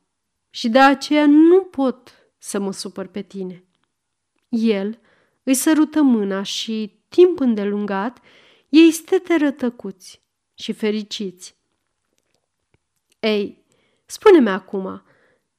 și 0.49 0.69
de 0.69 0.79
aceea 0.79 1.25
nu 1.25 1.63
pot 1.63 2.13
să 2.37 2.59
mă 2.59 2.71
supăr 2.71 3.07
pe 3.07 3.21
tine. 3.21 3.63
El 4.49 4.99
îi 5.43 5.53
sărută 5.53 6.01
mâna 6.01 6.43
și, 6.43 7.01
timp 7.09 7.39
îndelungat, 7.39 8.19
ei 8.69 8.91
steteră 8.91 9.51
tăcuți 9.51 10.21
și 10.53 10.73
fericiți. 10.73 11.55
Ei, 13.19 13.65
spune-mi 14.05 14.49
acum, 14.49 15.01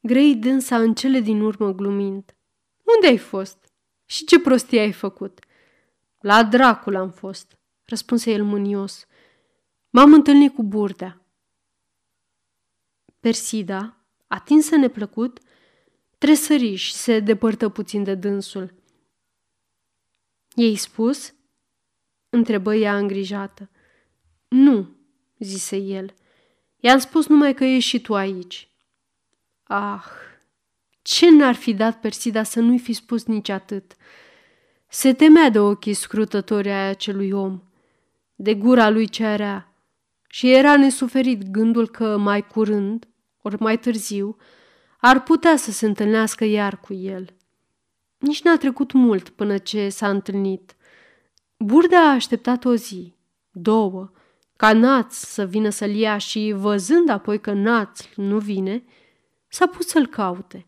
grei 0.00 0.34
dânsa 0.34 0.76
în 0.76 0.94
cele 0.94 1.20
din 1.20 1.40
urmă 1.40 1.72
glumind, 1.72 2.34
unde 2.94 3.06
ai 3.06 3.18
fost 3.18 3.72
și 4.06 4.24
ce 4.24 4.40
prostie 4.40 4.80
ai 4.80 4.92
făcut? 4.92 5.38
La 6.20 6.44
dracul 6.44 6.96
am 6.96 7.10
fost, 7.10 7.58
răspunse 7.84 8.30
el 8.30 8.44
mânios. 8.44 9.06
M-am 9.90 10.12
întâlnit 10.12 10.54
cu 10.54 10.62
burdea. 10.62 11.20
Persida, 13.20 13.96
atinsă 14.26 14.76
neplăcut, 14.76 15.38
tresăriș 16.18 16.82
și 16.82 16.92
se 16.92 17.20
depărtă 17.20 17.68
puțin 17.68 18.04
de 18.04 18.14
dânsul. 18.14 18.74
Ei 20.54 20.76
spus? 20.76 21.34
Întrebă 22.28 22.74
ea 22.74 22.96
îngrijată. 22.96 23.70
Nu, 24.48 24.96
zise 25.38 25.76
el. 25.76 26.14
I-am 26.76 26.98
spus 26.98 27.26
numai 27.26 27.54
că 27.54 27.64
ești 27.64 27.88
și 27.88 28.00
tu 28.00 28.14
aici. 28.14 28.68
Ah, 29.62 30.04
ce 31.02 31.30
n-ar 31.30 31.54
fi 31.54 31.74
dat 31.74 32.00
Persida 32.00 32.42
să 32.42 32.60
nu-i 32.60 32.78
fi 32.78 32.92
spus 32.92 33.24
nici 33.24 33.48
atât? 33.48 33.96
Se 34.88 35.12
temea 35.12 35.50
de 35.50 35.58
ochii 35.58 35.94
scrutători 35.94 36.70
ai 36.70 36.88
acelui 36.88 37.30
om, 37.30 37.62
de 38.34 38.54
gura 38.54 38.90
lui 38.90 39.08
ce 39.08 39.34
rea, 39.34 39.74
și 40.28 40.52
era 40.52 40.76
nesuferit 40.76 41.50
gândul 41.50 41.88
că 41.88 42.16
mai 42.16 42.46
curând, 42.46 43.08
ori 43.42 43.56
mai 43.58 43.78
târziu, 43.78 44.36
ar 44.98 45.22
putea 45.22 45.56
să 45.56 45.70
se 45.70 45.86
întâlnească 45.86 46.44
iar 46.44 46.80
cu 46.80 46.92
el. 46.92 47.34
Nici 48.18 48.42
n-a 48.42 48.56
trecut 48.56 48.92
mult 48.92 49.28
până 49.28 49.58
ce 49.58 49.88
s-a 49.88 50.08
întâlnit. 50.08 50.76
Burdea 51.56 52.00
a 52.00 52.12
așteptat 52.12 52.64
o 52.64 52.74
zi, 52.74 53.14
două, 53.50 54.10
ca 54.56 54.72
Naț 54.72 55.14
să 55.14 55.44
vină 55.44 55.68
să-l 55.68 55.90
ia 55.94 56.18
și, 56.18 56.52
văzând 56.56 57.08
apoi 57.08 57.40
că 57.40 57.52
Naț 57.52 58.00
nu 58.16 58.38
vine, 58.38 58.84
s-a 59.48 59.66
pus 59.66 59.86
să-l 59.86 60.06
caute. 60.06 60.66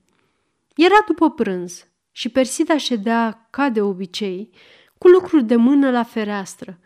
Era 0.76 1.04
după 1.06 1.30
prânz 1.30 1.86
și 2.10 2.28
Persida 2.28 2.76
ședea, 2.76 3.46
ca 3.50 3.68
de 3.68 3.80
obicei, 3.80 4.50
cu 4.98 5.08
lucruri 5.08 5.44
de 5.44 5.56
mână 5.56 5.90
la 5.90 6.02
fereastră, 6.02 6.78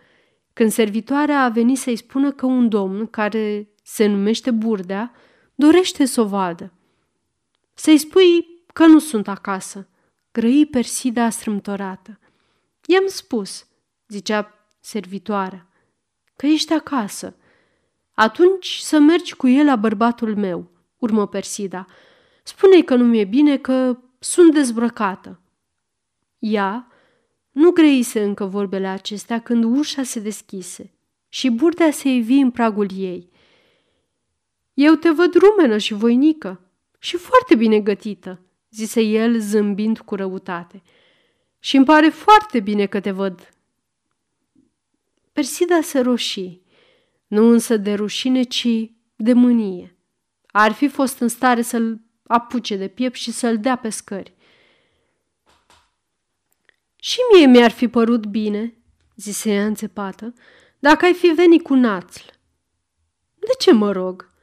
când 0.53 0.71
servitoarea 0.71 1.43
a 1.43 1.49
venit 1.49 1.79
să-i 1.79 1.97
spună 1.97 2.33
că 2.33 2.47
un 2.47 2.69
domn, 2.69 3.07
care 3.07 3.69
se 3.83 4.07
numește 4.07 4.51
Burdea, 4.51 5.13
dorește 5.57 6.05
să 6.05 6.21
o 6.21 6.27
vadă. 6.27 6.73
Să-i 7.75 7.99
spui 7.99 8.47
că 8.73 8.87
nu 8.87 8.99
sunt 8.99 9.29
acasă, 9.29 9.89
grăi 10.33 10.67
Persida 10.67 11.31
strâmtorată. 11.31 12.19
I-am 12.87 13.07
spus, 13.07 13.67
zicea 14.09 14.69
servitoarea, 14.81 15.67
că 16.37 16.47
ești 16.47 16.73
acasă. 16.73 17.37
Atunci 18.15 18.77
să 18.77 18.99
mergi 18.99 19.35
cu 19.35 19.49
el 19.49 19.65
la 19.65 19.77
bărbatul 19.77 20.37
meu, 20.37 20.71
urmă 20.99 21.27
Persida. 21.27 21.87
Spune-i 22.43 22.85
că 22.85 22.95
nu 22.95 23.05
mi-e 23.05 23.25
bine, 23.25 23.57
că 23.57 23.99
sunt 24.19 24.53
dezbrăcată. 24.53 25.41
Ea 26.39 26.91
nu 27.51 27.71
grăise 27.71 28.23
încă 28.23 28.45
vorbele 28.45 28.87
acestea 28.87 29.41
când 29.41 29.65
ușa 29.65 30.03
se 30.03 30.21
deschise 30.21 30.95
și 31.29 31.51
burtea 31.51 31.91
se 31.91 32.09
ivi 32.09 32.35
în 32.35 32.51
pragul 32.51 32.89
ei. 32.97 33.31
Eu 34.77 34.95
te 34.95 35.11
văd 35.11 35.35
rumenă 35.35 35.79
și 35.79 35.95
voinică 35.95 36.61
și 36.99 37.17
foarte 37.17 37.55
bine 37.55 37.81
gătită, 37.81 38.41
zise 38.71 39.01
el 39.01 39.39
zâmbind 39.39 39.99
cu 39.99 40.15
răutate. 40.15 40.83
Și 41.59 41.77
îmi 41.77 41.85
pare 41.85 42.09
foarte 42.09 42.61
bine 42.61 42.87
că 42.87 43.01
te 43.01 43.11
văd. 43.11 43.51
Persida 45.33 45.81
se 45.81 46.01
roșii, 46.01 46.63
nu 47.27 47.45
însă 47.45 47.77
de 47.77 47.95
rușine, 47.95 48.43
ci 48.43 48.91
de 49.17 49.33
mânie. 49.33 49.97
Ar 50.47 50.73
fi 50.73 50.89
fost 50.89 51.19
în 51.19 51.29
stare 51.29 51.63
să-l 51.63 52.01
apuce 52.27 52.77
de 52.77 52.89
piept 52.89 53.17
și 53.17 53.31
să-l 53.31 53.59
dea 53.59 53.77
pe 53.77 53.89
scări. 53.89 54.35
Și 56.97 57.19
mie 57.33 57.47
mi-ar 57.47 57.71
fi 57.71 57.89
părut 57.89 58.27
bine, 58.27 58.75
zise 59.15 59.53
ea 59.53 59.67
înțepată, 59.67 60.35
dacă 60.79 61.05
ai 61.05 61.13
fi 61.13 61.27
venit 61.27 61.63
cu 61.63 61.75
națl. 61.75 62.25
De 63.39 63.53
ce 63.59 63.73
mă 63.73 63.93
rog? 63.93 64.35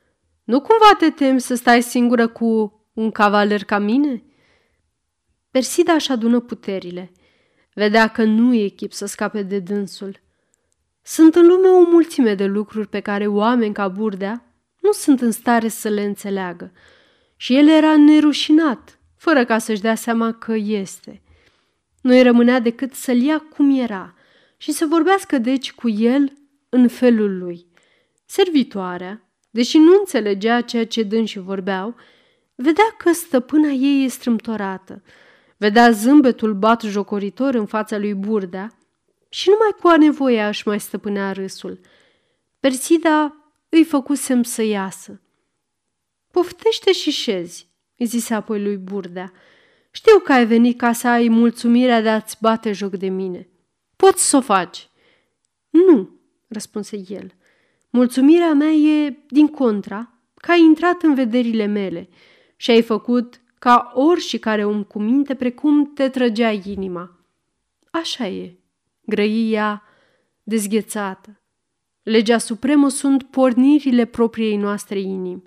Nu 0.43 0.61
cumva 0.61 0.95
te 0.97 1.09
temi 1.09 1.41
să 1.41 1.55
stai 1.55 1.81
singură 1.81 2.27
cu 2.27 2.81
un 2.93 3.11
cavaler 3.11 3.63
ca 3.63 3.77
mine?" 3.77 4.23
Persida 5.51 5.93
își 5.93 6.11
adună 6.11 6.39
puterile. 6.39 7.11
Vedea 7.73 8.07
că 8.07 8.23
nu 8.23 8.53
e 8.53 8.67
chip 8.67 8.93
să 8.93 9.05
scape 9.05 9.43
de 9.43 9.59
dânsul. 9.59 10.21
Sunt 11.01 11.35
în 11.35 11.47
lume 11.47 11.67
o 11.67 11.81
mulțime 11.89 12.35
de 12.35 12.45
lucruri 12.45 12.87
pe 12.87 12.99
care 12.99 13.27
oameni 13.27 13.73
ca 13.73 13.87
Burdea 13.87 14.45
nu 14.81 14.91
sunt 14.91 15.21
în 15.21 15.31
stare 15.31 15.67
să 15.67 15.89
le 15.89 16.03
înțeleagă. 16.03 16.71
Și 17.35 17.55
el 17.55 17.67
era 17.67 17.97
nerușinat, 17.97 18.99
fără 19.17 19.45
ca 19.45 19.57
să-și 19.57 19.81
dea 19.81 19.95
seama 19.95 20.31
că 20.31 20.53
este. 20.55 21.21
Nu 22.01 22.11
îi 22.11 22.21
rămânea 22.21 22.59
decât 22.59 22.93
să-l 22.93 23.21
ia 23.21 23.39
cum 23.39 23.79
era 23.79 24.13
și 24.57 24.71
să 24.71 24.85
vorbească 24.85 25.37
deci 25.37 25.73
cu 25.73 25.89
el 25.89 26.33
în 26.69 26.87
felul 26.87 27.37
lui. 27.37 27.65
Servitoarea, 28.25 29.22
deși 29.53 29.77
nu 29.77 29.95
înțelegea 29.99 30.61
ceea 30.61 30.85
ce 30.85 31.03
dânsii 31.03 31.39
vorbeau, 31.39 31.95
vedea 32.55 32.95
că 32.97 33.11
stăpâna 33.11 33.69
ei 33.69 34.05
e 34.05 34.07
strâmtorată, 34.07 35.03
vedea 35.57 35.91
zâmbetul 35.91 36.53
bat 36.53 36.81
jocoritor 36.81 37.53
în 37.53 37.65
fața 37.65 37.97
lui 37.97 38.13
Burdea 38.13 38.77
și 39.29 39.49
numai 39.49 39.75
cu 39.81 39.87
a 39.87 39.97
nevoie 39.97 40.41
aș 40.41 40.63
mai 40.63 40.79
stăpânea 40.79 41.31
râsul. 41.31 41.79
Persida 42.59 43.35
îi 43.69 43.83
făcu 43.83 44.13
semn 44.13 44.43
să 44.43 44.61
iasă. 44.61 45.21
Poftește 46.31 46.91
și 46.91 47.11
șezi, 47.11 47.67
îi 47.97 48.05
zise 48.05 48.33
apoi 48.33 48.63
lui 48.63 48.77
Burdea. 48.77 49.31
Știu 49.91 50.19
că 50.19 50.33
ai 50.33 50.45
venit 50.45 50.77
ca 50.77 50.93
să 50.93 51.07
ai 51.07 51.27
mulțumirea 51.27 52.01
de 52.01 52.09
a-ți 52.09 52.37
bate 52.41 52.71
joc 52.71 52.95
de 52.95 53.07
mine. 53.07 53.49
Poți 53.95 54.29
să 54.29 54.37
o 54.37 54.41
faci. 54.41 54.89
Nu, 55.69 56.09
răspunse 56.47 57.01
el. 57.07 57.33
Mulțumirea 57.95 58.53
mea 58.53 58.71
e, 58.71 59.17
din 59.27 59.47
contra, 59.47 60.13
că 60.35 60.51
ai 60.51 60.61
intrat 60.61 61.01
în 61.01 61.13
vederile 61.13 61.65
mele 61.65 62.09
și 62.55 62.71
ai 62.71 62.81
făcut 62.81 63.41
ca 63.59 63.91
orice 63.93 64.39
care 64.39 64.65
om 64.65 64.83
cu 64.83 64.99
minte 64.99 65.35
precum 65.35 65.93
te 65.93 66.09
trăgea 66.09 66.51
inima. 66.51 67.19
Așa 67.91 68.27
e, 68.27 68.57
grăi 69.01 69.51
ea 69.51 69.83
dezghețată. 70.43 71.41
Legea 72.03 72.37
supremă 72.37 72.89
sunt 72.89 73.23
pornirile 73.23 74.05
propriei 74.05 74.57
noastre 74.57 74.99
inimi. 74.99 75.41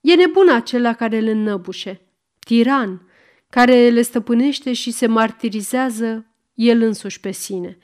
E 0.00 0.14
nebun 0.14 0.48
acela 0.48 0.92
care 0.92 1.20
le 1.20 1.30
înnăbușe, 1.30 2.00
tiran, 2.38 3.08
care 3.50 3.88
le 3.88 4.02
stăpânește 4.02 4.72
și 4.72 4.90
se 4.90 5.06
martirizează 5.06 6.26
el 6.54 6.82
însuși 6.82 7.20
pe 7.20 7.30
sine. 7.30 7.78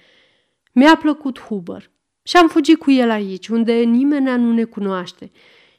Mi-a 0.72 0.97
plăcut 0.97 1.40
Huber 1.40 1.91
și 2.22 2.36
am 2.36 2.48
fugit 2.48 2.78
cu 2.78 2.90
el 2.90 3.10
aici, 3.10 3.48
unde 3.48 3.72
nimeni 3.72 4.42
nu 4.42 4.52
ne 4.52 4.64
cunoaște 4.64 5.30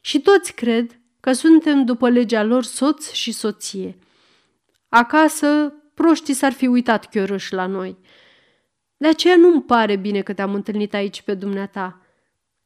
și 0.01 0.21
toți 0.21 0.53
cred 0.53 0.99
că 1.19 1.33
suntem 1.33 1.85
după 1.85 2.09
legea 2.09 2.43
lor 2.43 2.63
soț 2.63 3.11
și 3.11 3.31
soție. 3.31 3.97
Acasă, 4.89 5.73
proștii 5.93 6.33
s-ar 6.33 6.51
fi 6.51 6.67
uitat 6.67 7.09
chiorâși 7.09 7.53
la 7.53 7.65
noi. 7.65 7.97
De 8.97 9.07
aceea 9.07 9.35
nu-mi 9.35 9.63
pare 9.63 9.95
bine 9.95 10.21
că 10.21 10.33
te-am 10.33 10.53
întâlnit 10.53 10.93
aici 10.93 11.21
pe 11.21 11.33
dumneata, 11.33 12.01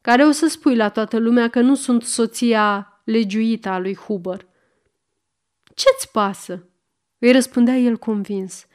care 0.01 0.25
o 0.25 0.31
să 0.31 0.47
spui 0.47 0.75
la 0.75 0.89
toată 0.89 1.17
lumea 1.17 1.49
că 1.49 1.59
nu 1.59 1.75
sunt 1.75 2.03
soția 2.03 2.91
legiuită 3.03 3.69
a 3.69 3.79
lui 3.79 3.95
Huber. 3.95 4.47
Ce-ți 5.73 6.11
pasă? 6.11 6.69
Îi 7.19 7.31
răspundea 7.31 7.75
el 7.75 7.97
convins. 7.97 8.67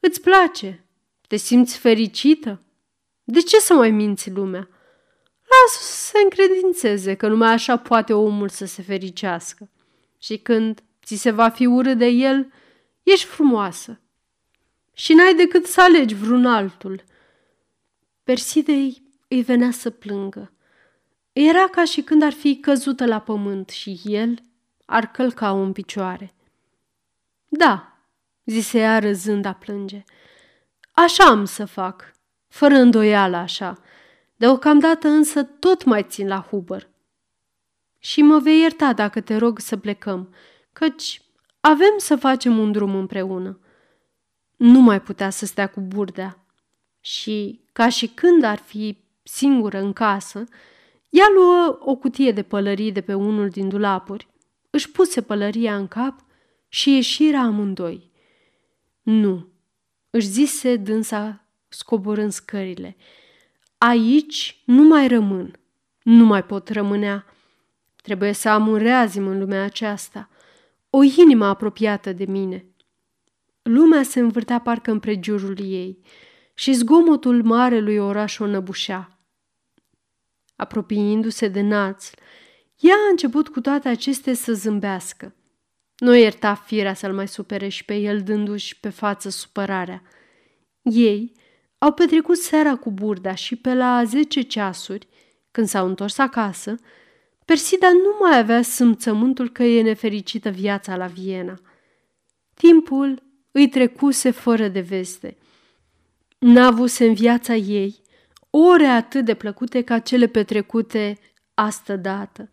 Îți 0.00 0.20
place? 0.20 0.84
Te 1.26 1.36
simți 1.36 1.78
fericită? 1.78 2.62
De 3.28 3.40
ce 3.40 3.58
să 3.58 3.74
mai 3.74 3.90
minți 3.90 4.30
lumea? 4.30 4.68
Lasă 5.42 5.78
să 5.80 6.10
se 6.10 6.18
încredințeze 6.22 7.14
că 7.14 7.28
numai 7.28 7.52
așa 7.52 7.76
poate 7.76 8.12
omul 8.12 8.48
să 8.48 8.64
se 8.64 8.82
fericească. 8.82 9.70
Și 10.18 10.38
când 10.38 10.82
ți 11.04 11.14
se 11.14 11.30
va 11.30 11.48
fi 11.48 11.66
urât 11.66 11.98
de 11.98 12.06
el, 12.06 12.52
ești 13.02 13.26
frumoasă. 13.26 14.00
Și 14.92 15.14
n-ai 15.14 15.34
decât 15.34 15.66
să 15.66 15.80
alegi 15.80 16.14
vreun 16.14 16.46
altul. 16.46 17.04
Persidei 18.24 19.02
îi 19.28 19.42
venea 19.42 19.70
să 19.70 19.90
plângă. 19.90 20.52
Era 21.32 21.68
ca 21.68 21.84
și 21.84 22.02
când 22.02 22.22
ar 22.22 22.32
fi 22.32 22.56
căzută 22.60 23.06
la 23.06 23.20
pământ 23.20 23.68
și 23.68 24.00
el 24.04 24.42
ar 24.84 25.10
călca 25.10 25.50
în 25.50 25.72
picioare. 25.72 26.34
Da, 27.48 27.98
zise 28.44 28.78
ea 28.78 28.98
râzând 28.98 29.44
a 29.44 29.52
plânge. 29.52 30.04
Așa 30.92 31.24
am 31.24 31.44
să 31.44 31.64
fac, 31.64 32.15
fără 32.48 32.74
îndoială 32.74 33.36
așa. 33.36 33.78
Deocamdată 34.36 35.08
însă 35.08 35.42
tot 35.42 35.84
mai 35.84 36.02
țin 36.02 36.28
la 36.28 36.46
Huber. 36.50 36.88
Și 37.98 38.22
mă 38.22 38.38
vei 38.38 38.60
ierta 38.60 38.92
dacă 38.92 39.20
te 39.20 39.36
rog 39.36 39.58
să 39.58 39.76
plecăm, 39.76 40.34
căci 40.72 41.22
avem 41.60 41.94
să 41.96 42.16
facem 42.16 42.58
un 42.58 42.72
drum 42.72 42.94
împreună. 42.94 43.58
Nu 44.56 44.80
mai 44.80 45.00
putea 45.00 45.30
să 45.30 45.46
stea 45.46 45.66
cu 45.66 45.80
burdea 45.80 46.46
și, 47.00 47.60
ca 47.72 47.88
și 47.88 48.06
când 48.06 48.42
ar 48.42 48.58
fi 48.58 48.98
singură 49.22 49.78
în 49.78 49.92
casă, 49.92 50.44
ea 51.08 51.26
luă 51.34 51.78
o 51.80 51.94
cutie 51.96 52.32
de 52.32 52.42
pălării 52.42 52.92
de 52.92 53.00
pe 53.00 53.14
unul 53.14 53.48
din 53.48 53.68
dulapuri, 53.68 54.28
își 54.70 54.90
puse 54.90 55.22
pălăria 55.22 55.76
în 55.76 55.88
cap 55.88 56.24
și 56.68 56.90
ieșirea 56.90 57.40
amândoi. 57.40 58.10
Nu, 59.02 59.48
își 60.10 60.26
zise 60.26 60.76
dânsa 60.76 61.45
scoborând 61.76 62.32
scările. 62.32 62.96
Aici 63.78 64.62
nu 64.64 64.82
mai 64.82 65.08
rămân, 65.08 65.58
nu 66.02 66.24
mai 66.24 66.44
pot 66.44 66.68
rămânea. 66.68 67.26
Trebuie 68.02 68.32
să 68.32 68.48
am 68.48 68.68
un 68.68 68.76
reazim 68.76 69.26
în 69.26 69.38
lumea 69.38 69.62
aceasta, 69.62 70.28
o 70.90 71.02
inimă 71.02 71.46
apropiată 71.46 72.12
de 72.12 72.24
mine. 72.24 72.64
Lumea 73.62 74.02
se 74.02 74.20
învârtea 74.20 74.60
parcă 74.60 74.90
împrejurul 74.90 75.58
ei 75.58 75.98
și 76.54 76.72
zgomotul 76.72 77.42
marelui 77.42 77.96
oraș 77.96 78.38
o 78.38 78.46
năbușea. 78.46 79.18
Apropiindu-se 80.56 81.48
de 81.48 81.60
naț, 81.60 82.10
ea 82.78 82.94
a 82.94 83.10
început 83.10 83.48
cu 83.48 83.60
toate 83.60 83.88
acestea 83.88 84.34
să 84.34 84.52
zâmbească. 84.52 85.34
Nu 85.98 86.14
ierta 86.14 86.54
firea 86.54 86.94
să-l 86.94 87.12
mai 87.12 87.28
supere 87.28 87.68
și 87.68 87.84
pe 87.84 87.94
el 87.94 88.22
dându-și 88.22 88.80
pe 88.80 88.88
față 88.88 89.28
supărarea. 89.28 90.02
Ei 90.82 91.32
au 91.78 91.92
petrecut 91.92 92.36
seara 92.36 92.76
cu 92.76 92.90
burda 92.90 93.34
și 93.34 93.56
pe 93.56 93.74
la 93.74 94.04
zece 94.04 94.40
ceasuri, 94.40 95.08
când 95.50 95.66
s-au 95.66 95.86
întors 95.86 96.18
acasă, 96.18 96.76
Persida 97.46 97.92
nu 97.92 98.16
mai 98.20 98.38
avea 98.38 98.62
simțământul 98.62 99.50
că 99.50 99.62
e 99.62 99.82
nefericită 99.82 100.48
viața 100.48 100.96
la 100.96 101.06
Viena. 101.06 101.60
Timpul 102.54 103.22
îi 103.50 103.68
trecuse 103.68 104.30
fără 104.30 104.68
de 104.68 104.80
veste. 104.80 105.36
N-a 106.38 106.66
avut 106.66 106.90
în 106.98 107.14
viața 107.14 107.54
ei 107.54 108.02
ore 108.50 108.86
atât 108.86 109.24
de 109.24 109.34
plăcute 109.34 109.82
ca 109.82 109.98
cele 109.98 110.26
petrecute 110.26 111.18
astă 111.54 111.96
dată. 111.96 112.50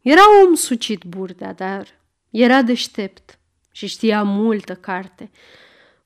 Era 0.00 0.22
om 0.46 0.54
sucit 0.54 1.04
burdea, 1.04 1.52
dar 1.52 1.86
era 2.30 2.62
deștept 2.62 3.38
și 3.72 3.86
știa 3.86 4.22
multă 4.22 4.74
carte. 4.74 5.30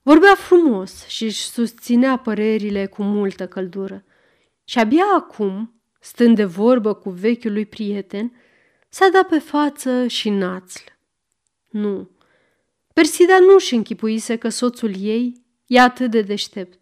Vorbea 0.05 0.35
frumos 0.35 1.05
și 1.07 1.23
își 1.23 1.49
susținea 1.49 2.17
părerile 2.17 2.85
cu 2.85 3.03
multă 3.03 3.47
căldură. 3.47 4.03
Și 4.63 4.79
abia 4.79 5.03
acum, 5.15 5.81
stând 5.99 6.35
de 6.35 6.45
vorbă 6.45 6.93
cu 6.93 7.09
vechiul 7.09 7.51
lui 7.51 7.65
prieten, 7.65 8.33
s-a 8.89 9.09
dat 9.09 9.27
pe 9.27 9.39
față 9.39 10.07
și 10.07 10.29
națl. 10.29 10.83
Nu, 11.69 12.09
Persida 12.93 13.39
nu 13.39 13.57
și 13.57 13.75
închipuise 13.75 14.35
că 14.35 14.49
soțul 14.49 14.93
ei 14.99 15.45
e 15.65 15.79
atât 15.79 16.11
de 16.11 16.21
deștept. 16.21 16.79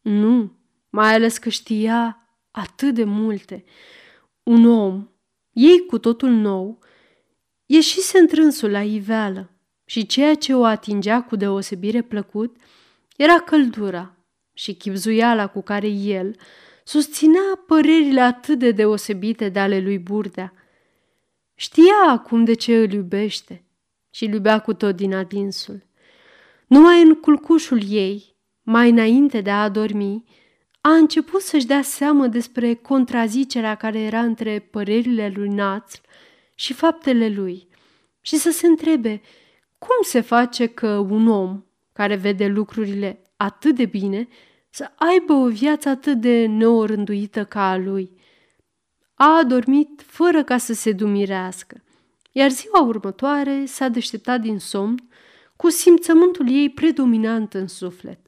Nu, 0.00 0.58
mai 0.90 1.14
ales 1.14 1.38
că 1.38 1.48
știa 1.48 2.28
atât 2.50 2.94
de 2.94 3.04
multe. 3.04 3.64
Un 4.42 4.66
om, 4.66 5.08
ei 5.52 5.86
cu 5.86 5.98
totul 5.98 6.30
nou, 6.30 6.78
ieșise 7.66 8.18
întrânsul 8.18 8.70
la 8.70 8.82
iveală 8.82 9.52
și 9.88 10.06
ceea 10.06 10.34
ce 10.34 10.54
o 10.54 10.64
atingea 10.64 11.22
cu 11.22 11.36
deosebire 11.36 12.02
plăcut 12.02 12.56
era 13.16 13.40
căldura 13.40 14.16
și 14.52 14.74
chipzuiala 14.74 15.46
cu 15.46 15.62
care 15.62 15.86
el 15.88 16.36
susținea 16.84 17.62
părerile 17.66 18.20
atât 18.20 18.58
de 18.58 18.70
deosebite 18.70 19.48
de 19.48 19.58
ale 19.58 19.80
lui 19.80 19.98
Burdea. 19.98 20.52
Știa 21.54 21.94
acum 22.08 22.44
de 22.44 22.54
ce 22.54 22.76
îl 22.76 22.92
iubește 22.92 23.64
și 24.10 24.24
îl 24.24 24.32
iubea 24.32 24.58
cu 24.58 24.72
tot 24.72 24.96
din 24.96 25.14
adinsul. 25.14 25.86
Numai 26.66 27.02
în 27.02 27.14
culcușul 27.14 27.82
ei, 27.88 28.36
mai 28.62 28.90
înainte 28.90 29.40
de 29.40 29.50
a 29.50 29.68
dormi, 29.68 30.24
a 30.80 30.94
început 30.94 31.40
să-și 31.40 31.66
dea 31.66 31.82
seamă 31.82 32.26
despre 32.26 32.74
contrazicerea 32.74 33.74
care 33.74 33.98
era 33.98 34.20
între 34.20 34.58
părerile 34.58 35.32
lui 35.34 35.48
Naț 35.48 36.00
și 36.54 36.72
faptele 36.72 37.28
lui 37.28 37.68
și 38.20 38.36
să 38.36 38.50
se 38.50 38.66
întrebe 38.66 39.20
cum 39.78 39.96
se 40.02 40.20
face 40.20 40.66
că 40.66 40.88
un 40.88 41.28
om 41.28 41.62
care 41.92 42.16
vede 42.16 42.46
lucrurile 42.46 43.22
atât 43.36 43.74
de 43.74 43.84
bine 43.84 44.28
să 44.70 44.90
aibă 44.96 45.32
o 45.32 45.48
viață 45.48 45.88
atât 45.88 46.20
de 46.20 46.46
neorânduită 46.46 47.44
ca 47.44 47.70
a 47.70 47.76
lui. 47.76 48.16
a 49.14 49.36
adormit 49.36 50.02
fără 50.06 50.44
ca 50.44 50.58
să 50.58 50.72
se 50.72 50.92
dumirească, 50.92 51.82
iar 52.32 52.50
ziua 52.50 52.82
următoare 52.82 53.64
s-a 53.64 53.88
deșteptat 53.88 54.40
din 54.40 54.58
somn 54.58 55.08
cu 55.56 55.70
simțământul 55.70 56.50
ei 56.50 56.70
predominant 56.70 57.54
în 57.54 57.66
suflet. 57.66 58.18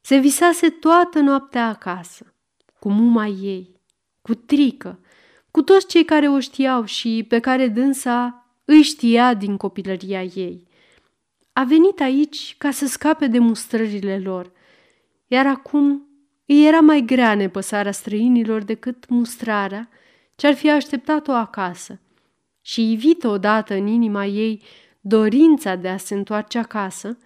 Se 0.00 0.16
visase 0.16 0.70
toată 0.70 1.18
noaptea 1.18 1.68
acasă, 1.68 2.34
cu 2.78 2.88
muma 2.88 3.26
ei, 3.26 3.80
cu 4.22 4.34
trică, 4.34 5.00
cu 5.50 5.62
toți 5.62 5.86
cei 5.86 6.04
care 6.04 6.28
o 6.28 6.40
știau 6.40 6.84
și 6.84 7.24
pe 7.28 7.40
care 7.40 7.68
dânsa 7.68 8.37
îi 8.70 8.82
știa 8.82 9.34
din 9.34 9.56
copilăria 9.56 10.22
ei. 10.22 10.66
A 11.52 11.64
venit 11.64 12.00
aici 12.00 12.54
ca 12.58 12.70
să 12.70 12.86
scape 12.86 13.26
de 13.26 13.38
mustrările 13.38 14.18
lor, 14.18 14.52
iar 15.26 15.46
acum 15.46 16.08
îi 16.46 16.66
era 16.66 16.80
mai 16.80 17.00
grea 17.00 17.34
nepăsarea 17.34 17.92
străinilor 17.92 18.62
decât 18.62 19.08
mustrarea 19.08 19.88
ce 20.34 20.46
ar 20.46 20.54
fi 20.54 20.70
așteptat-o 20.70 21.32
acasă 21.32 22.00
și 22.60 22.92
ivită 22.92 23.28
odată 23.28 23.74
în 23.74 23.86
inima 23.86 24.24
ei 24.24 24.62
dorința 25.00 25.74
de 25.74 25.88
a 25.88 25.96
se 25.96 26.14
întoarce 26.14 26.58
acasă, 26.58 27.18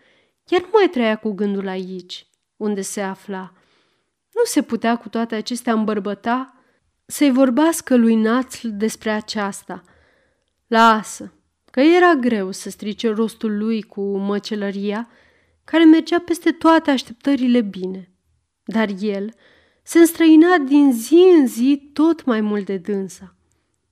iar 0.48 0.60
nu 0.60 0.68
mai 0.72 0.88
trăia 0.90 1.16
cu 1.16 1.30
gândul 1.30 1.68
aici, 1.68 2.26
unde 2.56 2.80
se 2.80 3.00
afla. 3.00 3.52
Nu 4.34 4.42
se 4.44 4.62
putea 4.62 4.96
cu 4.96 5.08
toate 5.08 5.34
acestea 5.34 5.72
îmbărbăta 5.72 6.54
să-i 7.06 7.30
vorbească 7.30 7.96
lui 7.96 8.14
Națl 8.14 8.68
despre 8.68 9.10
aceasta. 9.10 9.82
Lasă, 10.72 11.32
că 11.70 11.80
era 11.80 12.14
greu 12.14 12.50
să 12.50 12.70
strice 12.70 13.10
rostul 13.10 13.58
lui 13.58 13.82
cu 13.82 14.16
măcelăria, 14.16 15.08
care 15.64 15.84
mergea 15.84 16.18
peste 16.20 16.50
toate 16.50 16.90
așteptările 16.90 17.60
bine. 17.60 18.10
Dar 18.64 18.88
el 19.00 19.34
se 19.82 19.98
înstrăina 19.98 20.58
din 20.58 20.92
zi 20.92 21.34
în 21.38 21.46
zi 21.46 21.90
tot 21.92 22.24
mai 22.24 22.40
mult 22.40 22.66
de 22.66 22.76
dânsa. 22.76 23.34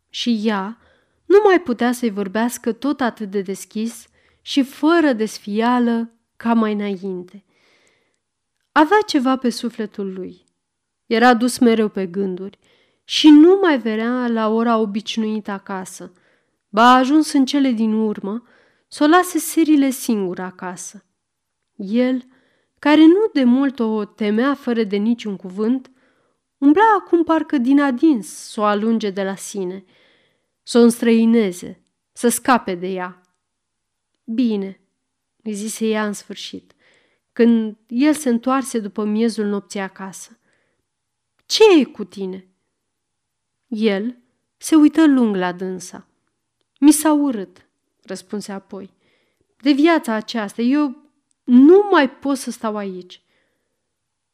Și 0.08 0.40
ea 0.44 0.78
nu 1.24 1.36
mai 1.44 1.60
putea 1.60 1.92
să-i 1.92 2.10
vorbească 2.10 2.72
tot 2.72 3.00
atât 3.00 3.30
de 3.30 3.40
deschis 3.40 4.06
și 4.40 4.62
fără 4.62 5.12
desfială 5.12 6.10
ca 6.36 6.54
mai 6.54 6.72
înainte. 6.72 7.44
Avea 8.72 8.98
ceva 9.06 9.36
pe 9.36 9.50
sufletul 9.50 10.12
lui. 10.12 10.44
Era 11.06 11.34
dus 11.34 11.58
mereu 11.58 11.88
pe 11.88 12.06
gânduri 12.06 12.58
și 13.04 13.28
nu 13.28 13.58
mai 13.62 13.78
venea 13.78 14.26
la 14.28 14.48
ora 14.48 14.78
obișnuită 14.78 15.50
acasă. 15.50 16.12
Ba 16.70 16.82
a 16.82 16.96
ajuns 16.96 17.32
în 17.32 17.44
cele 17.44 17.70
din 17.70 17.92
urmă 17.92 18.42
să 18.88 19.04
o 19.04 19.06
lase 19.06 19.38
serile 19.38 19.90
singură 19.90 20.42
acasă. 20.42 21.04
El, 21.76 22.24
care 22.78 23.06
nu 23.06 23.30
de 23.32 23.44
mult 23.44 23.78
o 23.78 24.04
temea 24.04 24.54
fără 24.54 24.82
de 24.84 24.96
niciun 24.96 25.36
cuvânt, 25.36 25.90
umbla 26.58 26.82
acum 26.98 27.24
parcă 27.24 27.58
din 27.58 27.80
adins 27.80 28.28
să 28.28 28.60
o 28.60 28.64
alunge 28.64 29.10
de 29.10 29.22
la 29.22 29.36
sine, 29.36 29.84
să 30.62 30.78
o 30.78 30.82
înstrăineze, 30.82 31.84
să 32.12 32.28
scape 32.28 32.74
de 32.74 32.86
ea. 32.86 33.20
Bine, 34.24 34.80
îi 35.42 35.52
zise 35.52 35.86
ea 35.86 36.06
în 36.06 36.12
sfârșit, 36.12 36.74
când 37.32 37.76
el 37.86 38.14
se 38.14 38.28
întoarse 38.28 38.78
după 38.78 39.04
miezul 39.04 39.46
nopții 39.46 39.80
acasă. 39.80 40.38
Ce 41.46 41.62
e 41.80 41.84
cu 41.84 42.04
tine?" 42.04 42.48
El 43.66 44.18
se 44.56 44.74
uită 44.74 45.06
lung 45.06 45.36
la 45.36 45.52
dânsa. 45.52 46.09
Mi 46.82 46.92
s-a 46.92 47.12
urât, 47.12 47.66
răspunse 48.02 48.52
apoi. 48.52 48.90
De 49.56 49.72
viața 49.72 50.12
aceasta, 50.12 50.62
eu 50.62 50.96
nu 51.44 51.88
mai 51.90 52.10
pot 52.10 52.36
să 52.36 52.50
stau 52.50 52.76
aici. 52.76 53.22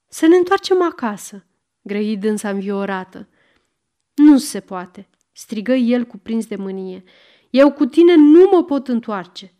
Să 0.09 0.27
ne 0.27 0.37
întoarcem 0.37 0.83
acasă, 0.83 1.45
grăi 1.83 2.17
dânsa 2.17 2.51
înviorată. 2.51 3.29
Nu 4.15 4.39
se 4.39 4.61
poate, 4.61 5.09
strigă 5.33 5.73
el 5.73 6.05
cuprins 6.05 6.47
de 6.47 6.57
mânie. 6.57 7.05
Eu 7.51 7.73
cu 7.73 7.87
tine 7.87 8.15
nu 8.15 8.49
mă 8.53 8.65
pot 8.65 8.89
întoarce. 8.89 9.55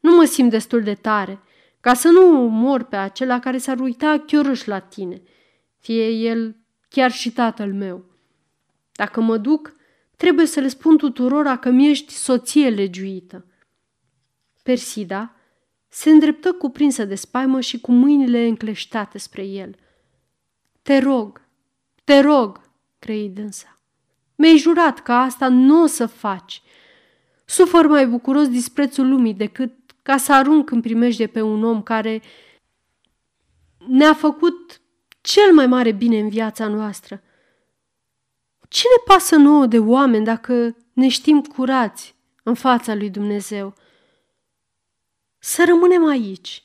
Nu 0.00 0.14
mă 0.14 0.24
simt 0.24 0.50
destul 0.50 0.82
de 0.82 0.94
tare 0.94 1.42
ca 1.80 1.94
să 1.94 2.08
nu 2.08 2.48
mor 2.48 2.82
pe 2.82 2.96
acela 2.96 3.38
care 3.38 3.58
s-ar 3.58 3.80
uita 3.80 4.24
chiorâș 4.26 4.64
la 4.64 4.78
tine, 4.78 5.22
fie 5.78 6.08
el 6.08 6.56
chiar 6.88 7.10
și 7.10 7.32
tatăl 7.32 7.72
meu. 7.72 8.04
Dacă 8.92 9.20
mă 9.20 9.36
duc, 9.36 9.74
trebuie 10.22 10.46
să 10.46 10.60
le 10.60 10.68
spun 10.68 10.96
tuturora 10.96 11.56
că 11.56 11.70
mi-ești 11.70 12.12
soție 12.12 12.68
legiuită. 12.68 13.46
Persida 14.62 15.34
se 15.88 16.10
îndreptă 16.10 16.52
cuprinsă 16.52 17.04
de 17.04 17.14
spaimă 17.14 17.60
și 17.60 17.80
cu 17.80 17.92
mâinile 17.92 18.46
încleștate 18.46 19.18
spre 19.18 19.44
el. 19.44 19.74
Te 20.82 20.98
rog, 20.98 21.48
te 22.04 22.20
rog, 22.20 22.60
crei 22.98 23.28
dânsa. 23.28 23.78
Mi-ai 24.34 24.56
jurat 24.56 24.98
că 24.98 25.12
asta 25.12 25.48
nu 25.48 25.82
o 25.82 25.86
să 25.86 26.06
faci. 26.06 26.62
Sufăr 27.44 27.86
mai 27.86 28.06
bucuros 28.06 28.48
disprețul 28.48 29.08
lumii 29.08 29.34
decât 29.34 29.72
ca 30.02 30.16
să 30.16 30.32
arunc 30.32 30.70
în 30.70 30.80
primejde 30.80 31.26
pe 31.26 31.40
un 31.40 31.64
om 31.64 31.82
care 31.82 32.22
ne-a 33.86 34.14
făcut 34.14 34.80
cel 35.20 35.54
mai 35.54 35.66
mare 35.66 35.92
bine 35.92 36.18
în 36.18 36.28
viața 36.28 36.68
noastră. 36.68 37.22
Ce 38.72 38.82
ne 38.88 39.14
pasă 39.14 39.36
nouă 39.36 39.66
de 39.66 39.78
oameni 39.78 40.24
dacă 40.24 40.76
ne 40.92 41.08
știm 41.08 41.42
curați 41.42 42.14
în 42.42 42.54
fața 42.54 42.94
lui 42.94 43.10
Dumnezeu? 43.10 43.74
Să 45.38 45.64
rămânem 45.66 46.06
aici, 46.06 46.62